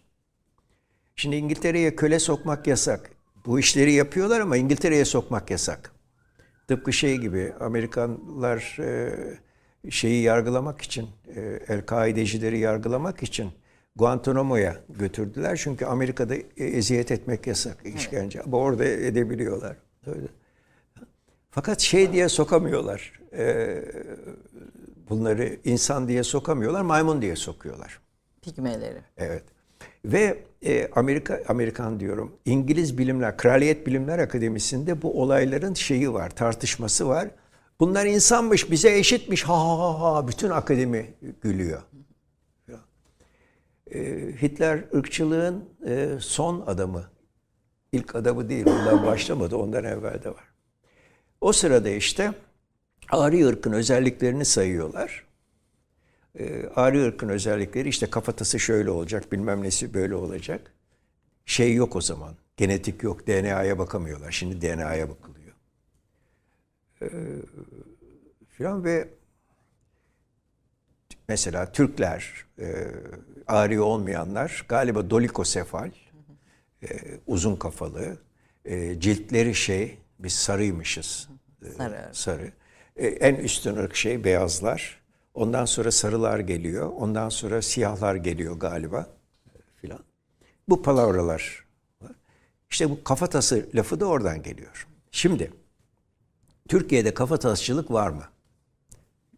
Şimdi 1.16 1.36
İngiltere'ye 1.36 1.96
köle 1.96 2.18
sokmak 2.18 2.66
yasak. 2.66 3.10
Bu 3.46 3.58
işleri 3.58 3.92
yapıyorlar 3.92 4.40
ama 4.40 4.56
İngiltere'ye 4.56 5.04
sokmak 5.04 5.50
yasak. 5.50 5.92
Tıpkı 6.68 6.92
şey 6.92 7.16
gibi 7.16 7.52
Amerikanlar 7.60 8.76
e, 8.80 9.14
şeyi 9.90 10.22
yargılamak 10.22 10.82
için, 10.82 11.08
e, 11.36 11.40
El-Kaidecileri 11.68 12.58
yargılamak 12.58 13.22
için 13.22 13.50
Guantanamo'ya 13.96 14.76
götürdüler. 14.88 15.56
Çünkü 15.62 15.84
Amerika'da 15.84 16.34
e- 16.34 16.44
eziyet 16.56 17.10
etmek 17.10 17.46
yasak, 17.46 17.76
işkence. 17.96 18.42
Ama 18.42 18.56
orada 18.56 18.84
edebiliyorlar. 18.84 19.76
Öyle. 20.06 20.26
Fakat 21.50 21.80
şey 21.80 22.12
diye 22.12 22.28
sokamıyorlar. 22.28 23.12
e, 23.36 23.82
bunları 25.08 25.56
insan 25.64 26.08
diye 26.08 26.22
sokamıyorlar, 26.24 26.82
maymun 26.82 27.22
diye 27.22 27.36
sokuyorlar. 27.36 28.00
Pigmeleri. 28.42 28.98
Evet. 29.16 29.42
Ve 30.04 30.38
e, 30.66 30.88
Amerika 30.94 31.42
Amerikan 31.48 32.00
diyorum. 32.00 32.32
İngiliz 32.44 32.98
Bilimler 32.98 33.36
Kraliyet 33.36 33.86
Bilimler 33.86 34.18
Akademisi'nde 34.18 35.02
bu 35.02 35.22
olayların 35.22 35.74
şeyi 35.74 36.12
var, 36.12 36.30
tartışması 36.30 37.08
var. 37.08 37.28
Bunlar 37.80 38.06
insanmış, 38.06 38.70
bize 38.70 38.98
eşitmiş. 38.98 39.42
Ha 39.44 39.54
ha 39.58 39.78
ha 39.78 40.00
ha 40.00 40.28
bütün 40.28 40.50
akademi 40.50 41.14
gülüyor. 41.42 41.82
E, 43.94 44.00
Hitler 44.42 44.84
ırkçılığın 44.94 45.64
e, 45.86 46.16
son 46.20 46.64
adamı. 46.66 47.10
İlk 47.92 48.14
adamı 48.14 48.48
değil. 48.48 48.66
Ondan 48.66 49.06
başlamadı. 49.06 49.56
Ondan 49.56 49.84
evvel 49.84 50.22
de 50.22 50.28
var. 50.28 50.44
O 51.40 51.52
sırada 51.52 51.88
işte 51.88 52.32
Ari 53.10 53.46
ırkın 53.46 53.72
özelliklerini 53.72 54.44
sayıyorlar. 54.44 55.24
Ee, 56.38 56.66
Ari 56.76 57.04
ırkın 57.04 57.28
özellikleri 57.28 57.88
işte 57.88 58.06
kafatası 58.06 58.60
şöyle 58.60 58.90
olacak, 58.90 59.32
bilmem 59.32 59.62
nesi 59.62 59.94
böyle 59.94 60.14
olacak. 60.14 60.72
Şey 61.46 61.74
yok 61.74 61.96
o 61.96 62.00
zaman. 62.00 62.34
Genetik 62.56 63.02
yok. 63.02 63.26
DNA'ya 63.26 63.78
bakamıyorlar. 63.78 64.32
Şimdi 64.32 64.62
DNA'ya 64.62 65.10
bakılıyor. 65.10 65.43
Ee, 67.04 67.42
filan 68.48 68.84
ve 68.84 69.08
mesela 71.28 71.72
Türkler, 71.72 72.46
e, 72.58 72.86
Ari 73.46 73.80
olmayanlar 73.80 74.66
galiba 74.68 75.10
dolikosefal, 75.10 75.90
e, 76.82 76.88
uzun 77.26 77.56
kafalı, 77.56 78.18
e, 78.64 79.00
ciltleri 79.00 79.54
şey, 79.54 79.98
biz 80.18 80.32
sarıymışız. 80.32 81.28
E, 81.62 81.70
Sarı. 81.70 82.08
sarı. 82.12 82.52
E, 82.96 83.06
en 83.06 83.34
üstün 83.34 83.76
ırk 83.76 83.96
şey 83.96 84.24
beyazlar. 84.24 85.04
Ondan 85.34 85.64
sonra 85.64 85.90
sarılar 85.90 86.38
geliyor. 86.38 86.92
Ondan 86.96 87.28
sonra 87.28 87.62
siyahlar 87.62 88.14
geliyor 88.14 88.56
galiba 88.56 89.06
e, 89.46 89.58
filan. 89.76 90.00
Bu 90.68 90.82
palavralar 90.82 91.66
var. 92.00 92.14
İşte 92.70 92.90
bu 92.90 93.04
kafatası 93.04 93.68
lafı 93.74 94.00
da 94.00 94.06
oradan 94.06 94.42
geliyor. 94.42 94.86
Şimdi 95.10 95.50
Türkiye'de 96.68 97.14
kafatasçılık 97.14 97.90
var 97.90 98.08
mı? 98.10 98.24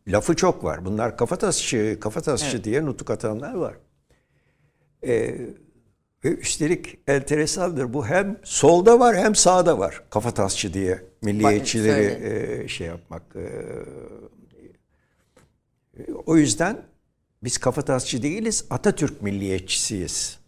Lafı 0.09 0.37
çok 0.37 0.64
var. 0.64 0.85
Bunlar 0.85 1.16
kafatasçı, 1.16 1.99
kafatasçı 2.01 2.64
diye 2.64 2.85
nutuk 2.85 3.11
atanlar 3.11 3.55
var. 3.55 3.74
Ee, 5.07 5.35
ve 6.24 6.29
üstelik 6.29 6.99
enteresandır. 7.07 7.93
Bu 7.95 8.07
hem 8.07 8.41
solda 8.45 9.01
var 9.01 9.16
hem 9.16 9.35
sağda 9.35 9.79
var. 9.79 10.03
Kafatasçı 10.11 10.74
diye 10.74 11.03
milliyetçileri 11.22 12.05
e, 12.64 12.68
şey 12.68 12.87
yapmak. 12.87 13.22
e, 13.37 13.49
o 16.27 16.37
yüzden 16.37 16.83
biz 17.45 17.59
kafatasçı 17.59 18.22
değiliz, 18.22 18.64
Atatürk 18.70 19.22
milliyetçisiyiz. 19.22 20.39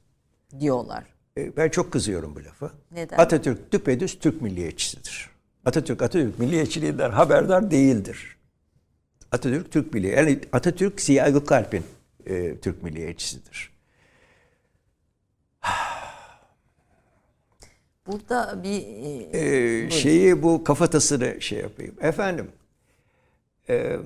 diyorlar. 0.61 1.05
E, 1.39 1.57
Ben 1.57 1.68
çok 1.68 1.93
kızıyorum 1.93 2.35
bu 2.37 2.45
lafa. 2.45 2.70
Neden? 2.91 3.16
Atatürk 3.18 3.72
düpedüz 3.72 4.18
Türk 4.18 4.43
milliyetçisidir. 4.43 5.31
Atatürk 5.65 6.03
Atatürk 6.03 6.39
milliyetçiliğinden 6.39 7.11
haberdar 7.11 7.71
değildir. 7.71 8.37
Atatürk 9.33 9.73
Türk 9.73 9.95
milli. 9.95 10.07
Yani 10.07 10.41
Atatürk 10.53 11.01
Ziya 11.01 11.29
Gökalp'in 11.29 11.85
e, 12.27 12.59
Türk 12.59 12.83
milliyetçisidir. 12.83 13.71
Burada 18.07 18.63
bir 18.63 18.83
e, 18.83 19.85
Ee, 19.85 19.91
şeyi 19.91 20.43
bu 20.43 20.65
kafatasını 20.65 21.41
şey 21.41 21.59
yapayım. 21.59 21.95
Efendim, 22.01 22.49
e, 23.69 23.97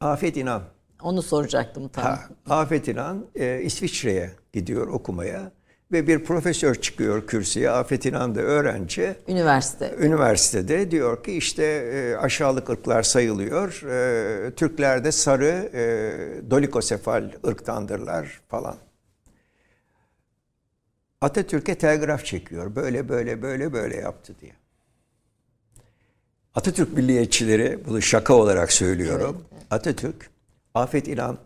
Afet 0.00 0.36
İnan, 0.36 0.62
onu 1.02 1.22
soracaktım 1.22 1.88
tam. 1.88 2.04
ha, 2.04 2.28
Afet 2.48 2.88
İnan 2.88 3.26
e, 3.34 3.60
İsviçre'ye 3.62 4.30
gidiyor 4.52 4.86
okumaya 4.88 5.52
ve 5.94 6.06
bir 6.06 6.24
profesör 6.24 6.74
çıkıyor 6.74 7.26
kürsüye. 7.26 7.70
Afet 7.70 8.06
İnan 8.06 8.34
da 8.34 8.40
öğrenci. 8.40 9.14
Üniversite. 9.28 9.94
Üniversitede 10.00 10.90
diyor 10.90 11.24
ki 11.24 11.32
işte 11.32 11.64
e, 11.64 12.16
aşağılık 12.16 12.70
ırklar 12.70 13.02
sayılıyor. 13.02 13.82
E, 13.82 14.54
Türkler 14.54 15.04
de 15.04 15.12
sarı 15.12 15.70
e, 15.74 16.50
dolikosefal 16.50 17.30
ırktandırlar 17.46 18.40
falan. 18.48 18.76
Atatürk'e 21.20 21.74
telgraf 21.74 22.24
çekiyor. 22.24 22.76
Böyle 22.76 23.08
böyle 23.08 23.42
böyle 23.42 23.72
böyle 23.72 23.96
yaptı 23.96 24.34
diye. 24.40 24.52
Atatürk 26.54 26.92
milliyetçileri 26.92 27.78
bunu 27.86 28.02
şaka 28.02 28.34
olarak 28.34 28.72
söylüyorum. 28.72 29.44
Atatürk 29.70 30.30
Afet 30.74 31.08
İlhan'ı 31.08 31.38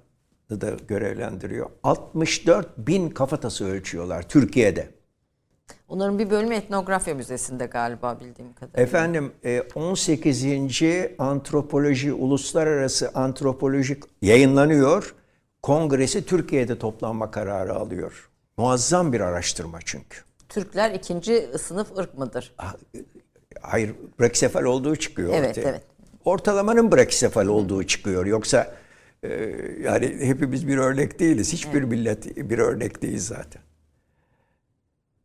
da 0.51 0.71
görevlendiriyor. 0.89 1.71
64 1.83 2.79
bin 2.79 3.11
kafatası 3.11 3.67
ölçüyorlar 3.67 4.29
Türkiye'de. 4.29 4.89
Onların 5.89 6.19
bir 6.19 6.31
bölümü 6.31 6.55
etnografya 6.55 7.15
müzesinde 7.15 7.67
galiba 7.67 8.21
bildiğim 8.21 8.53
kadarıyla. 8.53 8.83
Efendim 8.83 9.33
e, 9.45 9.63
18. 9.75 10.45
Antropoloji 11.19 12.13
Uluslararası 12.13 13.11
Antropolojik 13.15 14.03
yayınlanıyor. 14.23 15.15
Kongresi 15.63 16.25
Türkiye'de 16.27 16.79
toplanma 16.79 17.31
kararı 17.31 17.75
alıyor. 17.75 18.31
Muazzam 18.57 19.13
bir 19.13 19.21
araştırma 19.21 19.79
çünkü. 19.85 20.19
Türkler 20.49 20.91
ikinci 20.91 21.49
sınıf 21.59 21.99
ırk 21.99 22.19
mıdır? 22.19 22.55
Hayır, 23.61 23.95
brakisefal 24.21 24.65
olduğu 24.65 24.97
çıkıyor 24.97 25.33
Evet, 25.35 25.51
ortaya. 25.59 25.69
evet. 25.71 25.83
Ortalamanın 26.25 26.93
brakisefal 26.93 27.47
olduğu 27.47 27.85
çıkıyor. 27.85 28.27
Yoksa 28.27 28.59
e, 28.59 28.75
yani 29.83 30.17
hepimiz 30.21 30.69
bir 30.69 30.77
örnek 30.77 31.21
değiliz. 31.21 31.53
Hiçbir 31.53 31.83
millet 31.83 32.37
bir 32.37 32.59
örnek 32.59 33.03
değil 33.03 33.19
zaten. 33.19 33.63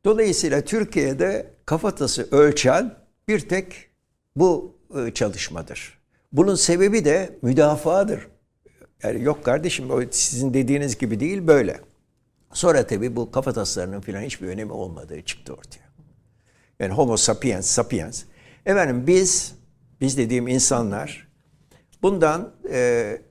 Dolayısıyla 0.06 0.62
Türkiye'de 0.62 1.54
kafatası 1.66 2.28
ölçen 2.32 2.96
bir 3.28 3.40
tek 3.40 3.90
bu 4.36 4.78
e, 4.96 5.12
çalışmadır. 5.12 6.00
Bunun 6.32 6.56
sebebi 6.56 7.06
de 7.06 7.40
müdafaadır. 7.42 8.28
Yani 9.04 9.24
yok 9.24 9.46
kardeşim 9.46 9.92
o 9.92 10.02
sizin 10.12 10.54
dediğiniz 10.54 10.98
gibi 10.98 11.20
değil 11.20 11.48
böyle. 11.48 11.80
Sonra 12.54 12.88
tabii 12.88 13.16
bu 13.16 13.32
kafataslarının 13.32 14.02
falan 14.02 14.22
hiçbir 14.22 14.48
önemi 14.48 14.72
olmadığı 14.72 15.22
çıktı 15.22 15.54
ortaya. 15.54 15.94
Yani 16.80 16.94
homo 16.94 17.18
sapiens, 17.18 17.66
sapiens. 17.66 18.24
Efendim 18.66 19.08
biz, 19.08 19.56
biz 20.02 20.18
dediğim 20.18 20.48
insanlar 20.48 21.28
bundan 22.02 22.54
e, 22.70 23.22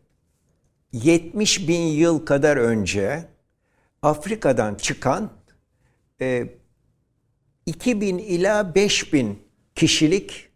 70 0.92 1.68
bin 1.68 1.80
yıl 1.80 2.26
kadar 2.26 2.56
önce 2.56 3.24
Afrika'dan 4.02 4.74
çıkan 4.74 5.30
e, 6.20 6.46
2000 7.66 8.18
ila 8.18 8.74
5000 8.74 9.38
kişilik 9.74 10.48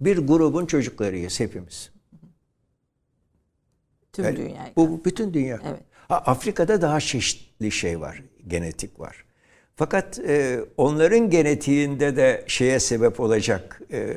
bir 0.00 0.18
grubun 0.18 0.66
çocuklarıyız 0.66 1.40
hepimiz. 1.40 1.90
Tüm 4.12 4.24
Yani 4.24 4.36
dünya. 4.36 4.72
Bu 4.76 5.04
bütün 5.04 5.34
dünya. 5.34 5.60
Evet. 5.64 5.80
Ha, 6.08 6.16
Afrika'da 6.16 6.82
daha 6.82 7.00
çeşitli 7.00 7.72
şey 7.72 8.00
var, 8.00 8.22
genetik 8.46 9.00
var. 9.00 9.24
Fakat 9.76 10.18
e, 10.18 10.60
onların 10.76 11.30
genetiğinde 11.30 12.16
de 12.16 12.44
şeye 12.46 12.80
sebep 12.80 13.20
olacak, 13.20 13.80
e, 13.92 14.16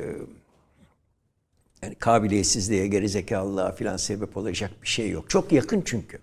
yani 1.84 1.96
kabiliyetsizliğe, 1.96 2.88
gerizekalılığa 2.88 3.72
falan 3.72 3.98
sebep 3.98 4.38
olacak 4.38 4.72
bir 4.82 4.88
şey 4.88 5.10
yok. 5.10 5.30
Çok 5.30 5.52
yakın 5.52 5.82
çünkü. 5.86 6.20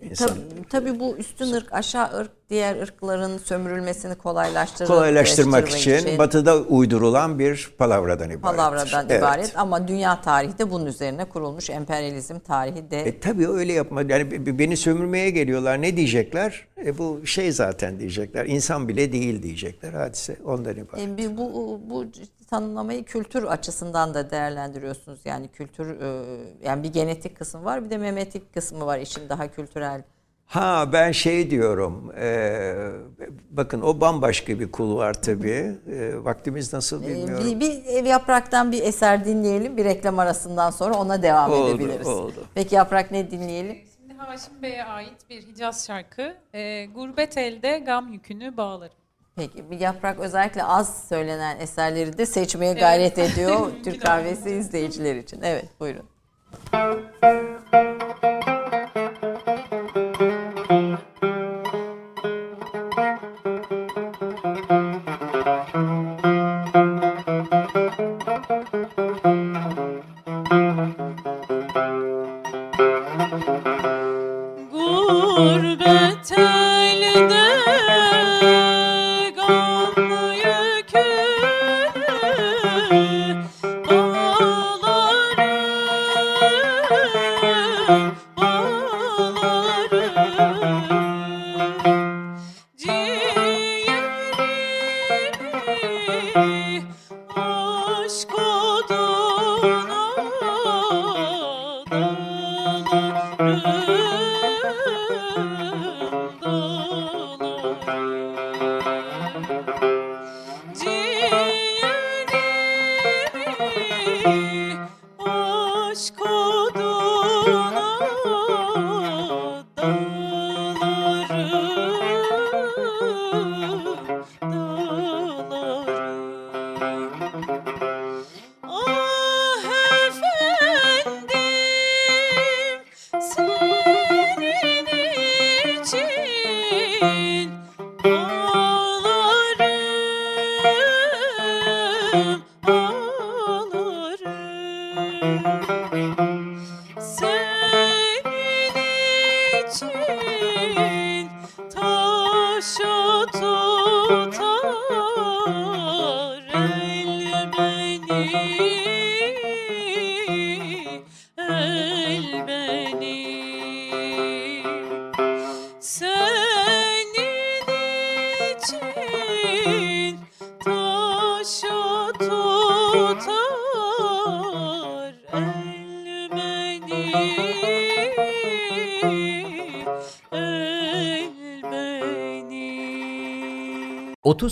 İnsan 0.00 0.28
Tabii, 0.28 0.40
tabii 0.70 1.00
bu 1.00 1.16
üstün 1.16 1.52
ırk, 1.52 1.72
aşağı 1.72 2.18
ırk, 2.18 2.45
diğer 2.50 2.82
ırkların 2.82 3.38
sömürülmesini 3.38 4.14
kolaylaştırmak, 4.14 4.96
kolaylaştırmak 4.96 5.66
değiştirmek 5.66 6.00
için, 6.02 6.18
batıda 6.18 6.58
uydurulan 6.58 7.38
bir 7.38 7.70
palavradan 7.78 8.30
ibaret. 8.30 8.42
palavradan 8.42 9.06
Evet. 9.08 9.20
ibaret 9.20 9.52
ama 9.58 9.88
dünya 9.88 10.20
tarihi 10.20 10.58
de 10.58 10.70
bunun 10.70 10.86
üzerine 10.86 11.24
kurulmuş. 11.24 11.70
Emperyalizm 11.70 12.38
tarihi 12.38 12.90
de 12.90 13.02
E 13.02 13.20
tabii 13.20 13.48
öyle 13.48 13.72
yapma. 13.72 14.02
Yani 14.02 14.58
beni 14.58 14.76
sömürmeye 14.76 15.30
geliyorlar. 15.30 15.82
Ne 15.82 15.96
diyecekler? 15.96 16.66
E 16.84 16.98
bu 16.98 17.26
şey 17.26 17.52
zaten 17.52 18.00
diyecekler. 18.00 18.46
İnsan 18.46 18.88
bile 18.88 19.12
değil 19.12 19.42
diyecekler. 19.42 19.92
Hadise 19.92 20.36
ondan 20.44 20.76
ibaret. 20.76 21.08
E, 21.08 21.16
bir 21.16 21.36
bu 21.36 21.80
bu 21.90 22.04
tanımlamayı 22.50 23.04
kültür 23.04 23.42
açısından 23.44 24.14
da 24.14 24.30
değerlendiriyorsunuz. 24.30 25.18
Yani 25.24 25.48
kültür 25.48 26.00
e, 26.00 26.22
yani 26.64 26.82
bir 26.82 26.92
genetik 26.92 27.38
kısmı 27.38 27.64
var, 27.64 27.84
bir 27.84 27.90
de 27.90 27.98
memetik 27.98 28.54
kısmı 28.54 28.86
var 28.86 28.98
işin 28.98 29.28
daha 29.28 29.48
kültürel. 29.50 30.02
Ha 30.46 30.88
ben 30.92 31.12
şey 31.12 31.50
diyorum. 31.50 32.12
e, 32.20 32.62
bakın 33.50 33.80
o 33.82 34.00
bambaşka 34.00 34.60
bir 34.60 34.72
kul 34.72 34.96
var 34.96 35.14
tabii. 35.22 35.76
E, 35.92 36.24
vaktimiz 36.24 36.72
nasıl 36.72 37.04
E, 37.04 37.06
bilmiyorum. 37.06 37.44
bir, 37.44 37.60
bir 37.60 37.84
ev 37.84 38.04
yapraktan 38.06 38.72
bir 38.72 38.82
eser 38.82 39.24
dinleyelim. 39.24 39.76
Bir 39.76 39.84
reklam 39.84 40.18
arasından 40.18 40.70
sonra 40.70 40.94
ona 40.94 41.22
devam 41.22 41.52
Oldu, 41.52 41.70
edebiliriz. 41.70 42.06
oldu. 42.06 42.44
Peki 42.54 42.74
yaprak 42.74 43.10
ne 43.10 43.30
dinleyelim? 43.30 43.76
Şimdi 44.00 44.14
Haşim 44.14 44.62
Bey'e 44.62 44.84
ait 44.84 45.30
bir 45.30 45.42
Hicaz 45.42 45.86
şarkı. 45.86 46.34
Ee, 46.54 46.86
Gurbet 46.94 47.38
elde 47.38 47.78
gam 47.78 48.12
yükünü 48.12 48.56
bağlarım. 48.56 48.94
Peki 49.36 49.70
bir 49.70 49.80
yaprak 49.80 50.20
özellikle 50.20 50.64
az 50.64 51.08
söylenen 51.08 51.60
eserleri 51.60 52.18
de 52.18 52.26
seçmeye 52.26 52.72
gayret 52.74 53.18
ediyor 53.18 53.70
Türk 53.84 54.02
kahvesi 54.02 54.50
izleyiciler 54.50 55.16
için. 55.16 55.40
Evet 55.42 55.64
buyurun. 55.80 56.04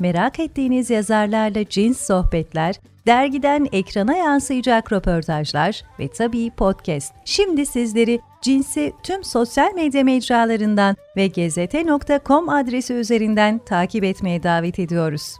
merak 0.00 0.40
ettiğiniz 0.40 0.90
yazarlarla 0.90 1.68
cins 1.68 2.06
sohbetler, 2.06 2.80
dergiden 3.06 3.68
ekrana 3.72 4.16
yansıyacak 4.16 4.92
röportajlar 4.92 5.82
ve 5.98 6.08
tabii 6.08 6.50
podcast. 6.50 7.14
Şimdi 7.24 7.66
sizleri 7.66 8.20
Cins'i 8.42 8.92
tüm 9.02 9.24
sosyal 9.24 9.74
medya 9.74 10.04
mecralarından 10.04 10.96
ve 11.16 11.26
gezete.com 11.26 12.48
adresi 12.48 12.94
üzerinden 12.94 13.58
takip 13.58 14.04
etmeye 14.04 14.42
davet 14.42 14.78
ediyoruz. 14.78 15.36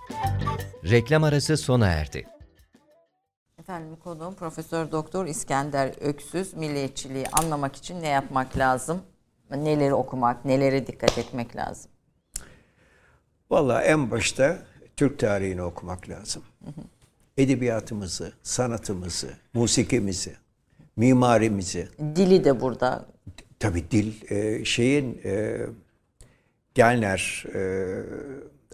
Reklam 0.91 1.25
arası 1.25 1.57
sona 1.57 1.87
erdi. 1.87 2.27
Efendim 3.59 3.97
konuğum 4.05 4.35
Profesör 4.35 4.93
Doktor 4.93 5.27
İskender 5.27 5.93
Öksüz. 6.01 6.55
Milliyetçiliği 6.55 7.27
anlamak 7.33 7.77
için 7.77 8.03
ne 8.03 8.09
yapmak 8.09 8.59
lazım? 8.59 9.03
Neleri 9.51 9.95
okumak, 9.95 10.45
nelere 10.45 10.87
dikkat 10.87 11.19
etmek 11.19 11.57
lazım? 11.57 11.91
Vallahi 13.51 13.85
en 13.85 14.11
başta 14.11 14.59
Türk 14.97 15.19
tarihini 15.19 15.63
okumak 15.63 16.09
lazım. 16.09 16.43
Edebiyatımızı, 17.37 18.33
sanatımızı, 18.43 19.31
musikimizi, 19.55 20.35
mimarimizi, 20.97 21.89
Dili 22.17 22.45
de 22.45 22.61
burada. 22.61 23.07
tabii 23.59 23.91
dil 23.91 24.33
e, 24.33 24.65
şeyin 24.65 25.21
e, 25.25 25.61
Gelner, 26.75 27.45
e, 27.55 27.61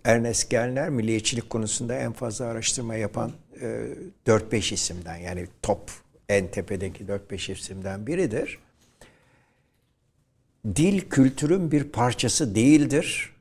Ernest 0.05 0.51
Gelner 0.51 0.89
milliyetçilik 0.91 1.51
konusunda 1.51 1.95
en 1.95 2.13
fazla 2.13 2.45
araştırma 2.45 2.95
yapan 2.95 3.33
e, 3.61 3.89
4-5 4.27 4.75
isimden 4.75 5.17
yani 5.17 5.47
top 5.63 5.91
en 6.29 6.49
tepedeki 6.51 7.05
4-5 7.05 7.53
isimden 7.53 8.07
biridir. 8.07 8.59
Dil 10.77 11.01
kültürün 11.01 11.71
bir 11.73 11.85
parçası 11.85 12.55
değildir. 12.55 13.36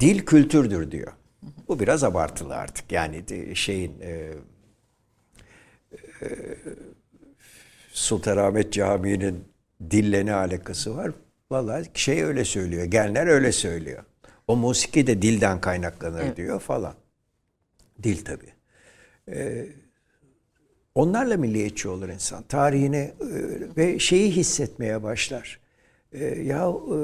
Dil 0.00 0.18
kültürdür 0.26 0.90
diyor. 0.90 1.12
Bu 1.68 1.80
biraz 1.80 2.04
abartılı 2.04 2.56
artık. 2.56 2.92
Yani 2.92 3.28
de- 3.28 3.54
şeyin 3.54 4.00
e, 4.00 4.30
e, 6.22 6.28
Sultanahmet 7.92 8.72
Camii'nin 8.72 9.44
dille 9.90 10.26
ne 10.26 10.34
alakası 10.34 10.96
var? 10.96 11.10
Vallahi 11.50 11.84
şey 11.94 12.22
öyle 12.24 12.44
söylüyor. 12.44 12.84
Genler 12.84 13.26
öyle 13.26 13.52
söylüyor. 13.52 14.04
O 14.48 14.56
musiki 14.56 15.06
de 15.06 15.22
dilden 15.22 15.60
kaynaklanır 15.60 16.36
diyor 16.36 16.60
falan. 16.60 16.94
Dil 18.02 18.24
tabii. 18.24 18.52
Ee, 19.28 19.66
onlarla 20.94 21.36
milliyetçi 21.36 21.88
olur 21.88 22.08
insan. 22.08 22.42
Tarihini 22.42 22.96
e, 22.96 23.14
ve 23.76 23.98
şeyi 23.98 24.30
hissetmeye 24.30 25.02
başlar. 25.02 25.60
Ee, 26.12 26.24
ya 26.24 26.58
e, 26.68 26.98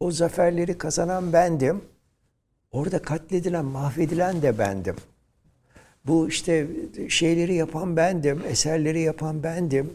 o 0.00 0.10
zaferleri 0.10 0.78
kazanan 0.78 1.32
bendim. 1.32 1.84
Orada 2.76 3.02
katledilen, 3.02 3.64
mahvedilen 3.64 4.42
de 4.42 4.58
bendim. 4.58 4.96
Bu 6.06 6.28
işte 6.28 6.66
şeyleri 7.08 7.54
yapan 7.54 7.96
bendim, 7.96 8.42
eserleri 8.48 9.00
yapan 9.00 9.42
bendim. 9.42 9.92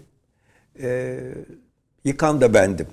Ee, 0.81 1.19
yıkan 2.03 2.41
da 2.41 2.53
bendim 2.53 2.87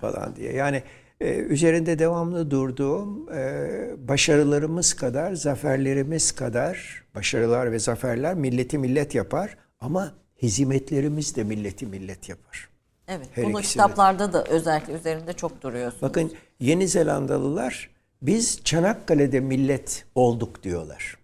falan 0.00 0.36
diye. 0.36 0.52
Yani 0.52 0.82
e, 1.20 1.34
üzerinde 1.34 1.98
devamlı 1.98 2.50
durduğum 2.50 3.32
e, 3.32 3.68
başarılarımız 4.08 4.94
kadar, 4.94 5.32
zaferlerimiz 5.32 6.32
kadar, 6.32 7.04
başarılar 7.14 7.72
ve 7.72 7.78
zaferler 7.78 8.34
milleti 8.34 8.78
millet 8.78 9.14
yapar 9.14 9.56
ama 9.80 10.14
hizmetlerimiz 10.42 11.36
de 11.36 11.44
milleti 11.44 11.86
millet 11.86 12.28
yapar. 12.28 12.68
Evet. 13.08 13.26
Her 13.32 13.44
Bunu 13.44 13.58
ikisi 13.58 13.78
de. 13.78 13.82
kitaplarda 13.82 14.32
da 14.32 14.44
özellikle 14.44 14.92
üzerinde 14.92 15.32
çok 15.32 15.62
duruyorsunuz. 15.62 16.02
Bakın 16.02 16.32
Yeni 16.60 16.88
Zelandalılar 16.88 17.93
biz 18.26 18.64
Çanakkale'de 18.64 19.40
millet 19.40 20.06
olduk 20.14 20.62
diyorlar. 20.62 21.18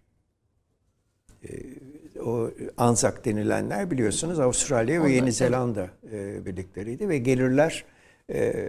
Ee, 1.44 1.48
o 2.20 2.50
Anzak 2.76 3.24
denilenler 3.24 3.90
biliyorsunuz 3.90 4.40
Avustralya 4.40 5.04
ve 5.04 5.12
Yeni 5.12 5.32
Zelanda 5.32 5.90
e, 6.12 6.46
birlikleriydi 6.46 7.08
ve 7.08 7.18
gelirler 7.18 7.84
e, 8.32 8.68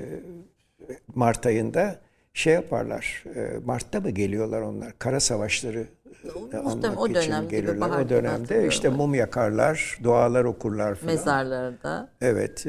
Mart 1.16 1.46
ayında 1.46 2.00
şey 2.34 2.54
yaparlar. 2.54 3.24
e, 3.36 3.60
Mart'ta 3.66 4.00
mı 4.00 4.10
geliyorlar 4.10 4.62
onlar? 4.62 5.00
Kara 5.00 5.20
savaşları 5.20 5.88
Muhtemelen 6.24 6.66
o 6.66 6.70
anmak 6.70 7.18
için 7.18 7.50
gelirler. 7.50 7.82
bahar 7.82 8.06
O 8.06 8.10
dönemde 8.10 8.68
işte 8.68 8.90
mum 8.90 9.16
yakarlar, 9.16 10.00
dualar 10.04 10.44
okurlar 10.44 10.96
falan. 10.96 11.14
Mezarlarda. 11.14 12.10
Evet, 12.22 12.66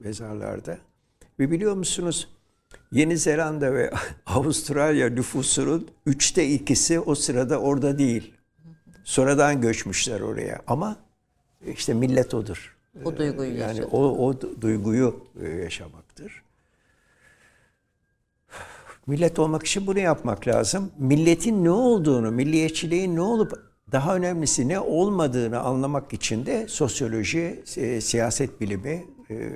mezarlarda. 0.00 0.78
Ve 1.38 1.50
biliyor 1.50 1.74
musunuz 1.74 2.28
Yeni 2.92 3.16
Zelanda 3.18 3.74
ve 3.74 3.90
Avustralya 4.26 5.08
nüfusunun 5.10 5.88
üçte 6.06 6.48
ikisi 6.48 7.00
o 7.00 7.14
sırada 7.14 7.60
orada 7.60 7.98
değil. 7.98 8.34
Sonradan 9.04 9.60
göçmüşler 9.60 10.20
oraya. 10.20 10.62
Ama 10.66 10.96
işte 11.66 11.94
millet 11.94 12.34
odur. 12.34 12.76
O 13.04 13.16
duyguyu 13.16 13.56
Yani 13.58 13.84
o, 13.84 14.26
o 14.26 14.32
du- 14.32 14.60
duyguyu 14.60 15.24
e, 15.42 15.48
yaşamaktır. 15.48 16.42
Millet 19.06 19.38
olmak 19.38 19.66
için 19.66 19.86
bunu 19.86 19.98
yapmak 19.98 20.48
lazım. 20.48 20.92
Milletin 20.98 21.64
ne 21.64 21.70
olduğunu, 21.70 22.30
milliyetçiliğin 22.30 23.16
ne 23.16 23.20
olup 23.20 23.52
daha 23.92 24.16
önemlisi 24.16 24.68
ne 24.68 24.80
olmadığını 24.80 25.60
anlamak 25.60 26.12
için 26.12 26.46
de 26.46 26.68
sosyoloji, 26.68 27.62
e, 27.76 28.00
siyaset 28.00 28.60
bilimi 28.60 29.04
e, 29.30 29.52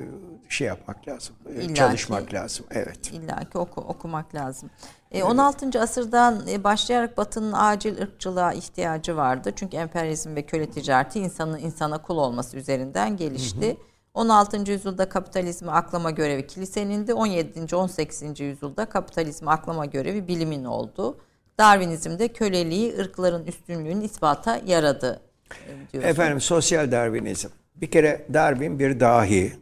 şey 0.54 0.66
yapmak 0.66 1.08
lazım. 1.08 1.36
e, 1.56 1.62
İlla 1.62 1.74
çalışmak 1.74 2.34
lazım. 2.34 2.66
Evet. 2.70 3.12
İlla 3.12 3.40
ki 3.50 3.58
oku, 3.58 3.80
okumak 3.80 4.34
lazım. 4.34 4.70
E, 5.12 5.22
16. 5.22 5.80
asırdan 5.80 6.42
e, 6.48 6.64
başlayarak 6.64 7.16
Batı'nın 7.16 7.52
acil 7.52 8.02
ırkçılığa 8.02 8.52
ihtiyacı 8.52 9.16
vardı. 9.16 9.52
Çünkü 9.56 9.76
emperyalizm 9.76 10.36
ve 10.36 10.42
köle 10.42 10.70
ticareti 10.70 11.20
insanın 11.20 11.58
insana 11.58 12.02
kul 12.02 12.16
olması 12.16 12.56
üzerinden 12.56 13.16
gelişti. 13.16 13.76
16. 14.14 14.70
yüzyılda 14.70 15.08
kapitalizmi 15.08 15.70
aklama 15.70 16.10
görevi 16.10 16.46
kilisenin 16.46 17.06
de 17.06 17.14
17. 17.14 17.76
18. 17.76 18.40
yüzyılda 18.40 18.84
kapitalizmi 18.84 19.50
aklama 19.50 19.86
görevi 19.86 20.28
bilimin 20.28 20.64
oldu. 20.64 21.18
Darwinizmde 21.58 22.28
köleliği 22.28 22.98
ırkların 22.98 23.46
üstünlüğünün 23.46 24.00
ispata 24.00 24.60
yaradı 24.66 25.20
e, 25.50 25.92
diyorsun. 25.92 26.10
Efendim 26.10 26.40
sosyal 26.40 26.90
Darwinizm. 26.90 27.48
Bir 27.76 27.90
kere 27.90 28.26
Darwin 28.34 28.78
bir 28.78 29.00
dahi. 29.00 29.52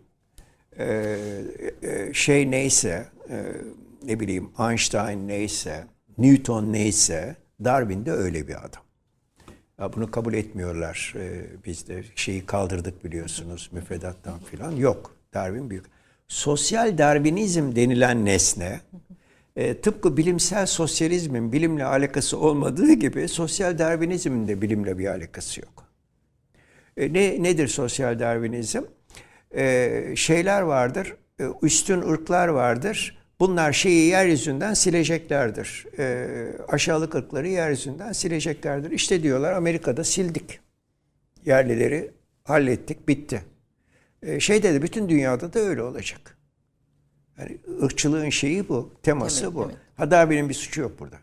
Ee, 0.79 1.19
e, 1.83 2.15
şey 2.15 2.51
neyse, 2.51 3.07
e, 3.31 3.45
ne 4.05 4.21
bileyim 4.21 4.51
Einstein 4.59 5.29
neyse, 5.29 5.85
Newton 6.19 6.73
neyse, 6.73 7.37
Darwin 7.65 8.07
de 8.07 8.13
öyle 8.13 8.49
bir 8.49 8.65
adam. 8.65 8.83
Ya 9.79 9.93
bunu 9.93 10.11
kabul 10.11 10.35
etmiyorlar. 10.35 11.15
Ee, 11.17 11.47
biz 11.67 11.89
de 11.89 12.05
şeyi 12.17 12.47
kaldırdık 12.47 13.05
biliyorsunuz 13.05 13.71
müfredattan 13.73 14.39
filan. 14.39 14.73
Yok. 14.73 15.17
Darwin 15.35 15.71
büyük. 15.71 15.85
Sosyal 16.29 16.99
Darwinizm 16.99 17.77
denilen 17.77 18.25
nesne 18.25 18.81
e, 19.57 19.81
tıpkı 19.81 20.17
bilimsel 20.17 20.67
sosyalizmin 20.67 21.53
bilimle 21.53 21.85
alakası 21.85 22.39
olmadığı 22.39 22.93
gibi 22.93 23.29
sosyal 23.29 23.79
Darwinizmin 23.79 24.49
de 24.49 24.63
bilimle 24.63 24.99
bir 24.99 25.07
alakası 25.07 25.61
yok. 25.61 25.85
E, 26.97 27.13
ne 27.13 27.43
nedir 27.43 27.69
sosyal 27.69 28.19
Darwinizm? 28.19 28.83
E, 29.57 30.03
şeyler 30.17 30.63
vardır, 30.63 31.17
e, 31.41 31.45
üstün 31.63 32.03
ırklar 32.03 32.49
vardır. 32.49 33.19
Bunlar 33.41 33.73
şeyi 33.73 34.07
yeryüzünden 34.07 34.75
sileceklerdir. 34.75 35.87
E, 35.99 36.27
aşağılık 36.69 37.15
ırkları 37.15 37.49
yeryüzünden 37.49 38.13
sileceklerdir. 38.13 38.91
İşte 38.91 39.23
diyorlar 39.23 39.53
Amerika'da 39.53 40.05
sildik. 40.05 40.61
Yerlileri 41.45 42.11
hallettik, 42.45 43.09
bitti. 43.09 43.43
E, 44.23 44.41
şeyde 44.41 44.75
de 44.75 44.83
bütün 44.83 45.09
dünyada 45.09 45.53
da 45.53 45.61
öyle 45.61 45.83
olacak. 45.83 46.39
Yani 47.39 47.59
ırkçılığın 47.83 48.31
şeyi 48.31 48.69
bu, 48.69 48.93
teması 49.03 49.45
Evet, 49.45 49.55
bu. 49.55 49.65
evet. 49.65 49.77
Ha 49.97 50.11
Darwin'in 50.11 50.49
bir 50.49 50.55
suçu 50.55 50.81
yok 50.81 51.01
burada. 51.01 51.17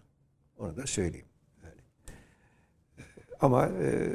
Onu 0.57 0.77
da 0.77 0.87
söyleyeyim. 0.87 1.25
Ama 3.41 3.65
e, 3.65 4.09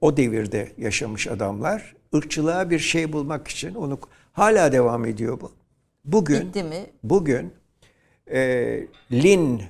o 0.00 0.16
devirde 0.16 0.72
yaşamış 0.78 1.26
adamlar 1.26 1.94
ırkçılığa 2.14 2.70
bir 2.70 2.78
şey 2.78 3.12
bulmak 3.12 3.48
için 3.48 3.74
onu 3.74 3.98
hala 4.32 4.72
devam 4.72 5.04
ediyor 5.04 5.40
bu. 5.40 5.52
Bugün 6.04 6.40
Bitti 6.40 6.64
mi? 6.64 6.86
bugün 7.02 7.52
e, 8.30 8.40
Lin 9.12 9.62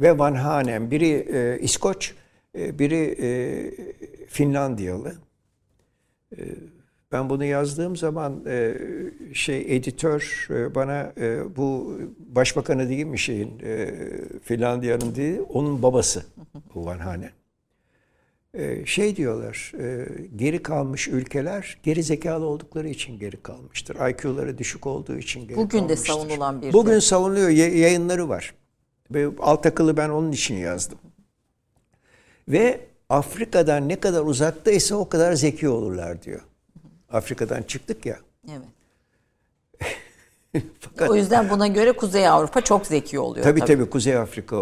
ve 0.00 0.18
Van 0.18 0.34
Hanem 0.34 0.90
biri 0.90 1.10
e, 1.32 1.58
İskoç, 1.60 2.14
e, 2.58 2.78
biri 2.78 3.16
e, 3.20 3.28
Finlandiyalı. 4.26 5.14
E, 6.38 6.40
ben 7.12 7.30
bunu 7.30 7.44
yazdığım 7.44 7.96
zaman 7.96 8.44
e, 8.46 8.74
şey 9.34 9.76
editör 9.76 10.46
e, 10.50 10.74
bana 10.74 11.12
e, 11.20 11.56
bu 11.56 11.98
başbakanı 12.18 12.88
değil 12.88 13.06
mi 13.06 13.18
şeyin 13.18 13.60
e, 13.64 13.94
Finlandiya'nın 14.42 15.14
değil 15.14 15.40
onun 15.48 15.82
babası 15.82 16.24
bu 16.74 16.86
Van 16.86 16.98
Hanem. 16.98 17.30
Ee, 18.54 18.86
şey 18.86 19.16
diyorlar, 19.16 19.72
e, 19.78 20.06
geri 20.36 20.62
kalmış 20.62 21.08
ülkeler 21.08 21.78
geri 21.82 22.02
zekalı 22.02 22.46
oldukları 22.46 22.88
için 22.88 23.18
geri 23.18 23.42
kalmıştır. 23.42 23.96
IQ'ları 24.10 24.58
düşük 24.58 24.86
olduğu 24.86 25.16
için 25.18 25.48
geri 25.48 25.56
Bugün 25.56 25.78
de 25.78 25.86
kalmıştır. 25.86 26.06
savunulan 26.12 26.62
bir 26.62 26.72
Bugün 26.72 26.92
de. 26.92 27.00
savunuluyor, 27.00 27.48
y- 27.48 27.78
yayınları 27.78 28.28
var. 28.28 28.54
Ve 29.10 29.28
alt 29.38 29.66
akıllı 29.66 29.96
ben 29.96 30.08
onun 30.08 30.32
için 30.32 30.54
yazdım. 30.54 30.98
Ve 32.48 32.80
Afrika'dan 33.08 33.88
ne 33.88 34.00
kadar 34.00 34.22
uzaktaysa 34.22 34.96
o 34.96 35.08
kadar 35.08 35.32
zeki 35.32 35.68
olurlar 35.68 36.22
diyor. 36.22 36.40
Afrika'dan 37.12 37.62
çıktık 37.62 38.06
ya. 38.06 38.16
Evet. 38.48 38.68
Fakat 40.80 41.10
O 41.10 41.16
yüzden 41.16 41.50
buna 41.50 41.66
göre 41.66 41.92
Kuzey 41.92 42.28
Avrupa 42.28 42.60
çok 42.60 42.86
zeki 42.86 43.18
oluyor. 43.18 43.44
Tabii 43.44 43.60
tabii 43.60 43.90
Kuzey 43.90 44.16
Afrika, 44.16 44.56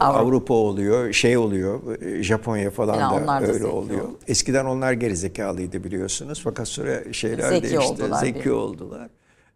Avrupa, 0.00 0.54
oluyor, 0.54 1.12
şey 1.12 1.36
oluyor, 1.36 1.80
Japonya 2.22 2.70
falan 2.70 2.94
Ya 2.94 3.10
da 3.26 3.26
da 3.46 3.52
öyle 3.52 3.66
oluyor. 3.66 4.04
oldu. 4.04 4.18
Eskiden 4.28 4.64
onlar 4.64 4.92
gerizekalıydı 4.92 5.84
biliyorsunuz. 5.84 6.40
Fakat 6.44 6.68
sonra 6.68 7.12
şeyler 7.12 7.48
Zeki 7.48 7.62
değişti, 7.62 7.78
oldular 7.92 8.20
zeki 8.20 8.44
bir. 8.44 8.50
oldular 8.50 9.10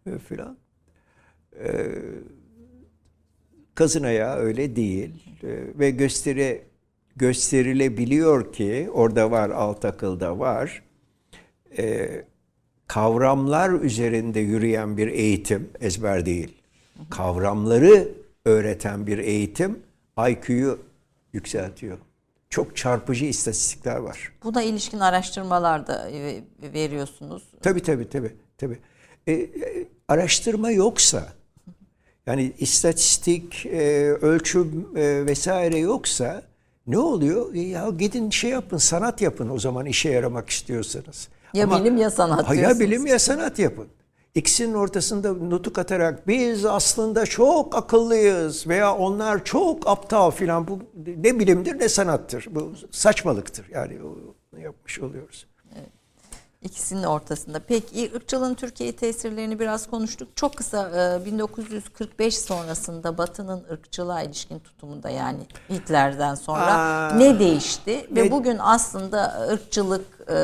e, 0.07 0.18
filan. 0.18 0.57
Ee, 1.64 1.86
kazın 3.74 4.03
ayağı 4.03 4.36
öyle 4.36 4.76
değil 4.76 5.11
Ee, 5.45 5.49
ve 5.78 5.90
gösteri 5.90 6.62
gösterilebiliyor 7.16 8.53
ki 8.53 8.88
orada 8.93 9.30
var 9.30 9.51
alt 9.51 9.84
akılda 9.84 10.38
var. 10.38 10.82
Ee, 11.78 12.24
kavramlar 12.93 13.70
üzerinde 13.70 14.40
yürüyen 14.40 14.97
bir 14.97 15.07
eğitim, 15.07 15.70
ezber 15.80 16.26
değil. 16.26 16.57
Kavramları 17.11 18.09
öğreten 18.45 19.07
bir 19.07 19.18
eğitim 19.18 19.78
IQ'yu 20.28 20.78
yükseltiyor. 21.32 21.99
Çok 22.51 22.76
çarpıcı 22.76 23.24
istatistikler 23.24 23.97
var. 23.97 24.32
Buna 24.45 24.62
ilişkin 24.62 24.99
araştırmalar 24.99 25.86
da 25.86 26.11
e, 26.11 26.43
veriyorsunuz. 26.62 27.43
Tabii 27.62 27.82
tabii 27.82 28.09
tabii. 28.09 28.36
tabii. 28.59 28.78
E, 29.26 29.32
e, 29.32 29.49
araştırma 30.09 30.70
yoksa, 30.70 31.32
yani 32.26 32.53
istatistik, 32.59 33.66
e, 33.66 34.12
ölçüm 34.12 34.88
e, 34.97 35.26
vesaire 35.26 35.78
yoksa 35.78 36.43
ne 36.86 36.99
oluyor? 36.99 37.55
Ya 37.55 37.88
gidin 37.99 38.30
şey 38.30 38.51
yapın, 38.51 38.76
sanat 38.76 39.20
yapın 39.22 39.49
o 39.49 39.59
zaman 39.59 39.86
işe 39.86 40.11
yaramak 40.11 40.51
istiyorsanız. 40.51 41.28
Ya 41.55 41.70
bilim 41.70 41.96
ya 41.96 42.11
sanat 42.11 42.48
Ha, 42.48 42.55
Ya 42.55 42.78
bilim 42.80 43.07
ya 43.07 43.18
sanat 43.18 43.59
yapın. 43.59 43.88
İkisinin 44.34 44.74
ortasında 44.74 45.32
nutuk 45.32 45.78
atarak 45.78 46.28
biz 46.28 46.64
aslında 46.64 47.26
çok 47.26 47.76
akıllıyız 47.76 48.66
veya 48.66 48.94
onlar 48.96 49.44
çok 49.44 49.86
aptal 49.88 50.30
filan 50.30 50.68
bu 50.68 50.78
ne 51.07 51.38
bilimdir 51.38 51.78
ne 51.78 51.88
sanattır. 51.88 52.46
Bu 52.50 52.72
saçmalıktır. 52.90 53.66
Yani 53.70 53.98
yapmış 54.62 55.00
oluyoruz. 55.00 55.46
İkisinin 56.62 57.02
ortasında. 57.02 57.58
Peki 57.68 58.10
ırkçılığın 58.16 58.54
Türkiye 58.54 58.96
tesirlerini 58.96 59.58
biraz 59.58 59.90
konuştuk. 59.90 60.28
Çok 60.36 60.56
kısa 60.56 60.90
e, 61.22 61.24
1945 61.24 62.38
sonrasında 62.38 63.18
Batı'nın 63.18 63.64
ırkçılığa 63.72 64.22
ilişkin 64.22 64.58
tutumunda 64.58 65.10
yani 65.10 65.38
Hitler'den 65.70 66.34
sonra 66.34 66.74
Aa, 66.74 67.14
ne 67.16 67.38
değişti? 67.38 68.06
Ve 68.10 68.24
ne- 68.24 68.30
bugün 68.30 68.56
aslında 68.60 69.48
ırkçılık 69.52 70.04
e, 70.30 70.36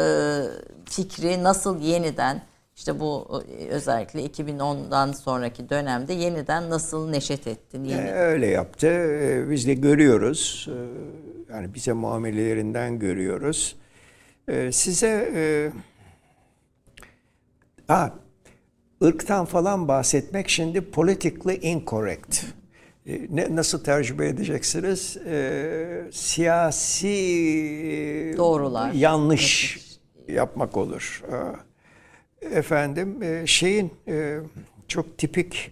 fikri 0.84 1.44
nasıl 1.44 1.80
yeniden 1.80 2.42
işte 2.76 3.00
bu 3.00 3.42
e, 3.60 3.68
özellikle 3.68 4.26
2010'dan 4.26 5.12
sonraki 5.12 5.68
dönemde 5.70 6.12
yeniden 6.12 6.70
nasıl 6.70 7.08
neşet 7.10 7.46
etti? 7.46 7.76
Yeni. 7.84 8.00
E, 8.00 8.12
öyle 8.12 8.46
yaptı. 8.46 8.86
E, 8.86 9.50
Biz 9.50 9.66
de 9.66 9.74
görüyoruz. 9.74 10.68
E, 11.48 11.52
Yani 11.52 11.74
bize 11.74 11.92
muamelelerinden 11.92 12.98
görüyoruz. 12.98 13.76
E, 14.48 14.72
Size 14.72 15.32
e, 15.34 15.70
ha, 17.88 18.12
ırktan 19.04 19.44
falan 19.44 19.88
bahsetmek 19.88 20.48
şimdi 20.48 20.90
politically 20.90 21.58
incorrect. 21.62 22.44
E, 23.06 23.20
Ne, 23.30 23.56
nasıl 23.56 23.84
tercüme 23.84 24.26
edeceksiniz? 24.26 25.16
E, 25.16 26.04
siyasi 26.12 27.14
Doğrular. 28.36 28.92
yanlış 28.92 29.78
yapmak 30.28 30.76
olur. 30.76 31.22
Efendim 32.42 33.22
e, 33.22 33.46
şeyin 33.46 33.92
e, 34.08 34.38
çok 34.88 35.18
tipik 35.18 35.70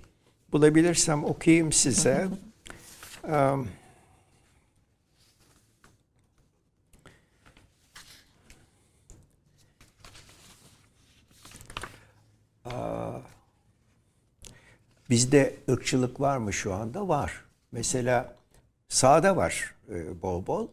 bulabilirsem 0.52 1.24
okuyayım 1.24 1.72
size. 1.72 2.26
um, 3.24 3.68
Bizde 15.10 15.54
ırkçılık 15.70 16.20
var 16.20 16.36
mı 16.36 16.52
şu 16.52 16.74
anda? 16.74 17.08
Var. 17.08 17.44
Mesela 17.72 18.34
sağda 18.88 19.36
var 19.36 19.74
e, 19.90 20.22
bol 20.22 20.46
bol. 20.46 20.68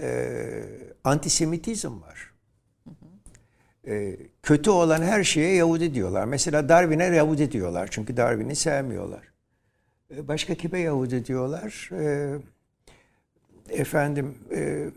E, 0.00 0.62
antisemitizm 1.04 2.02
var. 2.02 2.32
E, 3.86 4.16
kötü 4.42 4.70
olan 4.70 5.02
her 5.02 5.24
şeye 5.24 5.54
Yahudi 5.54 5.94
diyorlar. 5.94 6.24
Mesela 6.24 6.68
Darwin'e 6.68 7.04
Yahudi 7.04 7.52
diyorlar. 7.52 7.88
Çünkü 7.90 8.16
Darwin'i 8.16 8.56
sevmiyorlar. 8.56 9.22
E, 10.10 10.28
başka 10.28 10.54
kime 10.54 10.80
Yahudi 10.80 11.26
diyorlar? 11.26 11.90
E, 11.92 12.34
efendim 13.68 14.38
e, 14.54 14.90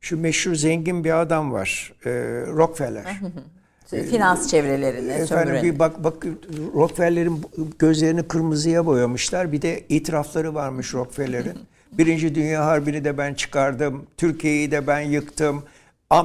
şu 0.00 0.20
meşhur 0.20 0.54
zengin 0.54 1.04
bir 1.04 1.20
adam 1.20 1.52
var. 1.52 1.92
E, 2.04 2.10
Rockefeller. 2.46 3.20
Finans 3.90 4.48
çevrelerine 4.50 5.12
Efendim 5.12 5.26
sömüren. 5.26 5.62
bir 5.64 5.78
bak 5.78 6.04
bak 6.04 6.26
Rockefeller'in 6.74 7.42
gözlerini 7.78 8.22
kırmızıya 8.28 8.86
boyamışlar. 8.86 9.52
Bir 9.52 9.62
de 9.62 9.84
itirafları 9.88 10.54
varmış 10.54 10.94
Rockefeller'in. 10.94 11.58
Birinci 11.92 12.34
Dünya 12.34 12.66
Harbi'ni 12.66 13.04
de 13.04 13.18
ben 13.18 13.34
çıkardım. 13.34 14.06
Türkiye'yi 14.16 14.70
de 14.70 14.86
ben 14.86 15.00
yıktım. 15.00 15.64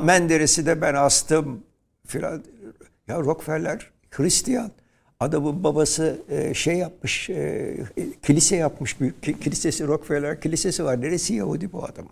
Menderes'i 0.03 0.65
de 0.65 0.81
ben 0.81 0.93
astım. 0.93 1.63
Filan. 2.07 2.43
Ya 3.07 3.19
Rockefeller 3.19 3.91
Hristiyan. 4.11 4.71
Adamın 5.19 5.63
babası 5.63 6.17
e, 6.29 6.53
şey 6.53 6.75
yapmış, 6.75 7.29
e, 7.29 7.77
kilise 8.23 8.55
yapmış. 8.55 8.99
Büyük 9.01 9.23
ki- 9.23 9.39
kilisesi 9.39 9.87
Rockefeller 9.87 10.41
kilisesi 10.41 10.83
var. 10.85 11.01
Neresi 11.01 11.33
Yahudi 11.33 11.71
bu 11.71 11.85
adamın? 11.85 12.11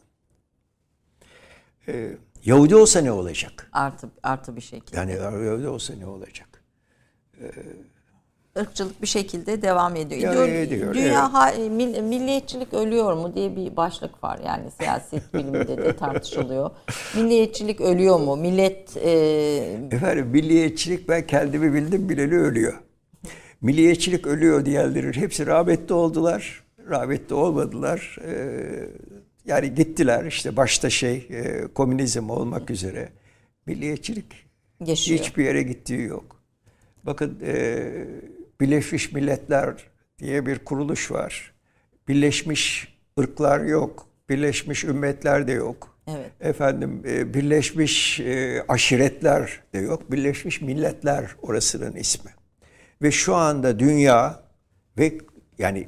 E, 2.46 2.50
Yahudi 2.50 2.76
olsa 2.76 3.02
ne 3.02 3.12
olacak? 3.12 3.70
Artı, 3.72 4.10
artı 4.24 4.56
bir 4.56 4.62
şekilde. 4.62 4.98
Yani 4.98 5.12
Yahudi 5.46 5.68
olsa 5.68 5.94
ne 5.96 6.06
olacak? 6.08 6.64
Irkçılık 8.56 9.02
bir 9.02 9.08
şekilde 9.08 9.62
devam 9.62 9.96
ediyor. 9.96 10.22
Ya, 10.34 10.46
ediyor, 10.48 10.94
Dünya 10.94 11.06
evet. 11.06 11.16
ha- 11.18 11.52
mil- 11.70 12.02
milliyetçilik 12.02 12.74
ölüyor 12.74 13.14
mu 13.14 13.36
diye 13.36 13.56
bir 13.56 13.76
başlık 13.76 14.24
var. 14.24 14.40
Yani 14.46 14.72
siyaset 14.72 15.34
biliminde 15.34 15.78
de 15.78 15.96
tartışılıyor. 15.96 16.70
Milliyetçilik 17.16 17.82
ölüyor 17.82 18.20
mu? 18.20 18.36
Millet 18.38 18.98
e, 18.98 19.10
Efendim 19.92 20.28
milliyetçilik 20.28 21.10
ben 21.10 21.28
kendimi 21.28 21.74
bildim 21.74 22.10
bileli 22.10 22.36
ölüyor. 22.36 22.74
Milliyetçilik 23.62 24.28
ölüyor 24.28 24.66
diyenlerin 24.66 25.14
hepsi 25.14 25.46
rahmetli 25.48 25.94
oldular. 25.94 26.64
Rahmetli 26.90 27.36
olmadılar. 27.36 28.18
Ee, 28.26 28.90
yani 29.50 29.76
gittiler 29.76 30.26
işte 30.26 30.58
başta 30.58 30.89
şey 30.89 31.28
e, 31.30 31.68
komünizm 31.74 32.30
olmak 32.30 32.70
üzere. 32.70 33.10
Milliyetçilik 33.66 34.26
yaşıyor. 34.86 35.20
hiçbir 35.20 35.45
yere 35.45 35.64
gittiği 35.64 36.02
yok. 36.02 36.41
Bakın 37.04 37.39
e, 37.45 37.84
Birleşmiş 38.62 39.12
Milletler 39.12 39.76
diye 40.20 40.45
bir 40.45 40.60
kuruluş 40.60 41.12
var. 41.12 41.54
Birleşmiş 42.08 42.95
ırklar 43.20 43.60
yok. 43.60 44.08
Birleşmiş 44.30 44.84
ümmetler 44.84 45.47
de 45.47 45.52
yok. 45.52 45.97
Evet. 46.08 46.32
Efendim 46.39 47.04
e, 47.08 47.34
Birleşmiş 47.34 48.20
e, 48.20 48.64
aşiretler 48.68 49.60
de 49.74 49.80
yok. 49.80 50.12
Birleşmiş 50.12 50.62
Milletler 50.62 51.36
orasının 51.41 51.95
ismi. 51.95 52.32
Ve 53.02 53.12
şu 53.12 53.36
anda 53.36 53.80
dünya 53.80 54.43
ve 54.97 55.18
yani 55.58 55.88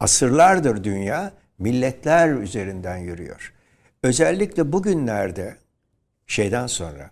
asırlardır 0.00 0.84
dünya 0.84 1.32
milletler 1.62 2.28
üzerinden 2.28 2.96
yürüyor. 2.96 3.52
Özellikle 4.02 4.72
bugünlerde 4.72 5.56
şeyden 6.26 6.66
sonra 6.66 7.10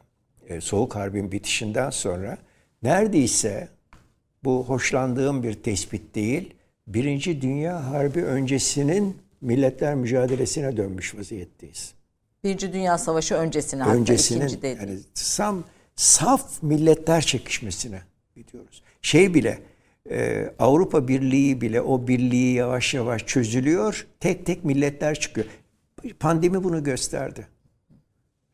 e, 0.49 0.61
Soğuk 0.61 0.97
Harbi'nin 0.97 1.33
bitişinden 1.33 1.91
sonra 1.91 2.39
neredeyse 2.83 3.69
bu 4.45 4.65
hoşlandığım 4.65 5.43
bir 5.43 5.55
tespit 5.55 6.15
değil, 6.15 6.55
Birinci 6.87 7.43
Dünya 7.43 7.91
Harbi 7.91 8.25
öncesinin 8.25 9.17
milletler 9.41 9.95
mücadelesine 9.95 10.77
dönmüş 10.77 11.15
vaziyetteyiz. 11.15 11.95
Birinci 12.45 12.73
Dünya 12.73 12.99
Savaşı 12.99 13.35
öncesine 13.35 13.83
hatta 13.83 13.97
Öncesinin 13.97 14.41
ikinci 14.41 14.63
değil. 14.63 14.77
yani 14.81 14.99
sam, 15.15 15.65
saf 15.97 16.63
milletler 16.63 17.21
çekişmesine 17.21 18.03
gidiyoruz. 18.37 18.83
Şey 19.03 19.35
bile 19.35 19.59
e, 20.11 20.51
Avrupa 20.59 21.09
Birliği 21.09 21.61
bile 21.61 21.81
o 21.81 22.07
birliği 22.07 22.55
yavaş 22.55 22.95
yavaş 22.95 23.27
çözülüyor. 23.27 24.07
Tek 24.21 24.47
tek 24.47 24.65
milletler 24.65 25.21
çıkıyor. 25.21 25.47
Pandemi 26.21 26.65
bunu 26.65 26.85
gösterdi. 26.85 27.47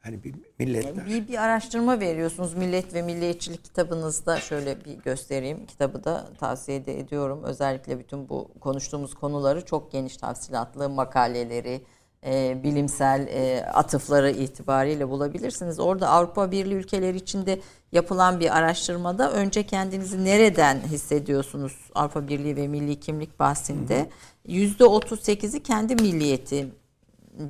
Hani 0.07 0.25
bir 0.25 0.35
milletler. 0.59 1.07
Bir, 1.07 1.29
bir 1.29 1.45
araştırma 1.45 2.01
veriyorsunuz 2.01 2.55
Millet 2.55 2.95
ve 2.95 3.03
Milliyetçilik 3.03 3.65
kitabınızda 3.65 4.41
şöyle 4.41 4.85
bir 4.85 4.95
göstereyim. 4.95 5.67
Kitabı 5.67 6.05
da 6.05 6.29
tavsiye 6.39 6.87
de 6.87 7.01
ediyorum. 7.01 7.43
Özellikle 7.45 7.99
bütün 7.99 8.29
bu 8.29 8.51
konuştuğumuz 8.61 9.15
konuları 9.15 9.65
çok 9.65 9.93
geniş 9.93 10.17
tafsilatlı 10.17 10.89
makaleleri, 10.89 11.81
e, 12.27 12.63
bilimsel 12.63 13.27
e, 13.31 13.65
atıfları 13.65 14.31
itibariyle 14.31 15.09
bulabilirsiniz. 15.09 15.81
Orada 15.81 16.09
Avrupa 16.09 16.51
Birliği 16.51 16.75
ülkeleri 16.75 17.17
içinde 17.17 17.61
yapılan 17.93 18.41
bir 18.41 18.57
araştırmada 18.59 19.33
önce 19.33 19.67
kendinizi 19.67 20.25
nereden 20.25 20.81
hissediyorsunuz 20.81 21.73
Avrupa 21.95 22.29
Birliği 22.29 22.57
ve 22.57 22.69
milli 22.69 23.01
kimlik 23.01 23.39
bahsinde 23.39 24.11
%38'i 24.47 25.63
kendi 25.63 25.95
milliyeti 25.95 26.69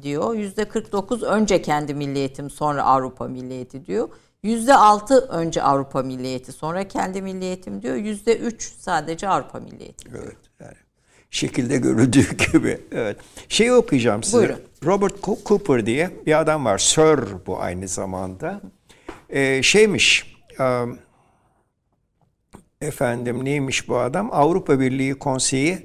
diyor. 0.02 0.34
Yüzde 0.34 0.68
49 0.68 1.22
önce 1.22 1.62
kendi 1.62 1.94
milliyetim 1.94 2.50
sonra 2.50 2.84
Avrupa 2.84 3.28
milliyeti 3.28 3.86
diyor. 3.86 4.08
Yüzde 4.42 4.74
6 4.74 5.18
önce 5.18 5.62
Avrupa 5.62 6.02
milliyeti 6.02 6.52
sonra 6.52 6.88
kendi 6.88 7.22
milliyetim 7.22 7.82
diyor. 7.82 7.94
Yüzde 7.94 8.36
3 8.36 8.72
sadece 8.78 9.28
Avrupa 9.28 9.60
milliyeti. 9.60 10.08
Evet. 10.14 10.36
Yani 10.60 10.85
şekilde 11.36 11.76
görüldüğü 11.78 12.36
gibi. 12.52 12.78
Evet. 12.92 13.16
Şeyi 13.48 13.72
okuyacağım 13.72 14.22
size. 14.22 14.38
Buyurun. 14.38 14.60
Robert 14.84 15.12
Co- 15.20 15.44
Cooper 15.44 15.86
diye 15.86 16.10
bir 16.26 16.40
adam 16.40 16.64
var. 16.64 16.78
Sir 16.78 17.20
bu 17.46 17.60
aynı 17.60 17.88
zamanda. 17.88 18.60
Ee, 19.30 19.62
şeymiş. 19.62 20.36
um, 20.60 20.98
efendim 22.80 23.44
neymiş 23.44 23.88
bu 23.88 23.98
adam? 23.98 24.28
Avrupa 24.32 24.80
Birliği 24.80 25.14
Konseyi 25.14 25.78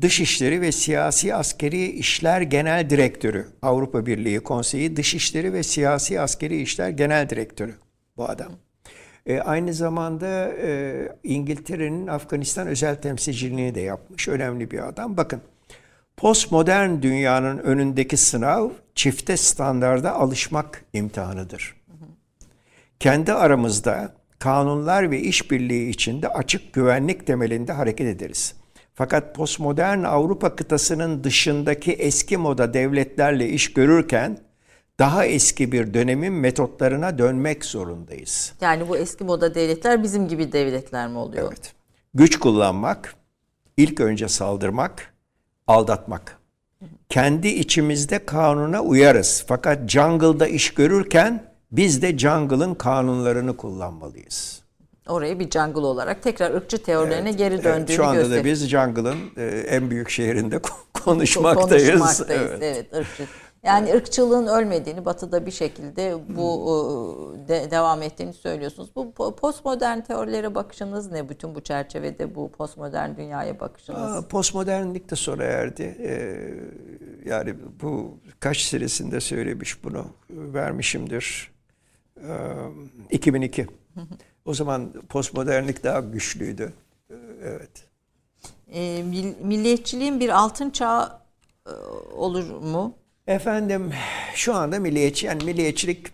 Dışişleri 0.00 0.60
ve 0.60 0.72
Siyasi 0.72 1.34
Askeri 1.34 1.86
İşler 1.90 2.40
Genel 2.40 2.90
Direktörü. 2.90 3.46
Avrupa 3.62 4.06
Birliği 4.06 4.40
Konseyi 4.40 4.96
Dışişleri 4.96 5.52
ve 5.52 5.62
Siyasi 5.62 6.20
Askeri 6.20 6.62
İşler 6.62 6.88
Genel 6.90 7.30
Direktörü 7.30 7.74
bu 8.16 8.28
adam. 8.28 8.52
E, 9.26 9.40
aynı 9.40 9.74
zamanda 9.74 10.52
e, 10.52 11.08
İngiltere'nin 11.24 12.06
Afganistan 12.06 12.66
özel 12.66 12.96
temsilciliğini 12.96 13.74
de 13.74 13.80
yapmış. 13.80 14.28
Önemli 14.28 14.70
bir 14.70 14.88
adam. 14.88 15.16
Bakın 15.16 15.40
postmodern 16.16 17.02
dünyanın 17.02 17.58
önündeki 17.58 18.16
sınav 18.16 18.70
çifte 18.94 19.36
standarda 19.36 20.14
alışmak 20.14 20.84
imtihanıdır. 20.92 21.76
Kendi 23.00 23.32
aramızda 23.32 24.14
kanunlar 24.38 25.10
ve 25.10 25.20
işbirliği 25.20 25.88
içinde 25.88 26.28
açık 26.28 26.72
güvenlik 26.72 27.26
temelinde 27.26 27.72
hareket 27.72 28.06
ederiz. 28.06 28.54
Fakat 28.94 29.34
postmodern 29.34 30.02
Avrupa 30.02 30.56
kıtasının 30.56 31.24
dışındaki 31.24 31.92
eski 31.92 32.36
moda 32.36 32.74
devletlerle 32.74 33.48
iş 33.48 33.72
görürken 33.72 34.38
daha 34.98 35.26
eski 35.26 35.72
bir 35.72 35.94
dönemin 35.94 36.32
metotlarına 36.32 37.18
dönmek 37.18 37.64
zorundayız. 37.64 38.52
Yani 38.60 38.88
bu 38.88 38.96
eski 38.96 39.24
moda 39.24 39.54
devletler 39.54 40.02
bizim 40.02 40.28
gibi 40.28 40.52
devletler 40.52 41.08
mi 41.08 41.18
oluyor? 41.18 41.48
Evet. 41.48 41.72
Güç 42.14 42.38
kullanmak, 42.38 43.14
ilk 43.76 44.00
önce 44.00 44.28
saldırmak, 44.28 45.14
aldatmak. 45.66 46.38
Kendi 47.08 47.48
içimizde 47.48 48.26
kanuna 48.26 48.82
uyarız. 48.82 49.44
Fakat 49.48 49.90
jungle'da 49.90 50.46
iş 50.46 50.74
görürken 50.74 51.44
biz 51.72 52.02
de 52.02 52.18
jungle'ın 52.18 52.74
kanunlarını 52.74 53.56
kullanmalıyız. 53.56 54.64
Oraya 55.08 55.38
bir 55.40 55.50
jungle 55.50 55.80
olarak 55.80 56.22
tekrar 56.22 56.54
ırkçı 56.54 56.82
teorilerine 56.82 57.32
geri 57.32 57.54
Evet, 57.54 57.64
döndüğünü 57.64 57.96
şu 57.96 58.04
anda 58.04 58.18
da 58.18 58.22
gösteriyor. 58.22 58.44
biz 58.44 58.68
jungle'ın 58.68 59.18
e, 59.36 59.44
en 59.46 59.90
büyük 59.90 60.10
şehrinde 60.10 60.58
konuşmaktayız. 61.04 61.90
Konuşmaktayız. 61.90 62.42
Evet. 62.50 62.62
Evet. 62.62 62.94
ırkçı. 62.94 63.24
Yani 63.64 63.92
ırkçılığın 63.94 64.46
ölmediğini, 64.46 65.04
Batı'da 65.04 65.46
bir 65.46 65.50
şekilde 65.50 66.16
bu 66.36 66.72
ıı, 66.72 67.48
de, 67.48 67.70
devam 67.70 68.02
ettiğini 68.02 68.32
söylüyorsunuz. 68.32 68.90
Bu 68.96 69.04
po- 69.16 69.36
postmodern 69.36 70.00
teorilere 70.00 70.54
bakışınız 70.54 71.12
ne? 71.12 71.28
Bütün 71.28 71.54
bu 71.54 71.60
çerçevede 71.60 72.34
bu 72.34 72.52
postmodern 72.52 73.16
dünyaya 73.16 73.60
bakışınız. 73.60 74.00
Aa, 74.16 74.28
Postmodernlik 74.28 75.10
de 75.10 75.16
sona 75.16 75.42
erdi. 75.42 75.96
Ee, 76.00 76.54
yani 77.30 77.54
bu 77.82 78.18
kaç 78.40 78.58
serisinde 78.60 79.20
söylemiş 79.20 79.84
bunu 79.84 80.06
vermişimdir. 80.30 81.52
Ee, 82.20 82.26
2002. 83.10 83.66
O 84.44 84.54
zaman 84.54 84.92
postmodernlik 85.08 85.84
daha 85.84 86.00
güçlüydü. 86.00 86.72
Ee, 87.10 87.14
Evet. 87.44 87.70
e, 88.72 88.80
mil- 89.02 89.42
milliyetçiliğin 89.42 90.20
bir 90.20 90.28
altın 90.28 90.70
çağı 90.70 91.18
e, 91.66 91.70
olur 92.16 92.50
mu? 92.50 92.94
Efendim 93.26 93.92
şu 94.34 94.54
anda 94.54 94.78
milliyetçi 94.78 95.26
yani 95.26 95.44
milliyetçilik 95.44 96.06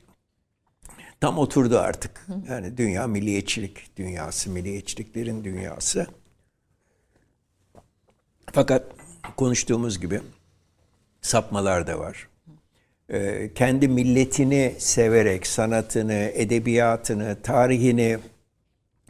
tam 1.21 1.39
oturdu 1.39 1.79
artık. 1.79 2.27
Yani 2.49 2.77
dünya 2.77 3.07
milliyetçilik 3.07 3.97
dünyası, 3.97 4.51
milliyetçiliklerin 4.51 5.45
dünyası. 5.45 6.07
Fakat 8.53 8.93
konuştuğumuz 9.37 10.01
gibi 10.01 10.21
sapmalar 11.21 11.87
da 11.87 11.99
var. 11.99 12.29
Ee, 13.09 13.51
kendi 13.55 13.89
milletini 13.89 14.75
severek 14.79 15.47
sanatını, 15.47 16.31
edebiyatını, 16.35 17.37
tarihini, 17.43 18.19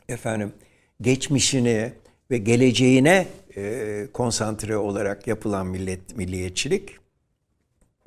efendim 0.09 0.53
geçmişini 1.01 1.93
ve 2.31 2.39
geleceğine 2.39 3.27
e, 3.57 4.07
konsantre 4.13 4.77
olarak 4.77 5.27
yapılan 5.27 5.67
millet 5.67 6.17
milliyetçilik 6.17 7.01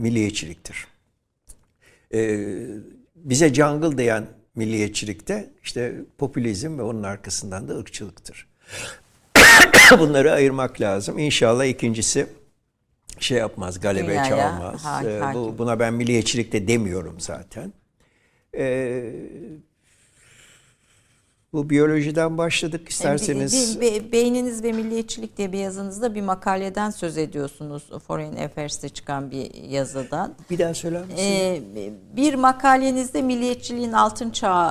milliyetçiliktir. 0.03 0.87
Ee, 2.13 2.47
bize 3.15 3.53
jungle 3.53 3.97
diyen 3.97 4.27
milliyetçilikte 4.55 5.49
işte 5.63 5.95
popülizm 6.17 6.77
ve 6.77 6.81
onun 6.81 7.03
arkasından 7.03 7.67
da 7.67 7.77
ırkçılıktır. 7.77 8.47
Bunları 9.99 10.31
ayırmak 10.31 10.81
lazım. 10.81 11.19
İnşallah 11.19 11.65
ikincisi 11.65 12.27
şey 13.19 13.37
yapmaz, 13.37 13.79
galebe 13.79 14.07
Dünyaya 14.07 14.29
çalmaz. 14.29 14.85
ha- 14.85 15.03
Ee, 15.05 15.33
bu, 15.33 15.57
buna 15.57 15.79
ben 15.79 15.93
milliyetçilik 15.93 16.51
de 16.53 16.67
demiyorum 16.67 17.19
zaten. 17.19 17.73
Ee, 18.57 19.13
bu 21.53 21.69
biyolojiden 21.69 22.37
başladık 22.37 22.89
isterseniz. 22.89 23.81
Bir- 23.81 23.81
bir- 23.81 24.11
beyniniz 24.11 24.63
ve 24.63 24.71
milliyetçilik 24.71 25.37
diye 25.37 25.51
bir 25.51 25.57
yazınızda 25.59 26.15
bir 26.15 26.21
makaleden 26.21 26.89
söz 26.89 27.17
ediyorsunuz. 27.17 27.83
Foreign 28.07 28.35
Affairs'te 28.35 28.89
çıkan 28.89 29.31
bir 29.31 29.53
yazıdan. 29.69 30.33
Bir 30.49 30.59
daha 30.59 30.73
söyler 30.73 31.01
misin? 31.01 31.17
Ee, 31.17 31.61
bir 32.15 32.33
makalenizde 32.35 33.21
milliyetçiliğin 33.21 33.91
altın 33.91 34.29
çağı 34.29 34.69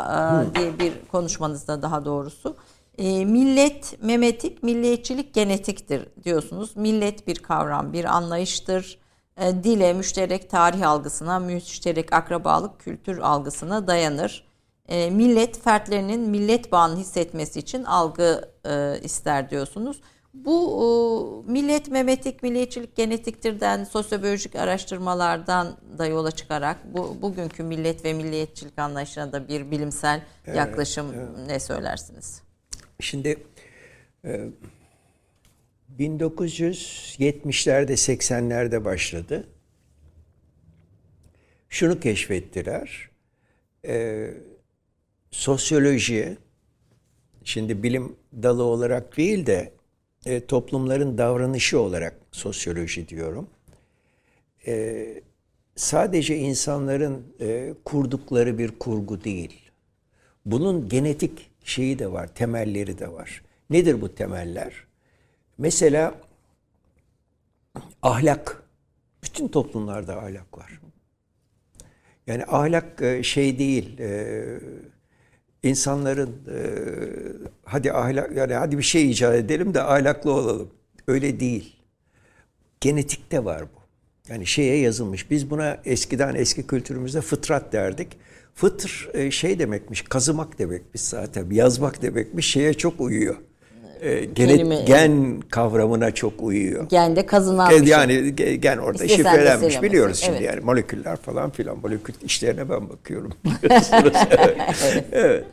e, 0.53 0.55
diye 0.59 0.79
bir 0.79 0.93
konuşmanızda 1.13 1.83
daha 1.83 2.05
doğrusu. 2.05 2.57
e, 2.99 3.25
millet 3.25 4.03
memetik, 4.03 4.63
milliyetçilik 4.63 5.35
genetiktir 5.35 6.07
diyorsunuz. 6.25 6.77
Millet 6.77 7.27
bir 7.27 7.35
kavram, 7.37 7.93
bir 7.93 8.05
anlayıştır. 8.05 8.99
E, 9.37 9.65
dile, 9.65 9.93
müşterek 9.93 10.51
tarih 10.51 10.89
algısına, 10.89 11.39
müşterek 11.39 12.13
akrabalık 12.13 12.81
kültür 12.81 13.19
algısına 13.19 13.87
dayanır. 13.87 14.45
E, 14.93 15.11
millet 15.11 15.61
fertlerinin 15.63 16.21
millet 16.21 16.73
bağını 16.73 17.01
hissetmesi 17.01 17.59
için 17.59 17.85
algı 17.85 18.53
e, 18.65 19.01
ister 19.03 19.51
diyorsunuz. 19.51 20.01
Bu 20.35 21.45
e, 21.49 21.53
millet 21.53 21.91
memetik, 21.91 22.43
milliyetçilik 22.43 22.97
genetiktirden, 22.97 23.85
sosyobiyolojik 23.85 24.55
araştırmalardan 24.55 25.77
da 25.99 26.07
yola 26.07 26.31
çıkarak 26.31 26.95
bu 26.95 27.23
bugünkü 27.23 27.63
millet 27.63 28.05
ve 28.05 28.13
milliyetçilik 28.13 28.79
anlayışına 28.79 29.33
da 29.33 29.49
bir 29.49 29.71
bilimsel 29.71 30.23
yaklaşım 30.55 31.07
ne 31.47 31.61
söylersiniz? 31.61 32.43
Şimdi 33.01 33.37
e, 34.25 34.49
1970'lerde 35.99 37.93
80'lerde 37.93 38.85
başladı. 38.85 39.49
Şunu 41.69 42.01
keşfettiler. 42.01 43.11
E, 43.87 44.29
sosyoloji 45.33 46.37
şimdi 47.45 47.83
bilim 47.83 48.17
dalı 48.43 48.63
olarak 48.63 49.17
değil 49.17 49.47
de 49.47 49.73
e, 50.27 50.47
toplumların 50.47 51.19
davranışı 51.19 51.81
olarak 51.81 52.15
sosyoloji 52.33 53.09
diyorum. 53.09 53.49
E, 54.67 55.07
sadece 55.77 56.37
insanların 56.37 57.35
e, 57.41 57.75
kurdukları 57.85 58.59
bir 58.59 58.79
kurgu 58.79 59.25
değil. 59.25 59.71
Bunun 60.47 60.89
genetik 60.89 61.51
şeyi 61.65 61.99
de 61.99 62.13
var, 62.13 62.35
temelleri 62.35 62.99
de 62.99 63.13
var. 63.13 63.43
Nedir 63.71 64.01
bu 64.01 64.15
temeller? 64.15 64.73
Mesela 65.59 66.15
ahlak. 68.03 68.63
Bütün 69.25 69.49
toplumlarda 69.49 70.19
ahlak 70.23 70.59
var. 70.59 70.81
Yani 72.27 72.45
ahlak 72.45 73.03
e, 73.03 73.23
şey 73.23 73.59
değil. 73.59 73.99
İnsanların 75.63 76.31
e, 76.31 76.59
hadi 77.65 77.93
ahlak 77.93 78.37
yani 78.37 78.55
hadi 78.55 78.79
bir 78.79 78.83
şey 78.83 79.11
icat 79.11 79.35
edelim 79.35 79.75
de 79.75 79.83
ahlaklı 79.83 80.33
olalım. 80.33 80.71
Öyle 81.09 81.41
değil. 81.41 81.77
Genetikte 82.81 83.45
var 83.45 83.63
bu. 83.63 83.83
Yani 84.29 84.47
şeye 84.47 84.79
yazılmış. 84.79 85.31
Biz 85.31 85.51
buna 85.51 85.81
eskiden 85.85 86.35
eski 86.35 86.67
kültürümüzde 86.67 87.21
fıtrat 87.21 87.73
derdik. 87.73 88.09
Fıtr 88.55 89.09
e, 89.15 89.31
şey 89.31 89.59
demekmiş, 89.59 90.03
kazımak 90.03 90.59
demekmiş 90.59 91.03
zaten. 91.03 91.51
Yazmak 91.51 92.03
demekmiş. 92.03 92.47
Şeye 92.47 92.75
çok 92.75 93.01
uyuyor. 93.01 93.37
E, 94.03 94.25
genet- 94.25 94.35
Kelime- 94.57 94.83
gen 94.87 95.41
kavramına 95.51 96.11
çok 96.11 96.43
uyuyor. 96.43 96.87
Kazınan 97.27 97.71
Gen- 97.71 97.81
bir 97.81 97.87
şey. 97.87 97.93
yani 97.93 98.13
ge- 98.13 98.55
gen 98.55 98.79
orada 98.79 99.05
İstesen 99.05 99.25
de 99.25 99.29
şifrelenmiş 99.39 99.83
biliyoruz 99.83 100.19
şimdi 100.19 100.39
Evet. 100.39 100.47
yani 100.47 100.61
moleküller 100.61 101.17
falan 101.17 101.51
filan 101.51 101.79
molekül 101.79 102.15
işlerine 102.23 102.71
ben 102.71 102.89
bakıyorum. 102.91 103.33
Evet. 104.83 105.05
evet. 105.13 105.45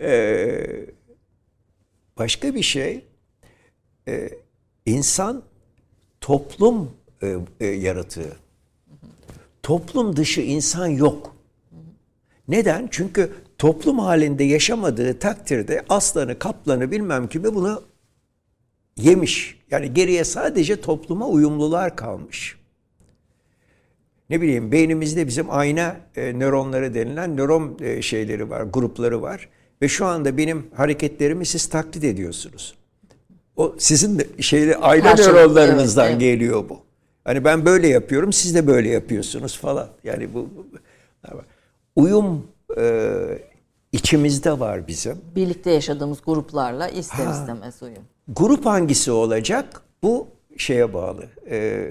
Ee, 0.00 0.86
başka 2.18 2.54
bir 2.54 2.62
şey 2.62 3.04
e, 4.08 4.30
insan 4.86 5.42
toplum 6.20 6.90
e, 7.22 7.36
e, 7.60 7.66
yaratığı. 7.66 8.36
Toplum 9.62 10.16
dışı 10.16 10.40
insan 10.40 10.86
yok. 10.86 11.36
Neden? 12.48 12.88
Çünkü 12.90 13.32
toplum 13.60 13.98
halinde 13.98 14.44
yaşamadığı 14.44 15.18
takdirde 15.18 15.84
aslanı, 15.88 16.38
kaplanı 16.38 16.90
bilmem 16.90 17.28
kimi 17.28 17.54
bunu 17.54 17.82
yemiş. 18.96 19.58
Yani 19.70 19.94
geriye 19.94 20.24
sadece 20.24 20.80
topluma 20.80 21.28
uyumlular 21.28 21.96
kalmış. 21.96 22.56
Ne 24.30 24.40
bileyim 24.40 24.72
beynimizde 24.72 25.26
bizim 25.26 25.50
ayna 25.50 25.96
e, 26.16 26.38
nöronları 26.38 26.94
denilen 26.94 27.36
nöron 27.36 27.76
e, 27.80 28.02
şeyleri 28.02 28.50
var, 28.50 28.62
grupları 28.62 29.22
var. 29.22 29.48
Ve 29.82 29.88
şu 29.88 30.06
anda 30.06 30.36
benim 30.36 30.66
hareketlerimi 30.74 31.46
siz 31.46 31.66
taklit 31.66 32.04
ediyorsunuz. 32.04 32.74
O 33.56 33.74
sizin 33.78 34.18
de 34.18 34.42
şeyde 34.42 34.76
ayna 34.76 35.04
Karşılıklı, 35.04 35.34
nöronlarınızdan 35.34 36.04
evet, 36.04 36.12
evet. 36.12 36.20
geliyor 36.20 36.68
bu. 36.68 36.80
Hani 37.24 37.44
ben 37.44 37.66
böyle 37.66 37.88
yapıyorum, 37.88 38.32
siz 38.32 38.54
de 38.54 38.66
böyle 38.66 38.88
yapıyorsunuz 38.88 39.58
falan. 39.58 39.88
Yani 40.04 40.34
bu, 40.34 40.48
bu 40.56 40.66
uyum 41.96 42.46
e, 42.78 43.49
içimizde 43.92 44.60
var 44.60 44.88
bizim. 44.88 45.20
Birlikte 45.36 45.70
yaşadığımız 45.70 46.18
gruplarla 46.26 46.88
ister 46.88 47.32
istemez 47.32 47.82
uyum. 47.82 48.04
Grup 48.28 48.66
hangisi 48.66 49.10
olacak? 49.10 49.82
Bu 50.02 50.28
şeye 50.56 50.94
bağlı. 50.94 51.26
e, 51.50 51.86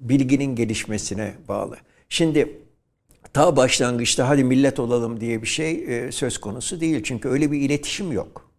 bilginin 0.00 0.56
gelişmesine 0.56 1.34
bağlı. 1.48 1.76
Şimdi 2.08 2.60
ta 3.32 3.56
başlangıçta 3.56 4.28
hadi 4.28 4.44
millet 4.44 4.80
olalım 4.80 5.20
diye 5.20 5.42
bir 5.42 5.46
şey 5.46 5.84
e, 6.06 6.12
söz 6.12 6.38
konusu 6.38 6.80
değil. 6.80 7.02
Çünkü 7.02 7.28
öyle 7.28 7.52
bir 7.52 7.60
iletişim 7.60 8.12
yok. 8.12 8.50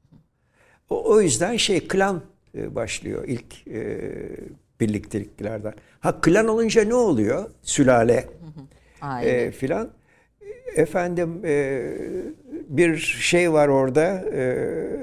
O, 0.89 1.11
o 1.11 1.21
yüzden 1.21 1.57
şey 1.57 1.87
klan 1.87 2.21
e, 2.55 2.75
başlıyor 2.75 3.23
ilk 3.27 3.67
e, 3.67 4.11
birlikteliklerden. 4.79 5.73
Ha 5.99 6.21
klan 6.21 6.47
olunca 6.47 6.83
ne 6.83 6.95
oluyor? 6.95 7.49
Sülale 7.61 8.29
e, 9.23 9.51
filan. 9.51 9.89
Efendim 10.75 11.41
e, 11.45 11.83
bir 12.67 12.97
şey 12.97 13.53
var 13.53 13.67
orada 13.67 14.25
e, 14.33 14.55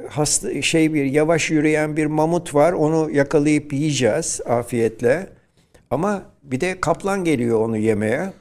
hasta 0.09 0.62
şey 0.62 0.94
bir 0.94 1.05
yavaş 1.05 1.51
yürüyen 1.51 1.97
bir 1.97 2.06
mamut 2.06 2.55
var 2.55 2.72
onu 2.72 3.10
yakalayıp 3.10 3.72
yiyeceğiz 3.72 4.40
afiyetle. 4.47 5.26
Ama 5.90 6.22
bir 6.42 6.60
de 6.60 6.80
kaplan 6.80 7.24
geliyor 7.24 7.60
onu 7.60 7.76
yemeye. 7.76 8.32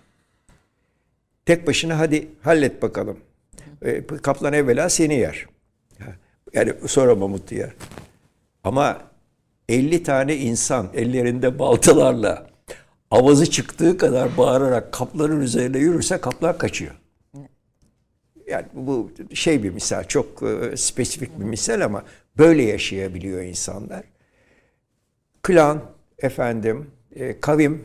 Tek 1.46 1.68
başına 1.68 2.00
hadi 2.00 2.28
hallet 2.42 2.82
bakalım. 2.82 3.18
E, 3.82 4.06
kaplan 4.06 4.54
evvela 4.54 4.90
seni 4.90 5.14
yer. 5.14 5.46
Yani 6.54 6.74
sonra 6.88 7.16
mamut 7.16 7.52
yer. 7.52 7.74
Ama 8.64 8.98
50 9.70 10.04
tane 10.04 10.36
insan 10.36 10.88
ellerinde 10.94 11.60
baltalarla 11.60 12.48
avazı 13.12 13.50
çıktığı 13.50 13.98
kadar 13.98 14.38
bağırarak 14.38 14.92
kaplanın 14.92 15.42
üzerine 15.42 15.78
yürürse 15.78 16.18
kaplan 16.18 16.58
kaçıyor. 16.58 16.96
Yani 18.50 18.66
bu 18.74 19.12
şey 19.34 19.64
bir 19.64 19.70
misal, 19.70 20.04
çok 20.04 20.44
e, 20.44 20.78
spesifik 20.78 21.40
bir 21.40 21.44
misal 21.44 21.82
ama 21.82 22.04
böyle 22.38 22.64
yaşayabiliyor 22.64 23.42
insanlar. 23.42 24.04
Klan, 25.42 25.82
efendim, 26.20 26.92
e, 27.16 27.40
kavim, 27.40 27.84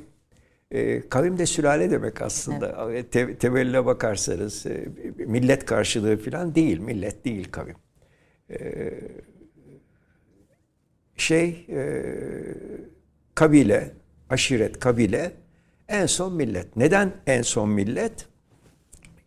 e, 0.70 1.08
kavim 1.08 1.38
de 1.38 1.46
sülale 1.46 1.90
demek 1.90 2.22
aslında. 2.22 2.90
Te, 3.10 3.36
temeline 3.38 3.86
bakarsanız 3.86 4.66
e, 4.66 4.88
millet 5.16 5.64
karşılığı 5.66 6.16
falan 6.16 6.54
değil, 6.54 6.78
millet 6.78 7.24
değil 7.24 7.48
kavim. 7.50 7.76
şey 11.16 11.66
e, 11.68 12.04
kabile, 13.34 13.90
aşiret 14.30 14.80
kabile 14.80 15.32
en 15.88 16.06
son 16.06 16.32
millet. 16.32 16.76
Neden 16.76 17.12
en 17.26 17.42
son 17.42 17.68
millet? 17.68 18.26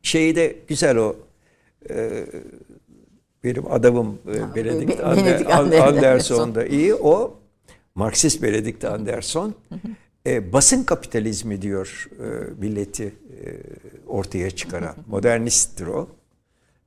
Şeyi 0.01 0.35
de 0.35 0.55
güzel 0.67 0.97
o 0.97 1.26
benim 3.43 3.71
adamım 3.71 4.19
e, 4.27 4.55
Benedict, 4.55 4.99
Be- 4.99 5.03
Ander- 5.03 5.79
Anderson. 5.79 6.55
Da 6.55 6.65
iyi. 6.65 6.95
O 6.95 7.39
Marksist 7.95 8.43
Benedict 8.43 8.85
Anderson 8.85 9.55
e, 10.27 10.53
basın 10.53 10.83
kapitalizmi 10.83 11.61
diyor 11.61 12.09
e, 12.19 12.25
milleti 12.61 13.03
e, 13.05 13.13
ortaya 14.07 14.51
çıkaran. 14.51 14.95
Modernisttir 15.07 15.87
o. 15.87 16.07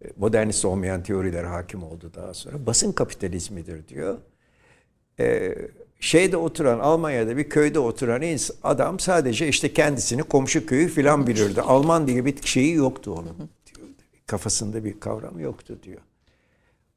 E, 0.04 0.08
Modernist 0.16 0.64
olmayan 0.64 1.02
teoriler 1.02 1.44
hakim 1.44 1.82
oldu 1.82 2.10
daha 2.14 2.34
sonra. 2.34 2.66
Basın 2.66 2.92
kapitalizmidir 2.92 3.88
diyor. 3.88 4.18
E, 5.20 5.54
şeyde 6.00 6.36
oturan 6.36 6.78
Almanya'da 6.78 7.36
bir 7.36 7.48
köyde 7.48 7.78
oturan 7.78 8.38
adam 8.62 9.00
sadece 9.00 9.48
işte 9.48 9.72
kendisini 9.72 10.22
komşu 10.22 10.66
köyü 10.66 10.88
filan 10.88 11.26
bilirdi. 11.26 11.60
Alman 11.60 12.06
diye 12.06 12.24
bir 12.24 12.42
şeyi 12.42 12.74
yoktu 12.74 13.12
onun. 13.12 13.50
Diyor. 14.30 14.38
Kafasında 14.38 14.84
bir 14.84 15.00
kavram 15.00 15.38
yoktu 15.38 15.78
diyor. 15.82 16.00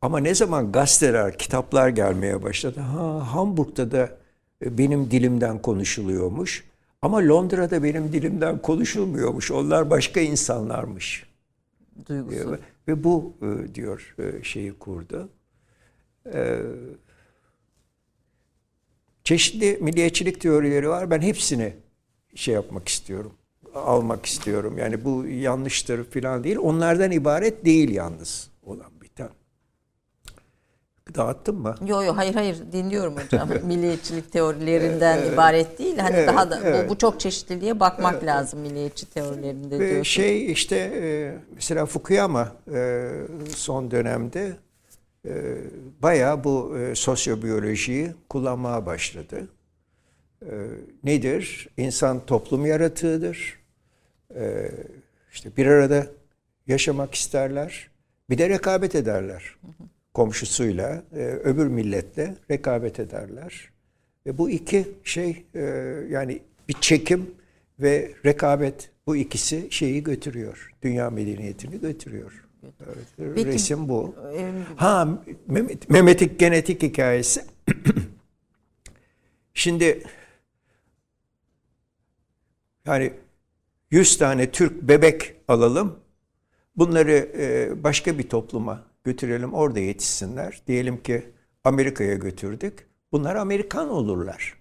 Ama 0.01 0.19
ne 0.19 0.35
zaman 0.35 0.71
gazeteler, 0.71 1.37
kitaplar 1.37 1.89
gelmeye 1.89 2.43
başladı. 2.43 2.79
Ha, 2.79 3.35
Hamburg'da 3.35 3.91
da 3.91 4.17
e, 4.61 4.77
benim 4.77 5.11
dilimden 5.11 5.61
konuşuluyormuş. 5.61 6.63
Ama 7.01 7.17
Londra'da 7.17 7.83
benim 7.83 8.13
dilimden 8.13 8.61
konuşulmuyormuş. 8.61 9.51
Onlar 9.51 9.89
başka 9.89 10.19
insanlarmış. 10.19 11.25
Duygusu. 12.07 12.51
Ve, 12.51 12.57
ve 12.87 13.03
bu 13.03 13.33
e, 13.41 13.75
diyor 13.75 14.15
e, 14.19 14.43
şeyi 14.43 14.73
kurdu. 14.73 15.29
Çeşitli 19.23 19.77
milliyetçilik 19.81 20.41
teorileri 20.41 20.89
var. 20.89 21.09
Ben 21.09 21.21
hepsini 21.21 21.73
şey 22.35 22.53
yapmak 22.53 22.87
istiyorum. 22.87 23.33
Almak 23.75 24.25
istiyorum. 24.25 24.77
Yani 24.77 25.05
bu 25.05 25.25
yanlıştır 25.27 26.03
falan 26.11 26.43
değil. 26.43 26.57
Onlardan 26.57 27.11
ibaret 27.11 27.65
değil 27.65 27.89
yalnız 27.89 28.49
olan 28.63 28.91
biten. 29.01 29.29
Dağıttın 31.15 31.55
mı? 31.55 31.75
Yo 31.87 32.03
yo 32.03 32.17
hayır 32.17 32.33
hayır 32.33 32.57
dinliyorum 32.71 33.15
hocam. 33.17 33.49
Milliyetçilik 33.63 34.31
teorilerinden 34.31 35.17
Evet. 35.17 35.33
ibaret 35.33 35.79
değil. 35.79 35.97
Hani 35.97 36.15
Evet, 36.15 36.27
daha 36.27 36.51
da 36.51 36.59
evet. 36.63 36.85
bu, 36.89 36.93
bu 36.93 36.97
çok 36.97 37.19
çeşitliliğe 37.19 37.79
bakmak 37.79 38.23
lazım 38.23 38.59
milliyetçi 38.59 39.05
teorilerinde 39.09 39.79
Ve 39.79 39.85
diyorsun. 39.89 40.03
şey 40.03 40.51
işte 40.51 40.75
e, 40.77 41.35
mesela 41.55 41.85
Fukuyama 41.85 42.51
e, 42.73 43.09
son 43.55 43.91
dönemde 43.91 44.53
e, 45.27 45.31
bayağı 46.01 46.43
bu 46.43 46.75
sosyobiyolojiyi 46.95 48.11
kullanmaya 48.29 48.85
başladı. 48.85 49.47
Nedir? 51.03 51.69
İnsan 51.77 52.25
toplum 52.25 52.65
yaratığıdır. 52.65 53.62
E, 54.35 54.71
işte 55.33 55.49
bir 55.57 55.65
arada 55.65 56.07
yaşamak 56.67 57.15
isterler. 57.15 57.89
Bir 58.29 58.37
de 58.37 58.49
rekabet 58.49 58.95
ederler. 58.95 59.55
Komşusuyla, 60.13 61.03
e, 61.15 61.19
öbür 61.19 61.67
milletle 61.67 62.35
rekabet 62.51 62.99
ederler. 62.99 63.69
Ve 64.25 64.37
bu 64.37 64.49
iki 64.49 64.87
şey 65.03 65.45
e, 65.55 65.61
yani 66.09 66.41
bir 66.69 66.73
çekim 66.81 67.31
ve 67.79 68.11
rekabet 68.25 68.89
bu 69.07 69.15
ikisi 69.15 69.67
şeyi 69.69 70.03
götürüyor. 70.03 70.71
Dünya 70.81 71.09
medeniyetini 71.09 71.79
götürüyor. 71.79 72.45
Evet, 72.85 73.33
Peki, 73.35 73.47
resim 73.47 73.89
bu. 73.89 74.15
e, 74.37 74.51
Ha 74.75 75.21
Mehmet, 75.47 75.89
Mehmet'in 75.89 76.37
genetik 76.37 76.83
hikayesi. 76.83 77.45
Şimdi 79.53 80.03
yani 82.85 83.13
100 83.93 84.17
tane 84.17 84.51
Türk 84.51 84.81
bebek 84.81 85.33
alalım. 85.47 85.99
Bunları 86.75 87.11
e, 87.37 87.83
başka 87.83 88.17
bir 88.17 88.29
topluma 88.29 88.83
götürelim 89.03 89.53
orada 89.53 89.79
yetişsinler. 89.79 90.61
Diyelim 90.67 91.03
ki 91.03 91.23
Amerika'ya 91.63 92.15
götürdük. 92.15 92.87
Bunlar 93.11 93.35
Amerikan 93.35 93.89
olurlar. 93.89 94.53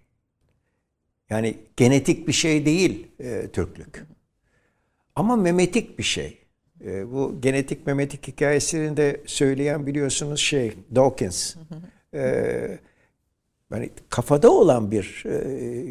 Yani 1.31 1.55
genetik 1.77 2.29
bir 2.29 2.33
şey 2.33 2.67
değil 2.67 3.07
e, 3.19 3.49
Türklük. 3.53 4.05
Ama 5.17 5.37
memetik 5.37 5.99
bir 5.99 6.05
şey. 6.05 6.39
E, 6.85 7.13
bu 7.13 7.41
genetik 7.41 7.87
memetik 7.87 8.29
hikayesini 8.29 8.97
de 8.97 9.21
söyleyen 9.27 9.87
biliyorsunuz 9.87 10.41
şey 10.41 10.73
Dawkins. 10.95 11.57
E, 12.15 12.79
yani 13.71 13.91
kafada 14.09 14.51
olan 14.51 14.91
bir 14.91 15.25
e, 15.27 15.35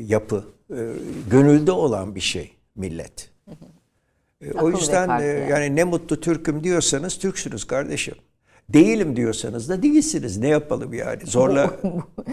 yapı, 0.07 0.45
e, 0.69 0.93
gönülde 1.31 1.71
olan 1.71 2.15
bir 2.15 2.21
şey 2.21 2.60
millet. 2.75 3.29
E, 4.41 4.51
o 4.51 4.69
yüzden 4.69 5.21
e, 5.21 5.25
yani. 5.25 5.75
ne 5.75 5.83
mutlu 5.83 6.19
Türk'üm 6.19 6.63
diyorsanız 6.63 7.17
Türksünüz 7.17 7.63
kardeşim. 7.63 8.15
Değilim 8.73 9.15
diyorsanız 9.15 9.69
da 9.69 9.83
değilsiniz. 9.83 10.37
Ne 10.37 10.47
yapalım 10.47 10.93
yani? 10.93 11.25
Zorla 11.25 11.71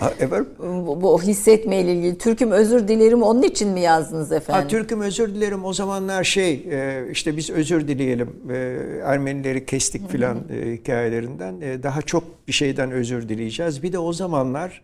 ha, 0.01 0.13
efendim? 0.21 0.49
bu, 0.59 1.03
bu 1.03 1.23
hissetmeyle 1.23 1.95
ilgili. 1.95 2.19
Türk'üm 2.19 2.51
özür 2.51 2.89
dilerim 2.89 3.23
onun 3.23 3.43
için 3.43 3.69
mi 3.69 3.81
yazdınız 3.81 4.33
efendim? 4.33 4.63
Ha, 4.63 4.69
Türk'üm 4.69 5.01
özür 5.01 5.35
dilerim. 5.35 5.65
O 5.65 5.73
zamanlar 5.73 6.25
şey 6.25 6.53
e, 6.71 7.05
işte 7.11 7.37
biz 7.37 7.51
özür 7.51 7.89
dileyelim. 7.89 8.31
E, 8.51 8.57
Ermenileri 9.05 9.67
kestik 9.67 10.11
filan 10.11 10.39
e, 10.51 10.73
hikayelerinden. 10.73 11.83
Daha 11.83 12.03
çok 12.03 12.49
bir 12.49 12.53
şeyden 12.53 12.91
özür 12.91 13.29
dileyeceğiz. 13.29 13.83
Bir 13.83 13.93
de 13.93 13.99
o 13.99 14.13
zamanlar 14.13 14.83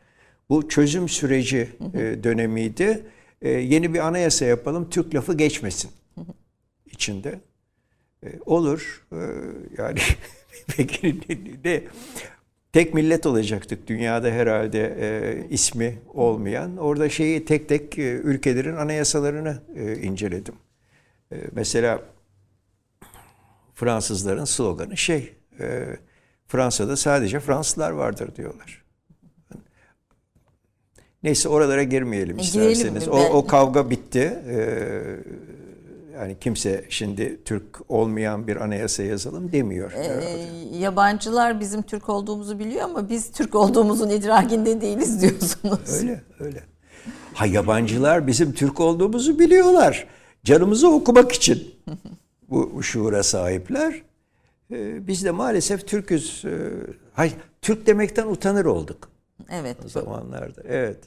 bu 0.49 0.69
çözüm 0.69 1.09
süreci 1.09 1.69
dönemiydi. 2.23 3.03
E, 3.45 3.51
yeni 3.51 3.95
bir 3.95 3.99
anayasa 3.99 4.45
yapalım. 4.45 4.91
Türk 4.91 5.15
lafı 5.15 5.35
geçmesin 5.35 5.91
içinde. 6.91 7.41
E, 8.23 8.29
olur. 8.47 9.07
E, 9.12 9.19
yani 9.79 9.99
peki 10.77 11.21
ne? 11.65 11.83
Tek 12.73 12.95
millet 12.95 13.27
olacaktık 13.27 13.87
dünyada 13.87 14.29
herhalde 14.29 14.97
e, 15.01 15.49
ismi 15.51 15.99
olmayan. 16.15 16.77
Orada 16.77 17.09
şeyi 17.09 17.45
tek 17.45 17.69
tek 17.69 17.99
e, 17.99 18.03
ülkelerin 18.03 18.77
anayasalarını 18.77 19.62
e, 19.77 19.97
inceledim. 19.97 20.55
Mesela 21.53 22.03
Fransızların 23.75 24.45
sloganı 24.45 24.97
şey, 24.97 25.35
e, 25.61 25.97
Fransa'da 26.47 26.97
sadece 26.97 27.41
Fransızlar 27.41 27.91
vardır 27.91 28.37
diyorlar. 28.37 28.84
Neyse 31.25 31.49
oralara 31.49 31.83
girmeyelim 31.83 32.39
E, 32.39 32.43
isterseniz. 32.43 33.09
O, 33.09 33.17
o 33.19 33.47
kavga 33.47 33.91
bitti. 33.91 34.43
E, 34.49 34.57
yani 36.15 36.37
kimse 36.41 36.85
şimdi 36.89 37.45
Türk 37.45 37.91
olmayan 37.91 38.47
bir 38.47 38.57
anayasa 38.57 39.03
yazalım 39.03 39.53
demiyor. 39.53 39.93
Ee, 39.93 39.97
herhalde. 39.97 40.77
yabancılar 40.79 41.61
bizim 41.61 41.83
Türk 41.83 42.09
olduğumuzu 42.09 42.59
biliyor 42.59 42.83
ama 42.85 43.09
biz 43.09 43.33
Türk 43.33 43.55
olduğumuzun 43.55 44.11
idrakinde 44.11 44.81
değiliz 44.81 45.23
diyorsunuz. 45.23 46.03
Öyle 46.03 46.21
öyle. 46.41 46.63
Ha 47.35 47.47
yabancılar 47.47 48.27
bizim 48.27 48.53
Türk 48.53 48.81
olduğumuzu 48.81 49.39
biliyorlar. 49.39 50.07
Canımızı 50.45 50.89
okumak 50.89 51.33
için 51.33 51.75
bu, 52.51 52.73
bu 52.75 52.83
şuura 52.83 53.23
sahipler. 53.23 54.03
Ee, 54.73 55.07
biz 55.07 55.25
de 55.25 55.31
maalesef 55.31 55.87
Türküz. 55.89 56.43
Ee, 56.45 56.51
hay 57.13 57.33
Türk 57.63 57.87
demekten 57.87 58.27
utanır 58.27 58.65
olduk 58.65 59.09
Evet. 59.51 59.77
o 59.87 59.89
zamanlarda. 59.89 60.63
Evet. 60.69 60.99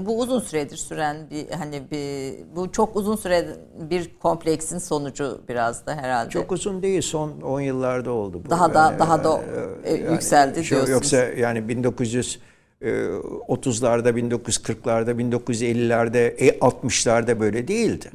Bu 0.00 0.20
uzun 0.20 0.40
süredir 0.40 0.76
süren 0.76 1.30
bir 1.30 1.50
hani 1.50 1.82
bir 1.90 2.34
bu 2.56 2.72
çok 2.72 2.96
uzun 2.96 3.16
süre 3.16 3.46
bir 3.90 4.18
kompleksin 4.18 4.78
sonucu 4.78 5.40
biraz 5.48 5.86
da 5.86 5.94
herhalde. 5.96 6.30
Çok 6.30 6.52
uzun 6.52 6.82
değil. 6.82 7.02
Son 7.02 7.40
10 7.40 7.60
yıllarda 7.60 8.10
oldu 8.10 8.42
bu. 8.46 8.50
Daha 8.50 8.74
da- 8.74 8.96
daha 8.98 9.24
da, 9.24 9.40
e, 9.84 9.92
e, 9.92 10.12
yükseldi 10.12 10.64
şu- 10.64 10.70
diyorsunuz. 10.74 10.94
Yoksa 10.94 11.16
yani 11.16 11.68
1930'larda, 11.68 14.16
1940'larda, 14.16 15.18
1950'lerde, 15.18 16.26
e, 16.28 16.58
60'larda 16.58 17.40
böyle 17.40 17.68
değildi. 17.68 18.10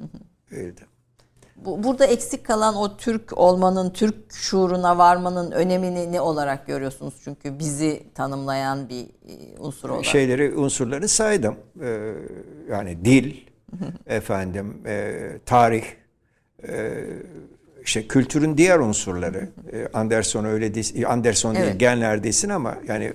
Değildi. 0.51 0.81
Bu, 1.65 1.83
burada 1.83 2.05
eksik 2.05 2.45
kalan 2.45 2.75
o 2.75 2.97
Türk 2.97 3.37
olmanın, 3.37 3.89
Türk 3.89 4.15
şuuruna 4.33 4.97
varmanın 4.97 5.51
önemini 5.51 6.11
ne 6.11 6.21
olarak 6.21 6.67
görüyorsunuz? 6.67 7.13
Çünkü 7.23 7.59
bizi 7.59 8.03
tanımlayan 8.15 8.89
bir 8.89 9.03
e, 9.03 9.59
unsur 9.59 9.89
olarak. 9.89 10.05
şeyleri 10.05 10.55
unsurları 10.55 11.07
saydım. 11.07 11.55
Ee, 11.81 12.13
yani 12.69 13.05
dil, 13.05 13.35
efendim, 14.07 14.81
e, 14.85 15.21
tarih, 15.45 15.83
e, 16.67 17.03
işte 17.83 18.07
kültürün 18.07 18.57
diğer 18.57 18.79
unsurları. 18.79 19.49
E, 19.73 19.87
Anderson 19.93 20.45
öyle 20.45 20.75
değil, 20.75 21.07
Anderson 21.07 21.55
değil 21.55 21.65
Evet. 21.67 21.79
genler 21.79 22.23
desin 22.23 22.49
ama 22.49 22.77
yani 22.87 23.13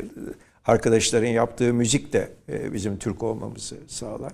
arkadaşların 0.67 1.29
yaptığı 1.29 1.75
müzik 1.75 2.13
de 2.13 2.29
e, 2.49 2.73
bizim 2.73 2.99
Türk 2.99 3.23
olmamızı 3.23 3.77
sağlar. 3.87 4.33